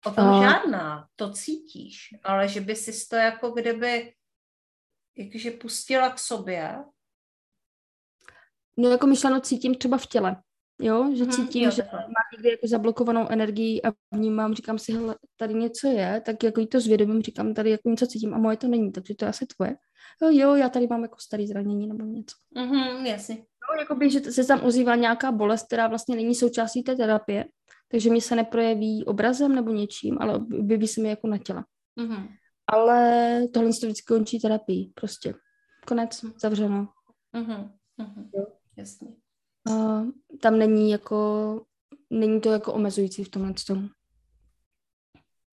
O 0.06 0.12
tom 0.12 0.28
uh, 0.28 0.44
žádná, 0.44 1.08
to 1.16 1.32
cítíš, 1.32 1.98
ale 2.24 2.48
že 2.48 2.62
by 2.62 2.76
si 2.76 3.08
to 3.08 3.16
jako 3.16 3.52
kdyby 3.52 4.14
jakože 5.18 5.52
pustila 5.52 6.10
k 6.10 6.20
sobě. 6.20 6.84
No 8.78 8.90
jako 8.90 9.08
myšleno 9.08 9.40
cítím 9.40 9.76
třeba 9.76 9.98
v 9.98 10.06
těle, 10.06 10.36
jo, 10.82 11.12
že 11.16 11.24
mhm, 11.24 11.32
cítím, 11.32 11.62
hmm, 11.62 11.70
jo, 11.70 11.76
že 11.76 11.84
má 11.94 12.22
někdy 12.34 12.50
jako 12.50 12.68
zablokovanou 12.68 13.28
energii 13.30 13.82
a 13.82 13.92
vnímám, 14.12 14.54
říkám 14.54 14.80
si, 14.80 14.94
hele, 14.94 15.16
tady 15.38 15.54
něco 15.54 15.88
je, 15.88 16.22
tak 16.26 16.44
jako 16.44 16.60
jí 16.60 16.68
to 16.68 16.80
zvědomím, 16.80 17.22
říkám, 17.22 17.54
tady 17.54 17.70
jako 17.70 17.90
něco 17.90 18.08
cítím 18.08 18.34
a 18.34 18.38
moje 18.38 18.58
to 18.58 18.68
není, 18.68 18.92
takže 18.92 19.16
to 19.16 19.26
je 19.26 19.30
asi 19.30 19.46
tvoje. 19.46 19.76
Jo, 20.22 20.30
jo, 20.32 20.56
já 20.56 20.70
tady 20.70 20.88
mám 20.88 21.02
jako 21.02 21.16
starý 21.20 21.48
zranění 21.48 21.88
nebo 21.88 22.06
něco. 22.06 22.36
Mhm, 22.56 23.06
jasně. 23.06 23.36
No, 23.38 23.80
jakoby, 23.80 24.10
že 24.10 24.20
se 24.20 24.46
tam 24.46 24.64
ozývá 24.64 24.96
nějaká 24.96 25.32
bolest, 25.32 25.66
která 25.66 25.88
vlastně 25.88 26.16
není 26.16 26.36
součástí 26.36 26.84
té 26.84 26.96
terapie, 26.96 27.46
takže 27.92 28.10
mi 28.10 28.22
se 28.22 28.36
neprojeví 28.36 29.06
obrazem 29.06 29.56
nebo 29.56 29.72
něčím, 29.72 30.18
ale 30.20 30.36
objeví 30.36 30.88
se 30.88 31.02
mi 31.02 31.10
jako 31.10 31.28
na 31.28 31.38
těle. 31.38 31.64
Mm-hmm. 32.00 32.28
Ale 32.68 33.42
tohle 33.54 33.70
to 33.70 33.88
vždycky 33.88 34.06
končí 34.08 34.40
terapii, 34.40 34.92
prostě. 34.96 35.34
Konec, 35.88 36.26
zavřeno. 36.42 36.88
Mm-hmm. 37.36 37.72
Mm-hmm. 38.00 38.30
Jo. 38.36 38.46
Jasně. 38.78 39.16
A 39.72 40.02
tam 40.42 40.60
není 40.60 40.92
jako, 40.92 41.62
není 42.10 42.42
to 42.42 42.52
jako 42.52 42.74
omezující 42.74 43.24
v 43.24 43.30
tomhle 43.30 43.54
tomu. 43.68 43.90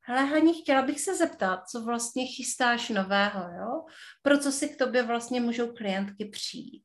Hele, 0.04 0.24
Hani, 0.24 0.62
chtěla 0.62 0.82
bych 0.82 1.00
se 1.00 1.16
zeptat, 1.16 1.68
co 1.68 1.84
vlastně 1.84 2.26
chystáš 2.26 2.88
nového, 2.88 3.40
jo? 3.40 3.84
Pro 4.22 4.38
co 4.38 4.52
si 4.52 4.68
k 4.68 4.78
tobě 4.78 5.02
vlastně 5.02 5.40
můžou 5.40 5.72
klientky 5.72 6.24
přijít? 6.24 6.84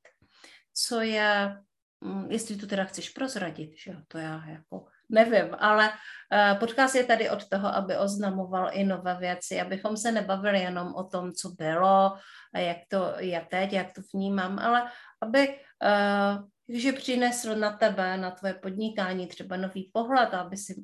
Co 0.74 1.02
je, 1.02 1.58
mm, 2.02 2.32
jestli 2.32 2.56
to 2.56 2.68
teda 2.68 2.86
chceš 2.86 3.10
prozradit, 3.10 3.72
že 3.84 3.92
jo, 3.92 3.98
to 4.08 4.18
já 4.18 4.46
jako 4.48 4.86
nevím, 5.10 5.56
ale 5.60 5.90
uh, 5.90 6.60
podcast 6.60 6.96
je 6.96 7.04
tady 7.04 7.30
od 7.30 7.50
toho, 7.50 7.68
aby 7.68 7.98
oznamoval 7.98 8.70
i 8.72 8.84
nové 8.84 9.18
věci, 9.20 9.62
abychom 9.62 9.98
se 9.98 10.12
nebavili 10.12 10.60
jenom 10.60 10.96
o 10.96 11.04
tom, 11.04 11.32
co 11.32 11.50
bylo, 11.50 12.18
a 12.54 12.60
jak 12.60 12.78
to 12.88 13.14
je 13.18 13.48
teď, 13.50 13.74
jak 13.74 13.94
to 13.94 14.02
vnímám, 14.14 14.60
ale 14.60 14.92
aby 15.22 15.48
uh, 15.48 16.48
že 16.70 16.92
přinesl 16.92 17.56
na 17.56 17.78
tebe, 17.78 18.18
na 18.18 18.32
tvoje 18.32 18.54
podnikání 18.54 19.28
třeba 19.28 19.58
nový 19.58 19.92
pohled, 19.94 20.34
aby 20.34 20.58
si 20.58 20.84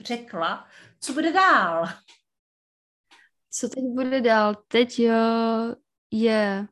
řekla, 0.00 0.66
co 1.00 1.12
bude 1.12 1.32
dál. 1.32 1.86
Co 3.50 3.68
teď 3.68 3.84
bude 3.84 4.20
dál? 4.20 4.54
Teď 4.68 4.98
uh, 4.98 5.74
je 6.10 6.66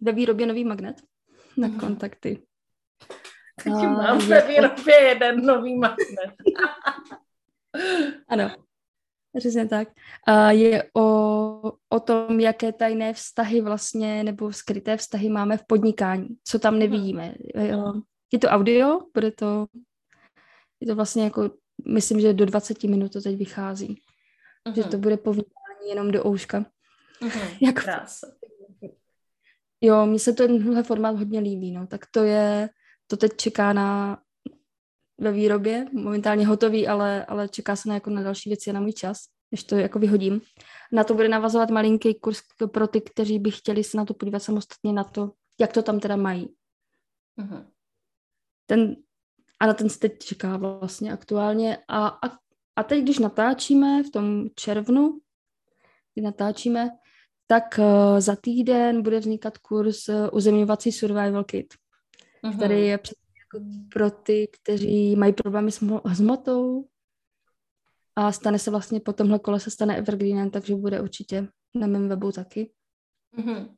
ve 0.00 0.12
výrobě 0.12 0.46
nový 0.46 0.64
magnet 0.64 0.96
na 1.56 1.68
mhm. 1.68 1.80
kontakty. 1.80 2.46
Uh, 3.66 3.82
mám 3.82 4.18
ve 4.18 4.48
výrobě 4.48 4.94
jeden 4.94 5.46
nový 5.46 5.78
magnet. 5.78 6.34
ano, 8.28 8.50
přesně 9.38 9.68
tak. 9.68 9.88
Uh, 10.28 10.48
je 10.48 10.90
o, 10.96 11.72
o 11.88 12.00
tom, 12.00 12.40
jaké 12.40 12.72
tajné 12.72 13.12
vztahy 13.12 13.60
vlastně, 13.60 14.24
nebo 14.24 14.52
skryté 14.52 14.96
vztahy 14.96 15.28
máme 15.28 15.56
v 15.56 15.64
podnikání, 15.66 16.28
co 16.44 16.58
tam 16.58 16.78
nevidíme. 16.78 17.34
Uh, 17.54 18.00
je 18.32 18.38
to 18.38 18.48
audio, 18.48 19.00
bude 19.14 19.30
to, 19.30 19.66
je 20.80 20.86
to 20.86 20.94
vlastně 20.94 21.24
jako, 21.24 21.50
myslím, 21.88 22.20
že 22.20 22.32
do 22.32 22.46
20 22.46 22.84
minut 22.84 23.12
to 23.12 23.20
teď 23.20 23.36
vychází. 23.36 24.02
Uh-huh. 24.66 24.74
Že 24.74 24.84
to 24.84 24.98
bude 24.98 25.16
povídání 25.16 25.88
jenom 25.88 26.10
do 26.10 26.26
ouška. 26.26 26.66
Uh-huh. 27.22 27.56
jako, 27.60 27.80
Krása. 27.80 28.26
Jo, 29.80 30.06
mně 30.06 30.18
se 30.18 30.32
tenhle 30.32 30.82
formát 30.82 31.16
hodně 31.16 31.40
líbí, 31.40 31.72
no. 31.72 31.86
Tak 31.86 32.06
to 32.10 32.22
je, 32.24 32.68
to 33.06 33.16
teď 33.16 33.36
čeká 33.36 33.72
na 33.72 34.18
ve 35.18 35.32
výrobě, 35.32 35.86
momentálně 35.92 36.46
hotový, 36.46 36.88
ale, 36.88 37.24
ale 37.24 37.48
čeká 37.48 37.76
se 37.76 37.88
na, 37.88 37.94
jako 37.94 38.10
na 38.10 38.22
další 38.22 38.50
věci 38.50 38.70
a 38.70 38.72
na 38.72 38.80
můj 38.80 38.92
čas, 38.92 39.18
než 39.50 39.64
to 39.64 39.76
jako 39.76 39.98
vyhodím. 39.98 40.40
Na 40.92 41.04
to 41.04 41.14
bude 41.14 41.28
navazovat 41.28 41.70
malinký 41.70 42.14
kurz 42.14 42.40
pro 42.72 42.86
ty, 42.86 43.00
kteří 43.00 43.38
by 43.38 43.50
chtěli 43.50 43.84
se 43.84 43.96
na 43.96 44.04
to 44.04 44.14
podívat 44.14 44.42
samostatně 44.42 44.92
na 44.92 45.04
to, 45.04 45.32
jak 45.60 45.72
to 45.72 45.82
tam 45.82 46.00
teda 46.00 46.16
mají. 46.16 46.48
Uh-huh 47.38 47.66
ten, 48.66 48.96
a 49.60 49.66
na 49.66 49.74
ten 49.74 49.88
se 49.88 49.98
teď 49.98 50.18
čeká 50.18 50.56
vlastně 50.56 51.12
aktuálně. 51.12 51.78
A, 51.88 52.08
a, 52.08 52.38
a 52.76 52.82
teď, 52.82 53.02
když 53.02 53.18
natáčíme 53.18 54.02
v 54.02 54.10
tom 54.10 54.44
červnu, 54.54 55.18
kdy 56.14 56.22
natáčíme, 56.22 56.90
tak 57.46 57.64
uh, 57.78 58.20
za 58.20 58.36
týden 58.36 59.02
bude 59.02 59.18
vznikat 59.18 59.58
kurz 59.58 60.08
uh, 60.08 60.28
uzemňovací 60.32 60.92
survival 60.92 61.44
kit, 61.44 61.74
uh-huh. 62.46 62.56
který 62.56 62.80
je 62.80 62.88
jako 62.88 63.66
pro 63.92 64.10
ty, 64.10 64.48
kteří 64.52 65.16
mají 65.16 65.32
problémy 65.32 65.72
s, 65.72 65.82
mo- 65.82 66.14
s 66.14 66.20
motou 66.20 66.88
a 68.16 68.32
stane 68.32 68.58
se 68.58 68.70
vlastně 68.70 69.00
po 69.00 69.12
tomhle 69.12 69.38
kole 69.38 69.60
se 69.60 69.70
stane 69.70 69.96
evergreenem, 69.96 70.50
takže 70.50 70.74
bude 70.74 71.00
určitě 71.00 71.48
na 71.74 71.86
mém 71.86 72.08
webu 72.08 72.32
taky. 72.32 72.72
Uh-huh. 73.38 73.76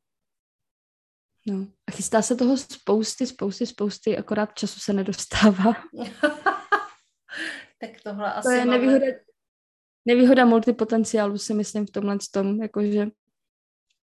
No. 1.46 1.66
A 1.86 1.90
chystá 1.90 2.22
se 2.22 2.36
toho 2.36 2.56
spousty, 2.56 3.26
spousty, 3.26 3.66
spousty, 3.66 4.18
akorát 4.18 4.58
času 4.58 4.80
se 4.80 4.92
nedostává. 4.92 5.72
tak 7.80 7.90
tohle 8.04 8.32
asi 8.32 8.48
to 8.48 8.50
je 8.50 8.64
máme... 8.64 8.78
nevýhoda, 8.78 9.06
nevýhoda 10.04 10.44
multipotenciálu 10.44 11.38
si 11.38 11.54
myslím 11.54 11.86
v 11.86 11.90
tomhle 11.90 12.18
tom, 12.32 12.62
jakože 12.62 13.06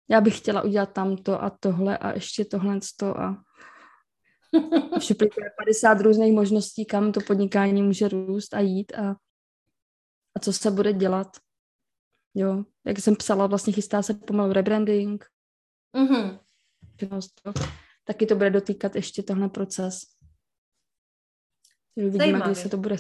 já 0.10 0.22
bych 0.22 0.38
chtěla 0.38 0.62
udělat 0.62 0.94
tamto 0.94 1.44
a 1.44 1.50
tohle 1.50 1.98
a 1.98 2.14
ještě 2.14 2.46
tohle 2.46 2.80
a 3.16 3.36
všude 5.00 5.28
50 5.58 6.02
různých 6.02 6.34
možností, 6.34 6.86
kam 6.86 7.12
to 7.12 7.20
podnikání 7.22 7.84
může 7.84 8.08
růst 8.08 8.54
a 8.54 8.60
jít 8.60 8.94
a, 8.94 9.16
a 10.36 10.40
co 10.40 10.54
se 10.54 10.72
bude 10.72 10.94
dělat. 10.94 11.28
Jo, 12.36 12.64
jak 12.86 13.00
jsem 13.00 13.16
psala, 13.16 13.48
vlastně 13.48 13.74
chystá 13.74 14.02
se 14.02 14.14
pomalu 14.14 14.54
rebranding. 14.54 15.26
Mm-hmm 15.96 16.40
taky 18.08 18.26
to 18.26 18.36
bude 18.36 18.50
dotýkat 18.50 18.96
ještě 18.96 19.24
tohle 19.24 19.50
proces. 19.50 20.02
Uvidíme, 21.96 22.42
kdy 22.46 22.56
se 22.56 22.70
to 22.70 22.78
bude. 22.78 22.96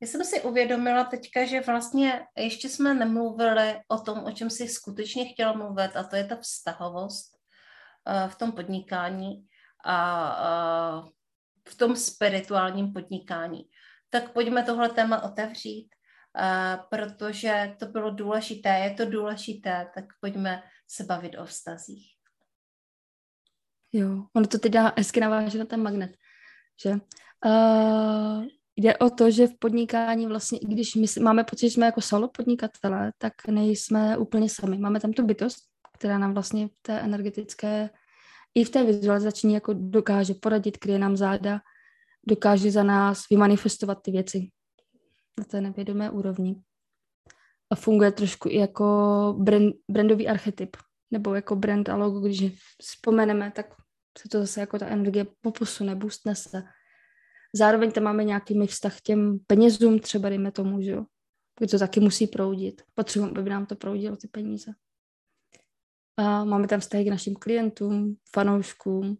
Já 0.00 0.08
jsem 0.08 0.24
si 0.24 0.42
uvědomila 0.42 1.04
teďka, 1.04 1.44
že 1.44 1.60
vlastně 1.60 2.26
ještě 2.36 2.68
jsme 2.68 2.94
nemluvili 2.94 3.80
o 3.88 3.98
tom, 3.98 4.24
o 4.24 4.32
čem 4.32 4.50
si 4.50 4.68
skutečně 4.68 5.24
chtěla 5.28 5.52
mluvit, 5.52 5.96
a 5.96 6.02
to 6.04 6.16
je 6.16 6.24
ta 6.24 6.36
vztahovost 6.36 7.34
uh, 8.08 8.30
v 8.30 8.36
tom 8.36 8.52
podnikání 8.52 9.47
a 9.84 11.00
uh, 11.02 11.08
v 11.68 11.74
tom 11.76 11.96
spirituálním 11.96 12.92
podnikání. 12.92 13.64
Tak 14.10 14.32
pojďme 14.32 14.62
tohle 14.62 14.88
téma 14.88 15.22
otevřít, 15.22 15.88
uh, 16.40 16.84
protože 16.90 17.76
to 17.78 17.86
bylo 17.86 18.10
důležité, 18.10 18.68
je 18.68 18.94
to 18.94 19.10
důležité, 19.10 19.90
tak 19.94 20.04
pojďme 20.20 20.62
se 20.88 21.04
bavit 21.04 21.38
o 21.38 21.44
vztazích. 21.44 22.14
Jo, 23.92 24.24
ono 24.36 24.46
to 24.46 24.58
teď 24.58 24.72
dá 24.72 24.92
hezky 24.96 25.20
naváže 25.20 25.58
na 25.58 25.64
ten 25.64 25.82
magnet, 25.82 26.10
že 26.82 26.90
uh, 27.44 28.44
jde 28.76 28.96
o 28.96 29.10
to, 29.10 29.30
že 29.30 29.46
v 29.46 29.58
podnikání 29.58 30.26
vlastně, 30.26 30.58
i 30.58 30.66
když 30.66 30.94
my 30.94 31.06
máme 31.22 31.44
pocit, 31.44 31.66
že 31.68 31.74
jsme 31.74 31.86
jako 31.86 32.00
solo 32.00 32.28
podnikatelé, 32.28 33.12
tak 33.18 33.32
nejsme 33.46 34.16
úplně 34.18 34.48
sami. 34.48 34.78
Máme 34.78 35.00
tam 35.00 35.12
tu 35.12 35.26
bytost, 35.26 35.58
která 35.92 36.18
nám 36.18 36.34
vlastně 36.34 36.68
v 36.68 36.72
té 36.82 37.00
energetické 37.00 37.90
i 38.54 38.64
v 38.64 38.70
té 38.70 38.84
vizualizační 38.84 39.54
jako 39.54 39.72
dokáže 39.72 40.34
poradit, 40.34 40.76
kryje 40.76 40.98
nám 40.98 41.16
záda, 41.16 41.60
dokáže 42.26 42.70
za 42.70 42.82
nás 42.82 43.22
vymanifestovat 43.30 43.98
ty 44.02 44.10
věci 44.10 44.48
na 45.38 45.44
té 45.44 45.60
nevědomé 45.60 46.10
úrovni. 46.10 46.62
A 47.70 47.74
funguje 47.74 48.12
trošku 48.12 48.48
i 48.48 48.56
jako 48.56 48.84
brand, 49.38 49.74
brandový 49.90 50.28
archetyp, 50.28 50.76
nebo 51.10 51.34
jako 51.34 51.56
brand 51.56 51.88
a 51.88 51.96
logo, 51.96 52.20
když 52.20 52.58
vzpomeneme, 52.82 53.50
tak 53.50 53.66
se 54.18 54.28
to 54.28 54.40
zase 54.40 54.60
jako 54.60 54.78
ta 54.78 54.86
energie 54.86 55.26
poposune, 55.40 55.94
boostne 55.94 56.34
se. 56.34 56.62
Zároveň 57.54 57.92
tam 57.92 58.04
máme 58.04 58.24
nějaký 58.24 58.66
vztah 58.66 58.98
k 58.98 59.00
těm 59.00 59.38
penězům, 59.46 59.98
třeba 59.98 60.28
dejme 60.28 60.52
tomu, 60.52 60.82
že 60.82 60.90
jo. 60.90 61.04
To 61.70 61.78
taky 61.78 62.00
musí 62.00 62.26
proudit. 62.26 62.82
Potřebujeme, 62.94 63.40
aby 63.40 63.50
nám 63.50 63.66
to 63.66 63.76
proudilo, 63.76 64.16
ty 64.16 64.28
peníze. 64.28 64.72
A 66.18 66.44
máme 66.44 66.68
tam 66.68 66.80
vztahy 66.80 67.04
k 67.04 67.10
našim 67.10 67.34
klientům, 67.34 68.16
fanouškům. 68.32 69.18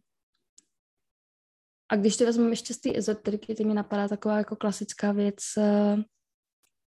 A 1.88 1.96
když 1.96 2.16
to 2.16 2.24
vezmeme 2.24 2.50
ještě 2.50 2.74
z 2.74 2.78
té 2.78 2.98
ezoteriky, 2.98 3.54
to 3.54 3.64
mi 3.64 3.74
napadá 3.74 4.08
taková 4.08 4.38
jako 4.38 4.56
klasická 4.56 5.12
věc, 5.12 5.36
eh, 5.58 5.96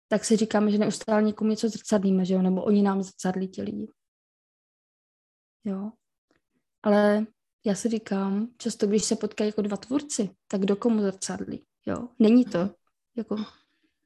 tak 0.08 0.24
si 0.24 0.36
říkáme, 0.36 0.70
že 0.70 0.78
neustále 0.78 1.22
někomu 1.22 1.50
něco 1.50 1.68
zrcadlíme, 1.68 2.24
že 2.24 2.34
jo, 2.34 2.42
nebo 2.42 2.62
oni 2.62 2.82
nám 2.82 3.02
zrcadlí 3.02 3.48
ti 3.48 3.62
lidi. 3.62 3.92
Jo. 5.64 5.92
Ale 6.82 7.26
já 7.66 7.74
si 7.74 7.88
říkám, 7.88 8.48
často 8.58 8.86
když 8.86 9.04
se 9.04 9.16
potkají 9.16 9.48
jako 9.48 9.62
dva 9.62 9.76
tvůrci, 9.76 10.30
tak 10.48 10.60
do 10.60 10.76
komu 10.76 11.02
zrcadlí, 11.02 11.66
jo. 11.86 12.08
Není 12.18 12.44
to, 12.44 12.70
jako, 13.16 13.36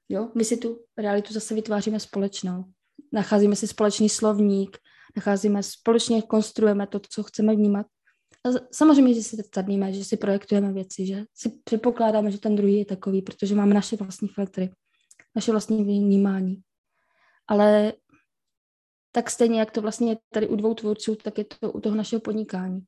Jo? 0.08 0.30
My 0.34 0.44
si 0.44 0.56
tu 0.56 0.84
realitu 0.96 1.32
zase 1.32 1.54
vytváříme 1.54 2.00
společnou. 2.00 2.64
Nacházíme 3.12 3.56
si 3.56 3.66
společný 3.66 4.08
slovník, 4.08 4.78
nacházíme, 5.16 5.62
společně 5.62 6.22
konstruujeme 6.22 6.86
to, 6.86 7.00
co 7.10 7.22
chceme 7.22 7.54
vnímat. 7.54 7.86
A 8.44 8.48
samozřejmě, 8.72 9.14
že 9.14 9.22
si 9.22 9.36
tvrdíme, 9.36 9.92
že 9.92 10.04
si 10.04 10.16
projektujeme 10.16 10.72
věci, 10.72 11.06
že 11.06 11.24
si 11.34 11.60
předpokládáme, 11.64 12.30
že 12.30 12.38
ten 12.38 12.56
druhý 12.56 12.78
je 12.78 12.84
takový, 12.84 13.22
protože 13.22 13.54
máme 13.54 13.74
naše 13.74 13.96
vlastní 13.96 14.28
filtry, 14.28 14.70
naše 15.34 15.50
vlastní 15.50 15.84
vnímání. 15.84 16.62
Ale 17.46 17.92
tak 19.12 19.30
stejně, 19.30 19.60
jak 19.60 19.70
to 19.70 19.82
vlastně 19.82 20.12
je 20.12 20.18
tady 20.32 20.48
u 20.48 20.56
dvou 20.56 20.74
tvůrců, 20.74 21.16
tak 21.16 21.38
je 21.38 21.44
to 21.44 21.72
u 21.72 21.80
toho 21.80 21.96
našeho 21.96 22.20
podnikání. 22.20 22.80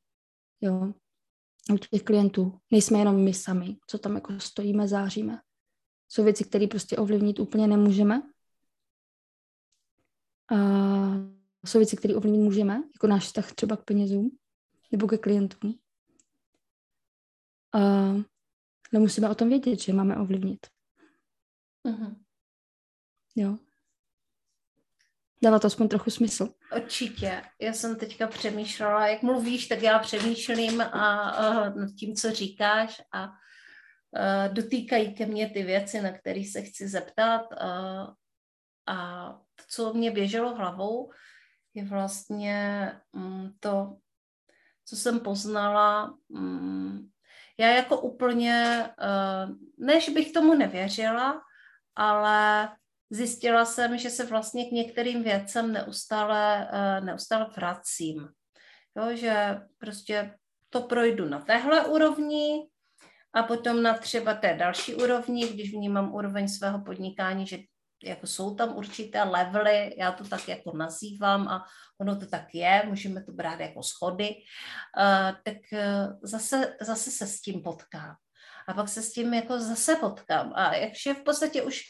Jo. 0.61 0.93
U 1.73 1.79
těch 1.79 2.03
klientů. 2.03 2.59
Nejsme 2.71 2.99
jenom 2.99 3.25
my 3.25 3.35
sami, 3.35 3.77
co 3.87 3.99
tam 3.99 4.15
jako 4.15 4.41
stojíme, 4.41 4.89
záříme. 4.89 5.41
Jsou 6.09 6.25
věci, 6.25 6.45
které 6.45 6.67
prostě 6.67 6.97
ovlivnit 6.97 7.39
úplně 7.39 7.67
nemůžeme. 7.67 8.23
A 10.53 10.57
jsou 11.67 11.79
věci, 11.79 11.97
které 11.97 12.15
ovlivnit 12.15 12.43
můžeme, 12.43 12.83
jako 12.95 13.07
náš 13.07 13.25
vztah 13.25 13.53
třeba 13.53 13.77
k 13.77 13.85
penězům 13.85 14.39
nebo 14.91 15.07
ke 15.07 15.19
klientům. 15.19 15.79
A 17.73 17.81
nemusíme 18.93 19.31
o 19.31 19.35
tom 19.35 19.49
vědět, 19.49 19.81
že 19.81 19.93
máme 19.93 20.17
ovlivnit. 20.17 20.67
Uh-huh. 21.85 22.17
Jo. 23.37 23.59
Dává 25.43 25.59
to 25.59 25.67
aspoň 25.67 25.89
trochu 25.89 26.11
smysl. 26.11 26.55
Určitě. 26.77 27.43
Já 27.61 27.73
jsem 27.73 27.97
teďka 27.97 28.27
přemýšlela, 28.27 29.07
jak 29.07 29.23
mluvíš, 29.23 29.69
tak 29.69 29.83
já 29.83 29.99
přemýšlím 29.99 30.81
a, 30.81 31.31
a 31.31 31.69
nad 31.69 31.91
tím, 31.99 32.17
co 32.17 32.31
říkáš 32.31 33.03
a, 33.13 33.25
a 33.25 33.33
dotýkají 34.49 35.15
ke 35.15 35.27
mně 35.27 35.51
ty 35.51 35.63
věci, 35.63 36.01
na 36.01 36.19
které 36.19 36.45
se 36.53 36.63
chci 36.63 36.89
zeptat. 36.89 37.53
A, 37.53 38.03
a 38.87 39.33
to, 39.33 39.65
co 39.69 39.95
mě 39.95 40.11
běželo 40.11 40.55
hlavou, 40.55 41.13
je 41.75 41.85
vlastně 41.85 42.93
mm, 43.13 43.51
to, 43.61 43.97
co 44.85 44.97
jsem 44.97 45.21
poznala. 45.21 46.15
Mm, 46.29 47.09
já 47.59 47.69
jako 47.69 48.01
úplně, 48.01 48.89
uh, 49.03 49.57
než 49.79 50.09
bych 50.09 50.33
tomu 50.33 50.55
nevěřila, 50.55 51.43
ale 51.97 52.69
zjistila 53.11 53.65
jsem, 53.65 53.99
že 53.99 54.11
se 54.11 54.27
vlastně 54.27 54.65
k 54.65 54.73
některým 54.73 55.23
věcem 55.23 55.73
neustále, 55.73 56.71
uh, 56.73 57.07
neustále 57.07 57.47
vracím. 57.57 58.29
Jo, 58.97 59.17
že 59.17 59.61
prostě 59.79 60.35
to 60.71 60.81
projdu 60.81 61.29
na 61.29 61.41
téhle 61.41 61.85
úrovni 61.85 62.69
a 63.33 63.43
potom 63.43 63.83
na 63.83 63.95
třeba 63.95 64.35
té 64.35 64.55
další 64.55 64.95
úrovni, 64.95 65.49
když 65.49 65.73
vnímám 65.73 66.15
úroveň 66.15 66.49
svého 66.49 66.85
podnikání, 66.85 67.47
že 67.47 67.59
jako 68.05 68.27
jsou 68.27 68.55
tam 68.55 68.77
určité 68.77 69.23
levely, 69.23 69.95
já 69.99 70.13
to 70.13 70.29
tak 70.29 70.49
jako 70.49 70.77
nazývám 70.77 71.49
a 71.49 71.65
ono 72.01 72.21
to 72.21 72.27
tak 72.27 72.55
je, 72.55 72.83
můžeme 72.87 73.25
to 73.25 73.33
brát 73.33 73.61
jako 73.61 73.83
schody, 73.83 74.29
uh, 74.29 75.37
tak 75.45 75.57
uh, 75.73 76.19
zase, 76.23 76.77
zase 76.81 77.11
se 77.11 77.27
s 77.27 77.41
tím 77.41 77.63
potkám. 77.63 78.17
A 78.69 78.75
pak 78.75 78.89
se 78.89 79.03
s 79.03 79.13
tím 79.13 79.35
jako 79.35 79.61
zase 79.61 79.97
potkám. 79.97 80.53
A 80.55 80.75
jakže 80.75 81.15
v 81.15 81.23
podstatě 81.23 81.63
už, 81.63 81.83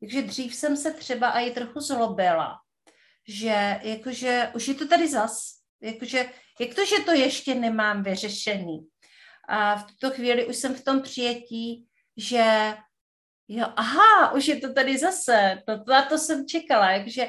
takže 0.00 0.22
dřív 0.22 0.54
jsem 0.54 0.76
se 0.76 0.92
třeba 0.92 1.30
i 1.30 1.50
trochu 1.50 1.80
zlobila, 1.80 2.58
že 3.28 3.80
jakože 3.82 4.50
už 4.54 4.68
je 4.68 4.74
to 4.74 4.88
tady 4.88 5.08
zas, 5.08 5.48
jakože 5.82 6.30
jak 6.60 6.74
to, 6.74 6.84
že 6.84 7.04
to 7.04 7.12
ještě 7.12 7.54
nemám 7.54 8.02
vyřešený. 8.02 8.86
A 9.48 9.76
v 9.76 9.86
tuto 9.86 10.10
chvíli 10.10 10.46
už 10.46 10.56
jsem 10.56 10.74
v 10.74 10.84
tom 10.84 11.02
přijetí, 11.02 11.86
že 12.16 12.74
jo, 13.48 13.66
aha, 13.76 14.32
už 14.32 14.48
je 14.48 14.60
to 14.60 14.72
tady 14.72 14.98
zase, 14.98 15.62
to, 15.66 15.84
to, 15.84 15.92
to 16.08 16.18
jsem 16.18 16.46
čekala, 16.46 16.98
takže 16.98 17.28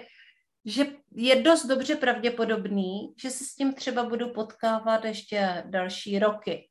že 0.66 0.86
je 1.16 1.36
dost 1.42 1.66
dobře 1.66 1.96
pravděpodobný, 1.96 3.14
že 3.22 3.30
se 3.30 3.44
s 3.44 3.56
tím 3.56 3.74
třeba 3.74 4.04
budu 4.04 4.30
potkávat 4.30 5.06
ještě 5.06 5.64
další 5.66 6.20
roky. 6.20 6.70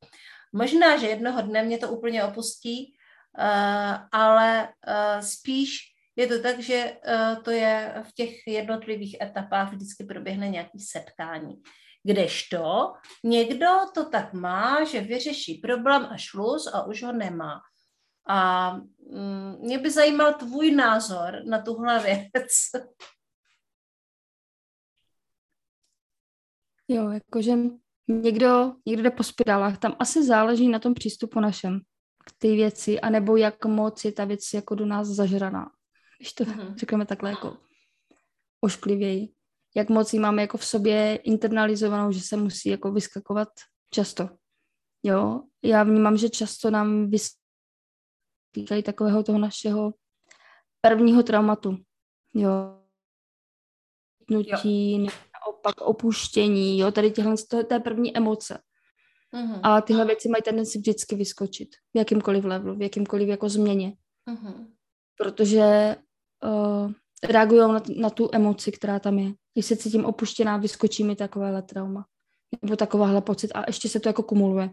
Možná, 0.53 0.97
že 0.97 1.07
jednoho 1.07 1.41
dne 1.41 1.63
mě 1.63 1.77
to 1.77 1.89
úplně 1.89 2.23
opustí, 2.23 2.95
uh, 3.37 3.95
ale 4.11 4.69
uh, 4.87 5.21
spíš 5.21 5.79
je 6.15 6.27
to 6.27 6.41
tak, 6.41 6.59
že 6.59 6.97
uh, 7.07 7.43
to 7.43 7.51
je 7.51 8.03
v 8.09 8.13
těch 8.13 8.47
jednotlivých 8.47 9.17
etapách 9.21 9.73
vždycky 9.73 10.03
proběhne 10.03 10.49
nějaký 10.49 10.79
setkání. 10.79 11.55
Kdežto 12.03 12.93
někdo 13.23 13.67
to 13.93 14.09
tak 14.09 14.33
má, 14.33 14.83
že 14.83 15.01
vyřeší 15.01 15.53
problém 15.57 16.07
a 16.11 16.17
šluz 16.17 16.67
a 16.73 16.85
už 16.85 17.03
ho 17.03 17.11
nemá. 17.11 17.59
A 18.27 18.71
mm, 19.11 19.57
mě 19.59 19.79
by 19.79 19.91
zajímal 19.91 20.33
tvůj 20.33 20.71
názor 20.71 21.41
na 21.45 21.61
tuhle 21.61 22.03
věc. 22.03 22.51
Jo, 26.87 27.09
jakože 27.09 27.53
někdo, 28.07 28.73
někdo 28.85 29.03
jde 29.03 29.11
po 29.11 29.23
spirálách, 29.23 29.77
tam 29.77 29.95
asi 29.99 30.25
záleží 30.25 30.67
na 30.67 30.79
tom 30.79 30.93
přístupu 30.93 31.39
našem 31.39 31.79
k 32.25 32.31
té 32.37 32.47
věci, 32.47 33.01
anebo 33.01 33.37
jak 33.37 33.65
moc 33.65 34.05
je 34.05 34.11
ta 34.11 34.25
věc 34.25 34.41
jako 34.53 34.75
do 34.75 34.85
nás 34.85 35.07
zažraná. 35.07 35.71
Když 36.17 36.33
to 36.33 36.43
mm-hmm. 36.43 36.75
řekneme 36.75 37.05
takhle 37.05 37.29
jako 37.29 37.57
ošklivěji. 38.61 39.29
Jak 39.75 39.89
moc 39.89 40.13
ji 40.13 40.19
máme 40.19 40.41
jako 40.41 40.57
v 40.57 40.65
sobě 40.65 41.15
internalizovanou, 41.15 42.11
že 42.11 42.21
se 42.21 42.37
musí 42.37 42.69
jako 42.69 42.91
vyskakovat 42.91 43.49
často. 43.89 44.29
Jo, 45.03 45.41
já 45.63 45.83
vnímám, 45.83 46.17
že 46.17 46.29
často 46.29 46.71
nám 46.71 47.09
vys 47.09 47.29
týkají 48.55 48.83
takového 48.83 49.23
toho 49.23 49.37
našeho 49.37 49.93
prvního 50.81 51.23
traumatu. 51.23 51.77
Jo. 52.33 52.51
Nutí, 54.29 55.05
jo. 55.05 55.07
naopak 55.45 55.81
opuštění, 55.81 56.79
jo, 56.79 56.91
tady 56.91 57.11
těhle, 57.11 57.35
to 57.49 57.57
je 57.57 57.63
té 57.63 57.79
první 57.79 58.17
emoce. 58.17 58.61
Uh-huh. 59.33 59.59
A 59.63 59.81
tyhle 59.81 60.05
věci 60.05 60.29
mají 60.29 60.41
tendenci 60.43 60.77
vždycky 60.77 61.15
vyskočit 61.15 61.69
v 61.93 61.97
jakýmkoliv 61.97 62.45
levelu, 62.45 62.75
v 62.75 62.81
jakýmkoliv 62.81 63.29
jako 63.29 63.49
změně. 63.49 63.93
Uh-huh. 64.29 64.67
Protože 65.17 65.95
uh, 66.43 66.91
reagují 67.23 67.59
na, 67.59 67.81
na 67.97 68.09
tu 68.09 68.29
emoci, 68.33 68.71
která 68.71 68.99
tam 68.99 69.19
je. 69.19 69.33
Když 69.53 69.65
se 69.65 69.75
cítím 69.77 70.05
opuštěná, 70.05 70.57
vyskočí 70.57 71.03
mi 71.03 71.15
takovéhle 71.15 71.61
trauma. 71.61 72.05
Nebo 72.61 72.75
takováhle 72.75 73.21
pocit 73.21 73.51
a 73.51 73.63
ještě 73.67 73.89
se 73.89 73.99
to 73.99 74.09
jako 74.09 74.23
kumuluje. 74.23 74.69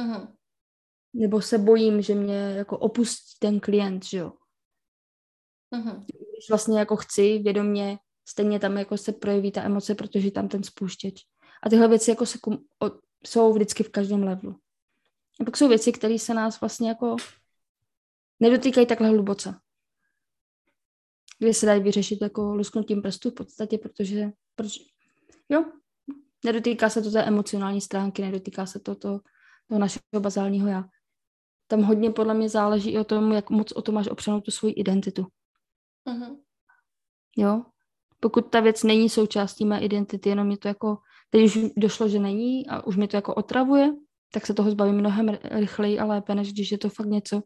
Uh-huh 0.00 0.28
nebo 1.14 1.42
se 1.42 1.58
bojím, 1.58 2.02
že 2.02 2.14
mě 2.14 2.36
jako 2.36 2.78
opustí 2.78 3.36
ten 3.38 3.60
klient, 3.60 4.04
že 4.04 4.18
jo. 4.18 4.32
Uh-huh. 5.74 6.04
Když 6.06 6.48
vlastně 6.48 6.78
jako 6.78 6.96
chci 6.96 7.38
vědomě, 7.38 7.98
stejně 8.28 8.60
tam 8.60 8.78
jako 8.78 8.96
se 8.96 9.12
projeví 9.12 9.52
ta 9.52 9.62
emoce, 9.62 9.94
protože 9.94 10.30
tam 10.30 10.48
ten 10.48 10.62
spouštěč. 10.62 11.22
A 11.62 11.68
tyhle 11.68 11.88
věci 11.88 12.10
jako 12.10 12.26
se 12.26 12.38
kum, 12.38 12.64
o, 12.82 12.90
jsou 13.26 13.52
vždycky 13.52 13.82
v 13.82 13.90
každém 13.90 14.22
levelu. 14.22 14.56
A 15.40 15.44
pak 15.44 15.56
jsou 15.56 15.68
věci, 15.68 15.92
které 15.92 16.18
se 16.18 16.34
nás 16.34 16.60
vlastně 16.60 16.88
jako 16.88 17.16
nedotýkají 18.40 18.86
takhle 18.86 19.08
hluboce. 19.08 19.54
Kde 21.38 21.54
se 21.54 21.66
dají 21.66 21.82
vyřešit 21.82 22.22
jako 22.22 22.54
lusknutím 22.54 23.02
prstů 23.02 23.30
v 23.30 23.34
podstatě, 23.34 23.78
protože, 23.78 24.30
protože 24.54 24.80
jo, 25.48 25.64
nedotýká 26.44 26.90
se 26.90 27.02
to 27.02 27.10
té 27.10 27.22
emocionální 27.24 27.80
stránky, 27.80 28.22
nedotýká 28.22 28.66
se 28.66 28.80
to, 28.80 28.94
to 28.94 29.20
toho 29.68 29.78
našeho 29.78 30.20
bazálního 30.20 30.68
já 30.68 30.84
tam 31.66 31.82
hodně 31.82 32.10
podle 32.10 32.34
mě 32.34 32.48
záleží 32.48 32.90
i 32.90 32.98
o 32.98 33.04
tom, 33.04 33.32
jak 33.32 33.50
moc 33.50 33.72
o 33.72 33.82
to 33.82 33.92
máš 33.92 34.08
opřenou 34.08 34.40
tu 34.40 34.50
svoji 34.50 34.74
identitu. 34.74 35.26
Uh-huh. 36.08 36.36
Jo? 37.36 37.62
Pokud 38.20 38.50
ta 38.50 38.60
věc 38.60 38.82
není 38.82 39.08
součástí 39.08 39.64
mé 39.64 39.80
identity, 39.80 40.28
jenom 40.28 40.50
je 40.50 40.56
to 40.56 40.68
jako, 40.68 40.98
teď 41.30 41.44
už 41.44 41.58
došlo, 41.76 42.08
že 42.08 42.18
není 42.18 42.66
a 42.66 42.86
už 42.86 42.96
mi 42.96 43.08
to 43.08 43.16
jako 43.16 43.34
otravuje, 43.34 43.92
tak 44.32 44.46
se 44.46 44.54
toho 44.54 44.70
zbavím 44.70 44.94
mnohem 44.94 45.38
rychleji 45.42 45.98
a 45.98 46.04
lépe, 46.04 46.34
než 46.34 46.52
když 46.52 46.72
je 46.72 46.78
to 46.78 46.88
fakt 46.88 47.06
něco, 47.06 47.42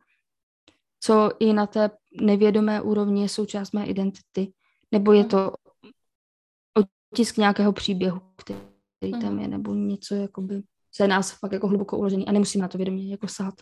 co 1.00 1.30
i 1.38 1.52
na 1.52 1.66
té 1.66 1.90
nevědomé 2.20 2.82
úrovni 2.82 3.22
je 3.22 3.28
součást 3.28 3.72
mé 3.72 3.86
identity. 3.86 4.52
Nebo 4.92 5.12
je 5.12 5.24
to 5.24 5.52
otisk 7.12 7.36
nějakého 7.36 7.72
příběhu, 7.72 8.20
který, 8.36 8.58
který 8.96 9.12
tam 9.12 9.32
mhm. 9.32 9.38
je, 9.38 9.48
nebo 9.48 9.74
něco, 9.74 10.14
jakoby, 10.14 10.62
co 10.92 11.02
je 11.02 11.08
nás 11.08 11.38
fakt 11.38 11.52
jako 11.52 11.68
hluboko 11.68 11.98
uložený 11.98 12.26
a 12.26 12.32
nemusím 12.32 12.60
na 12.60 12.68
to 12.68 12.78
vědomě 12.78 13.10
jako 13.10 13.28
sát. 13.28 13.54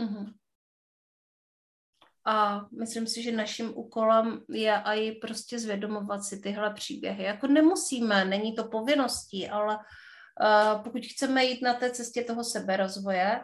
Mm-hmm. 0.00 0.32
A 2.26 2.66
myslím 2.78 3.06
si, 3.06 3.22
že 3.22 3.32
naším 3.32 3.72
úkolem 3.78 4.40
je 4.48 4.82
i 4.84 5.12
prostě 5.12 5.58
zvědomovat 5.58 6.24
si 6.24 6.40
tyhle 6.40 6.74
příběhy. 6.74 7.24
Jako 7.24 7.46
nemusíme, 7.46 8.24
není 8.24 8.54
to 8.54 8.64
povinností, 8.68 9.48
ale 9.48 9.76
uh, 9.76 10.82
pokud 10.82 11.02
chceme 11.04 11.44
jít 11.44 11.62
na 11.62 11.74
té 11.74 11.90
cestě 11.90 12.24
toho 12.24 12.44
seberozvoje, 12.44 13.40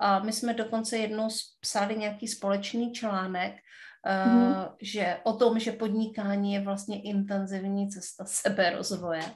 a 0.00 0.18
my 0.18 0.32
jsme 0.32 0.54
dokonce 0.54 0.98
jednou 0.98 1.28
psali 1.60 1.96
nějaký 1.96 2.28
společný 2.28 2.92
článek, 2.92 3.54
uh, 4.26 4.32
mm. 4.32 4.54
že 4.80 5.20
o 5.24 5.32
tom, 5.32 5.58
že 5.58 5.72
podnikání 5.72 6.52
je 6.52 6.60
vlastně 6.60 7.02
intenzivní 7.02 7.90
cesta 7.90 8.24
seberozvoje, 8.24 9.34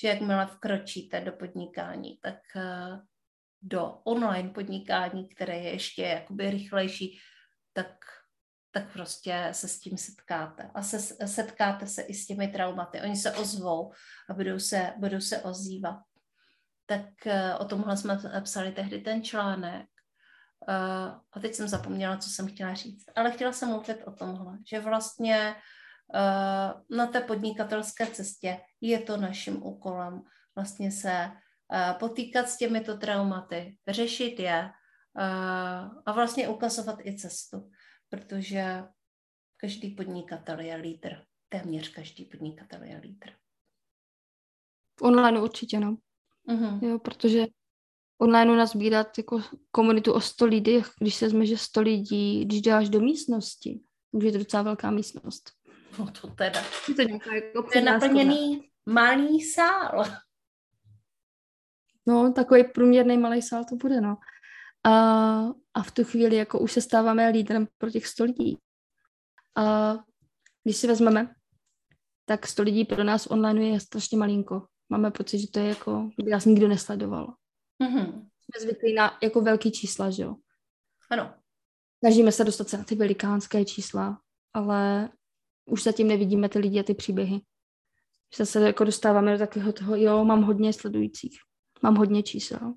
že 0.00 0.08
jakmile 0.08 0.46
vkročíte 0.46 1.20
do 1.20 1.32
podnikání, 1.32 2.18
tak 2.22 2.36
uh, 2.56 2.98
do 3.62 3.84
online 4.04 4.48
podnikání, 4.48 5.28
které 5.28 5.58
je 5.58 5.70
ještě 5.70 6.02
jakoby 6.02 6.50
rychlejší, 6.50 7.18
tak 7.72 7.86
tak 8.72 8.92
prostě 8.92 9.48
se 9.52 9.68
s 9.68 9.80
tím 9.80 9.98
setkáte. 9.98 10.70
A 10.74 10.82
se, 10.82 11.26
setkáte 11.26 11.86
se 11.86 12.02
i 12.02 12.14
s 12.14 12.26
těmi 12.26 12.48
traumaty. 12.48 13.00
Oni 13.00 13.16
se 13.16 13.32
ozvou 13.32 13.92
a 14.30 14.34
budou 14.34 14.58
se, 14.58 14.92
budou 14.96 15.20
se 15.20 15.42
ozývat. 15.42 16.00
Tak 16.86 17.26
eh, 17.26 17.54
o 17.54 17.64
tomhle 17.64 17.96
jsme 17.96 18.18
psali 18.42 18.72
tehdy 18.72 18.98
ten 18.98 19.22
článek. 19.22 19.86
Uh, 20.68 21.20
a 21.32 21.40
teď 21.40 21.54
jsem 21.54 21.68
zapomněla, 21.68 22.16
co 22.16 22.30
jsem 22.30 22.48
chtěla 22.48 22.74
říct. 22.74 23.04
Ale 23.16 23.30
chtěla 23.30 23.52
jsem 23.52 23.68
mluvit 23.68 24.02
o 24.04 24.12
tomhle, 24.12 24.58
že 24.70 24.80
vlastně 24.80 25.54
uh, 26.14 26.96
na 26.96 27.06
té 27.06 27.20
podnikatelské 27.20 28.06
cestě 28.06 28.60
je 28.80 28.98
to 28.98 29.16
naším 29.16 29.66
úkolem 29.66 30.22
vlastně 30.54 30.92
se 30.92 31.30
potýkat 31.98 32.48
s 32.48 32.56
těmito 32.56 32.96
traumaty, 32.96 33.76
řešit 33.88 34.40
je 34.40 34.70
uh, 35.16 36.02
a 36.06 36.12
vlastně 36.12 36.48
ukazovat 36.48 36.98
i 37.04 37.16
cestu 37.16 37.70
protože 38.10 38.84
každý 39.56 39.90
podnikatel 39.90 40.60
je 40.60 40.76
lídr. 40.76 41.16
Téměř 41.48 41.88
každý 41.88 42.24
podnikatel 42.24 42.82
je 42.82 42.96
lídr. 42.96 43.30
Online 45.00 45.40
určitě, 45.40 45.80
no. 45.80 45.96
Uh-huh. 46.48 46.84
Jo, 46.88 46.98
protože 46.98 47.46
online 48.18 48.56
nazbírat 48.56 49.18
jako 49.18 49.42
komunitu 49.70 50.12
o 50.12 50.20
100 50.20 50.44
lidí, 50.44 50.82
když 51.00 51.14
se 51.14 51.24
vezme, 51.24 51.46
že 51.46 51.58
100 51.58 51.80
lidí, 51.80 52.44
když 52.44 52.60
děláš 52.60 52.88
do 52.88 53.00
místnosti, 53.00 53.80
takže 54.12 54.28
je 54.28 54.32
to 54.32 54.38
docela 54.38 54.62
velká 54.62 54.90
místnost. 54.90 55.50
No 55.98 56.10
to 56.10 56.28
teda. 56.28 56.62
Je 56.88 56.94
to, 56.94 57.02
nějaká 57.02 57.34
jako 57.34 57.62
to 57.62 57.78
je 57.78 57.84
naplněný 57.84 58.70
malý 58.86 59.40
sál. 59.42 60.04
No, 62.06 62.32
takový 62.32 62.64
průměrný 62.64 63.18
malý 63.18 63.42
sál 63.42 63.64
to 63.64 63.76
bude, 63.76 64.00
no. 64.00 64.16
A, 64.84 64.92
a 65.74 65.82
v 65.82 65.90
tu 65.90 66.04
chvíli 66.04 66.36
jako 66.36 66.58
už 66.58 66.72
se 66.72 66.80
stáváme 66.80 67.28
lídrem 67.28 67.66
pro 67.78 67.90
těch 67.90 68.06
100 68.06 68.24
lidí. 68.24 68.58
A 69.56 69.94
když 70.64 70.76
si 70.76 70.86
vezmeme, 70.86 71.34
tak 72.24 72.46
100 72.46 72.62
lidí 72.62 72.84
pro 72.84 73.04
nás 73.04 73.26
online 73.26 73.68
je 73.68 73.80
strašně 73.80 74.18
malinko. 74.18 74.66
Máme 74.88 75.10
pocit, 75.10 75.38
že 75.38 75.50
to 75.50 75.58
je 75.58 75.68
jako, 75.68 76.10
kdyby 76.14 76.30
nás 76.30 76.44
nikdo 76.44 76.68
nesledoval. 76.68 77.34
Mm-hmm. 77.82 78.28
Jsme 78.40 78.60
zvyklí 78.60 78.94
na 78.94 79.18
jako 79.22 79.40
velký 79.40 79.72
čísla, 79.72 80.10
že 80.10 80.22
jo? 80.22 80.36
Ano. 81.10 81.34
Snažíme 81.98 82.32
se 82.32 82.44
dostat 82.44 82.68
se 82.68 82.78
na 82.78 82.84
ty 82.84 82.94
velikánské 82.94 83.64
čísla, 83.64 84.20
ale 84.54 85.10
už 85.66 85.82
zatím 85.82 86.08
nevidíme 86.08 86.48
ty 86.48 86.58
lidi 86.58 86.80
a 86.80 86.82
ty 86.82 86.94
příběhy. 86.94 87.40
Že 88.36 88.46
se 88.46 88.60
jako 88.60 88.84
dostáváme 88.84 89.32
do 89.32 89.38
takového 89.38 89.72
toho, 89.72 89.96
jo, 89.96 90.24
mám 90.24 90.42
hodně 90.42 90.72
sledujících, 90.72 91.38
mám 91.82 91.96
hodně 91.96 92.22
čísel. 92.22 92.74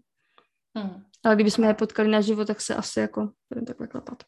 Hmm. 0.77 1.05
Ale 1.23 1.35
kdybychom 1.35 1.65
je 1.65 1.73
potkali 1.73 2.09
na 2.09 2.21
život, 2.21 2.45
tak 2.45 2.61
se 2.61 2.75
asi 2.75 2.99
jako 2.99 3.31
budeme 3.49 3.65
takhle 3.65 3.87
klapat. 3.87 4.23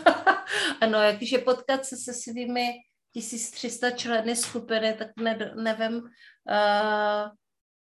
ano, 0.80 0.98
jakže 0.98 1.38
potkat 1.38 1.84
se 1.84 1.96
se 1.96 2.12
svými 2.14 2.72
1300 3.12 3.90
členy 3.90 4.36
skupiny, 4.36 4.94
tak 4.98 5.08
ne, 5.16 5.52
nevím, 5.56 5.94
uh, 5.94 7.30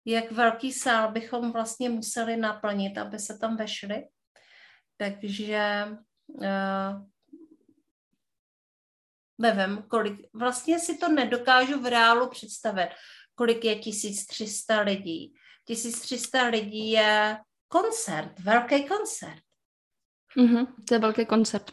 jak 0.04 0.32
velký 0.32 0.72
sál 0.72 1.12
bychom 1.12 1.52
vlastně 1.52 1.90
museli 1.90 2.36
naplnit, 2.36 2.98
aby 2.98 3.18
se 3.18 3.38
tam 3.38 3.56
vešli. 3.56 4.04
Takže 4.96 5.86
uh, 6.26 7.06
nevím, 9.38 9.82
kolik, 9.88 10.20
vlastně 10.34 10.78
si 10.78 10.98
to 10.98 11.08
nedokážu 11.08 11.80
v 11.80 11.86
reálu 11.86 12.28
představit, 12.28 12.88
kolik 13.34 13.64
je 13.64 13.76
1300 13.76 14.80
lidí. 14.80 15.34
1300 15.68 16.42
lidí 16.42 16.90
je 16.90 17.38
koncert, 17.68 18.40
velký 18.40 18.88
koncert. 18.88 19.42
Mm-hmm, 20.36 20.66
to 20.88 20.94
je 20.94 20.98
velký 20.98 21.26
koncert. 21.26 21.70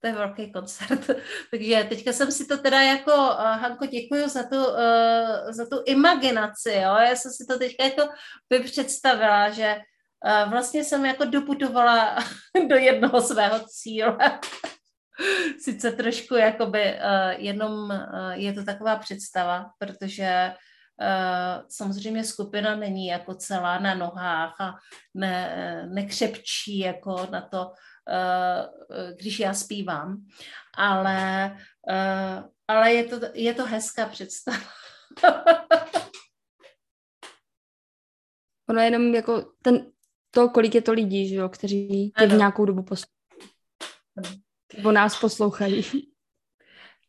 To 0.00 0.06
je 0.06 0.12
velký 0.12 0.52
koncert. 0.52 1.06
Takže 1.50 1.86
teďka 1.88 2.12
jsem 2.12 2.32
si 2.32 2.46
to 2.46 2.58
teda 2.58 2.80
jako, 2.80 3.12
uh, 3.12 3.38
Hanko, 3.38 3.86
děkuji 3.86 4.28
za 4.28 4.42
tu, 4.42 4.56
uh, 4.56 5.50
za 5.50 5.66
tu 5.66 5.82
imaginaci, 5.86 6.72
jo. 6.72 6.94
Já 6.94 7.16
jsem 7.16 7.32
si 7.32 7.46
to 7.46 7.58
teďka 7.58 7.84
jako 7.84 8.08
by 8.50 8.60
představila, 8.60 9.50
že 9.50 9.76
uh, 9.76 10.50
vlastně 10.50 10.84
jsem 10.84 11.06
jako 11.06 11.24
doputovala 11.24 12.18
do 12.68 12.76
jednoho 12.76 13.22
svého 13.22 13.60
cíle. 13.68 14.18
Sice 15.60 15.92
trošku 15.92 16.34
jakoby 16.34 16.94
uh, 16.94 17.44
jenom 17.44 17.72
uh, 17.72 18.30
je 18.32 18.52
to 18.52 18.64
taková 18.64 18.96
představa, 18.96 19.70
protože 19.78 20.52
Eh, 20.52 20.54
samozřejmě 21.68 22.24
skupina 22.24 22.76
není 22.76 23.06
jako 23.06 23.34
celá 23.34 23.78
na 23.78 23.94
nohách 23.94 24.60
a 24.60 24.74
ne, 25.14 25.86
nekřepčí 25.92 26.78
jako 26.78 27.26
na 27.30 27.40
to, 27.40 27.72
eh, 28.08 28.68
když 29.20 29.40
já 29.40 29.54
zpívám, 29.54 30.26
ale, 30.74 31.44
eh, 31.90 32.42
ale 32.68 32.92
je, 32.92 33.04
to, 33.04 33.20
je 33.34 33.54
to 33.54 33.66
hezká 33.66 34.06
představa. 34.06 34.58
ono 38.68 38.80
je 38.80 38.86
jenom 38.86 39.14
jako 39.14 39.52
ten, 39.62 39.92
to, 40.30 40.48
kolik 40.48 40.74
je 40.74 40.82
to 40.82 40.92
lidí, 40.92 41.28
že 41.28 41.34
jo, 41.34 41.48
kteří 41.48 42.12
tě 42.18 42.26
v 42.26 42.32
nějakou 42.32 42.64
dobu 42.64 42.82
poslouchají. 42.82 43.16
Nebo 44.76 44.92
nás 44.92 45.20
poslouchají. 45.20 45.82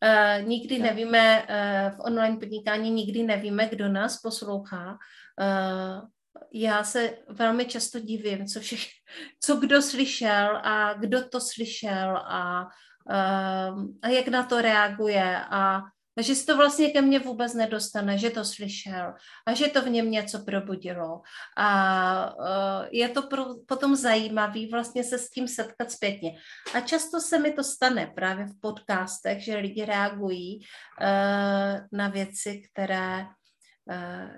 Uh, 0.03 0.47
nikdy 0.47 0.79
nevíme, 0.79 1.41
uh, 1.41 1.97
v 1.97 1.99
online 1.99 2.37
podnikání 2.37 2.91
nikdy 2.91 3.23
nevíme, 3.23 3.67
kdo 3.67 3.89
nás 3.89 4.21
poslouchá. 4.21 4.97
Uh, 5.41 6.09
já 6.53 6.83
se 6.83 7.17
velmi 7.29 7.65
často 7.65 7.99
divím, 7.99 8.47
co, 8.47 8.59
vše, 8.59 8.75
co 9.43 9.55
kdo 9.55 9.81
slyšel 9.81 10.57
a 10.63 10.93
kdo 10.93 11.29
to 11.29 11.41
slyšel 11.41 12.17
a, 12.17 12.67
uh, 13.09 13.85
a 14.01 14.07
jak 14.07 14.27
na 14.27 14.43
to 14.43 14.61
reaguje 14.61 15.37
a 15.49 15.81
že 16.23 16.35
se 16.35 16.45
to 16.45 16.57
vlastně 16.57 16.89
ke 16.89 17.01
mně 17.01 17.19
vůbec 17.19 17.53
nedostane, 17.53 18.17
že 18.17 18.29
to 18.29 18.45
slyšel 18.45 19.13
a 19.47 19.53
že 19.53 19.67
to 19.67 19.81
v 19.81 19.89
něm 19.89 20.11
něco 20.11 20.39
probudilo. 20.39 21.21
A 21.57 22.35
uh, 22.35 22.87
je 22.91 23.09
to 23.09 23.21
pro, 23.21 23.45
potom 23.67 23.95
zajímavý 23.95 24.69
vlastně 24.69 25.03
se 25.03 25.17
s 25.17 25.29
tím 25.29 25.47
setkat 25.47 25.91
zpětně. 25.91 26.37
A 26.73 26.79
často 26.79 27.19
se 27.19 27.39
mi 27.39 27.51
to 27.51 27.63
stane 27.63 28.07
právě 28.15 28.45
v 28.45 28.59
podcastech, 28.61 29.43
že 29.43 29.57
lidi 29.57 29.85
reagují 29.85 30.59
uh, 30.59 31.87
na 31.91 32.07
věci, 32.07 32.61
které, 32.71 33.25
uh, 33.85 34.29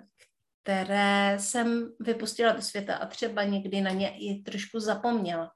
které 0.64 1.38
jsem 1.40 1.90
vypustila 2.00 2.54
do 2.54 2.62
světa 2.62 2.96
a 2.96 3.06
třeba 3.06 3.44
někdy 3.44 3.82
na 3.82 3.92
ně 3.92 4.18
i 4.18 4.42
trošku 4.42 4.80
zapomněla. 4.80 5.52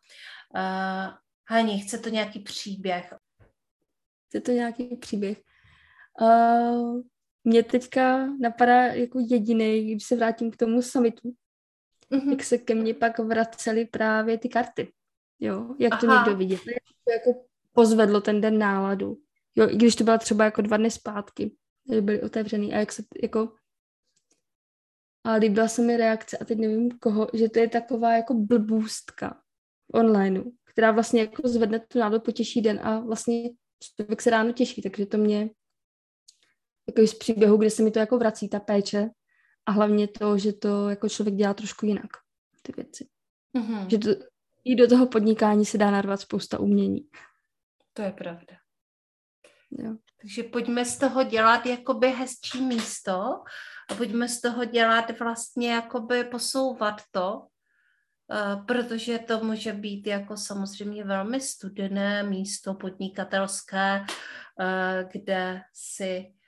Hani, 1.50 1.80
chce 1.80 1.98
to 1.98 2.10
nějaký 2.10 2.40
příběh? 2.40 3.14
Chce 4.28 4.42
to 4.42 4.52
nějaký 4.52 4.98
příběh? 4.98 5.38
Uh, 6.22 7.02
mě 7.44 7.64
teďka 7.64 8.28
napadá 8.40 8.86
jako 8.86 9.20
jediný, 9.30 9.92
když 9.92 10.04
se 10.04 10.16
vrátím 10.16 10.52
k 10.52 10.58
tomu 10.58 10.82
summitu, 10.82 11.34
mm-hmm. 12.12 12.30
jak 12.30 12.44
se 12.44 12.58
ke 12.58 12.76
mně 12.76 12.94
pak 12.94 13.20
vracely 13.20 13.86
právě 13.86 14.38
ty 14.38 14.50
karty. 14.50 14.94
Jo, 15.40 15.76
jak 15.80 16.00
to 16.00 16.10
Aha. 16.10 16.24
někdo 16.24 16.38
viděl. 16.38 16.60
Jak 16.68 16.84
to 17.04 17.12
jako 17.12 17.46
pozvedlo 17.72 18.22
ten 18.22 18.42
den 18.42 18.58
náladu. 18.58 19.18
Jo, 19.56 19.70
i 19.70 19.76
když 19.76 19.96
to 19.96 20.04
byla 20.04 20.18
třeba 20.18 20.46
jako 20.46 20.62
dva 20.62 20.78
dny 20.78 20.92
zpátky, 20.92 21.56
že 21.94 22.02
byly 22.02 22.22
otevřený 22.22 22.74
a 22.74 22.80
jak 22.80 22.92
se 22.92 23.04
jako 23.22 23.54
a 25.24 25.34
líbila 25.34 25.68
se 25.68 25.82
mi 25.82 25.98
reakce 25.98 26.38
a 26.38 26.46
teď 26.46 26.58
nevím 26.58 26.92
koho, 26.92 27.28
že 27.34 27.50
to 27.50 27.60
je 27.60 27.70
taková 27.70 28.14
jako 28.14 28.34
blbůstka 28.34 29.42
online, 29.94 30.44
která 30.64 30.92
vlastně 30.92 31.22
jako 31.22 31.48
zvedne 31.48 31.80
tu 31.80 32.00
náladu, 32.00 32.20
potěší 32.20 32.62
den 32.62 32.80
a 32.84 33.00
vlastně 33.00 33.50
člověk 33.98 34.22
se 34.22 34.30
ráno 34.30 34.52
těší, 34.52 34.82
takže 34.82 35.06
to 35.06 35.18
mě 35.18 35.50
takový 36.86 37.08
z 37.08 37.14
příběhu, 37.14 37.58
kde 37.58 37.70
se 37.70 37.84
mi 37.84 37.92
to 37.92 38.00
jako 38.00 38.18
vrací, 38.18 38.50
ta 38.50 38.60
péče 38.60 39.10
a 39.66 39.72
hlavně 39.72 40.08
to, 40.08 40.38
že 40.38 40.54
to 40.54 40.90
jako 40.90 41.10
člověk 41.10 41.36
dělá 41.36 41.54
trošku 41.54 41.86
jinak, 41.86 42.12
ty 42.62 42.72
věci. 42.72 43.08
Mm-hmm. 43.58 43.88
Že 43.88 43.98
to, 43.98 44.10
i 44.66 44.76
do 44.76 44.88
toho 44.88 45.08
podnikání 45.08 45.66
se 45.66 45.78
dá 45.78 45.92
narvat 45.92 46.22
spousta 46.22 46.60
umění. 46.60 47.08
To 47.94 48.02
je 48.02 48.12
pravda. 48.12 48.58
Jo. 49.72 49.96
Takže 50.22 50.44
pojďme 50.44 50.86
z 50.86 50.98
toho 50.98 51.24
dělat 51.24 51.66
jakoby 51.66 52.08
hezčí 52.08 52.62
místo 52.62 53.14
a 53.90 53.96
pojďme 53.98 54.30
z 54.30 54.42
toho 54.42 54.66
dělat 54.66 55.20
vlastně 55.20 55.72
jakoby 55.72 56.24
posouvat 56.24 57.02
to, 57.12 57.38
uh, 57.38 58.66
protože 58.66 59.20
to 59.20 59.44
může 59.44 59.74
být 59.74 60.08
jako 60.08 60.38
samozřejmě 60.38 61.04
velmi 61.04 61.42
studené 61.42 62.24
místo 62.24 62.74
podnikatelské, 62.74 64.00
uh, 64.00 65.10
kde 65.12 65.62
si 65.74 66.34
Eh, 66.34 66.43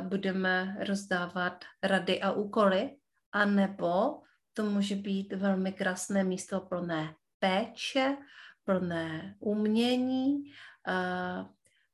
budeme 0.00 0.76
rozdávat 0.84 1.64
rady 1.82 2.20
a 2.20 2.32
úkoly, 2.32 2.96
anebo 3.32 4.22
to 4.58 4.64
může 4.64 4.96
být 4.96 5.32
velmi 5.32 5.72
krásné 5.72 6.24
místo 6.24 6.60
plné 6.60 7.14
péče, 7.38 8.16
plné 8.64 9.36
umění, 9.38 10.52
eh, 10.88 11.44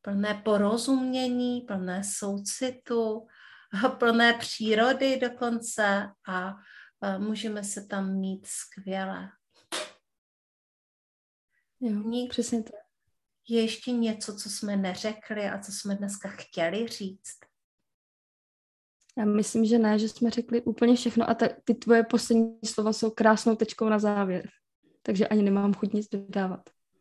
plné 0.03 0.35
porozumění, 0.45 1.61
plné 1.61 2.05
soucitu, 2.05 3.27
plné 3.99 4.33
přírody 4.35 5.21
dokonce 5.21 6.09
a 6.29 6.55
eh, 7.03 7.19
můžeme 7.19 7.65
se 7.65 7.87
tam 7.87 8.15
mít 8.15 8.47
skvěle. 8.47 9.31
Jo, 11.81 12.27
přesně 12.31 12.63
tak. 12.63 12.75
je 13.49 13.63
ještě 13.63 13.93
něco, 13.93 14.37
co 14.37 14.51
jsme 14.51 14.77
neřekli 14.77 15.49
a 15.51 15.59
co 15.59 15.73
jsme 15.73 15.95
dneska 15.95 16.29
chtěli 16.29 16.89
říct? 16.89 17.54
Já 19.19 19.25
myslím, 19.25 19.65
že 19.65 19.79
ne, 19.79 19.99
že 19.99 20.09
jsme 20.09 20.31
řekli 20.31 20.63
úplně 20.63 20.97
všechno 20.97 21.31
a 21.31 21.35
ta, 21.35 21.49
ty 21.65 21.75
tvoje 21.75 22.03
poslední 22.03 22.59
slova 22.65 22.93
jsou 22.93 23.11
krásnou 23.11 23.57
tečkou 23.57 23.89
na 23.89 23.99
závěr. 23.99 24.49
Takže 25.03 25.29
ani 25.29 25.43
nemám 25.43 25.75
chuť 25.75 25.93
nic 25.93 26.09
dodávat. 26.09 26.61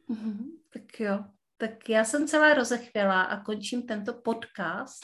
Mm-hmm, 0.10 0.46
tak 0.74 1.00
jo. 1.00 1.24
Tak 1.58 1.90
já 1.90 2.06
jsem 2.06 2.28
celá 2.28 2.54
rozechvělá 2.54 3.22
a 3.22 3.44
končím 3.44 3.82
tento 3.82 4.14
podcast 4.14 5.04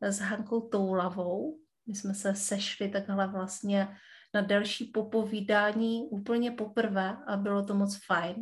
s 0.00 0.18
Hankou 0.18 0.60
Toulavou. 0.60 1.58
My 1.86 1.94
jsme 1.94 2.14
se 2.14 2.34
sešli 2.34 2.88
takhle 2.88 3.28
vlastně 3.28 3.88
na 4.34 4.40
další 4.40 4.84
popovídání 4.84 6.08
úplně 6.10 6.50
poprvé 6.50 7.16
a 7.26 7.36
bylo 7.36 7.64
to 7.64 7.74
moc 7.74 8.06
fajn. 8.06 8.36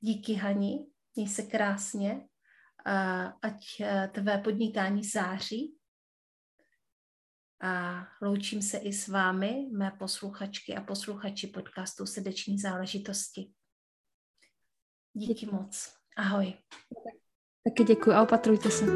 Díky 0.00 0.34
Hani, 0.34 0.86
měj 1.14 1.28
se 1.28 1.42
krásně, 1.42 2.20
ať 3.42 3.80
eh, 3.80 4.10
tvé 4.12 4.38
podnikání 4.38 5.04
září. 5.04 5.74
A 7.62 8.06
loučím 8.22 8.62
se 8.62 8.78
i 8.78 8.92
s 8.92 9.08
vámi, 9.08 9.68
mé 9.72 9.90
posluchačky 9.98 10.74
a 10.74 10.80
posluchači 10.80 11.46
podcastu 11.46 12.06
Srdeční 12.06 12.58
záležitosti. 12.58 13.52
Díky 15.12 15.46
moc. 15.46 15.94
Ahoj. 16.16 16.54
Taky 17.64 17.84
děkuji 17.84 18.10
a 18.10 18.22
opatrujte 18.22 18.70
se. 18.70 18.86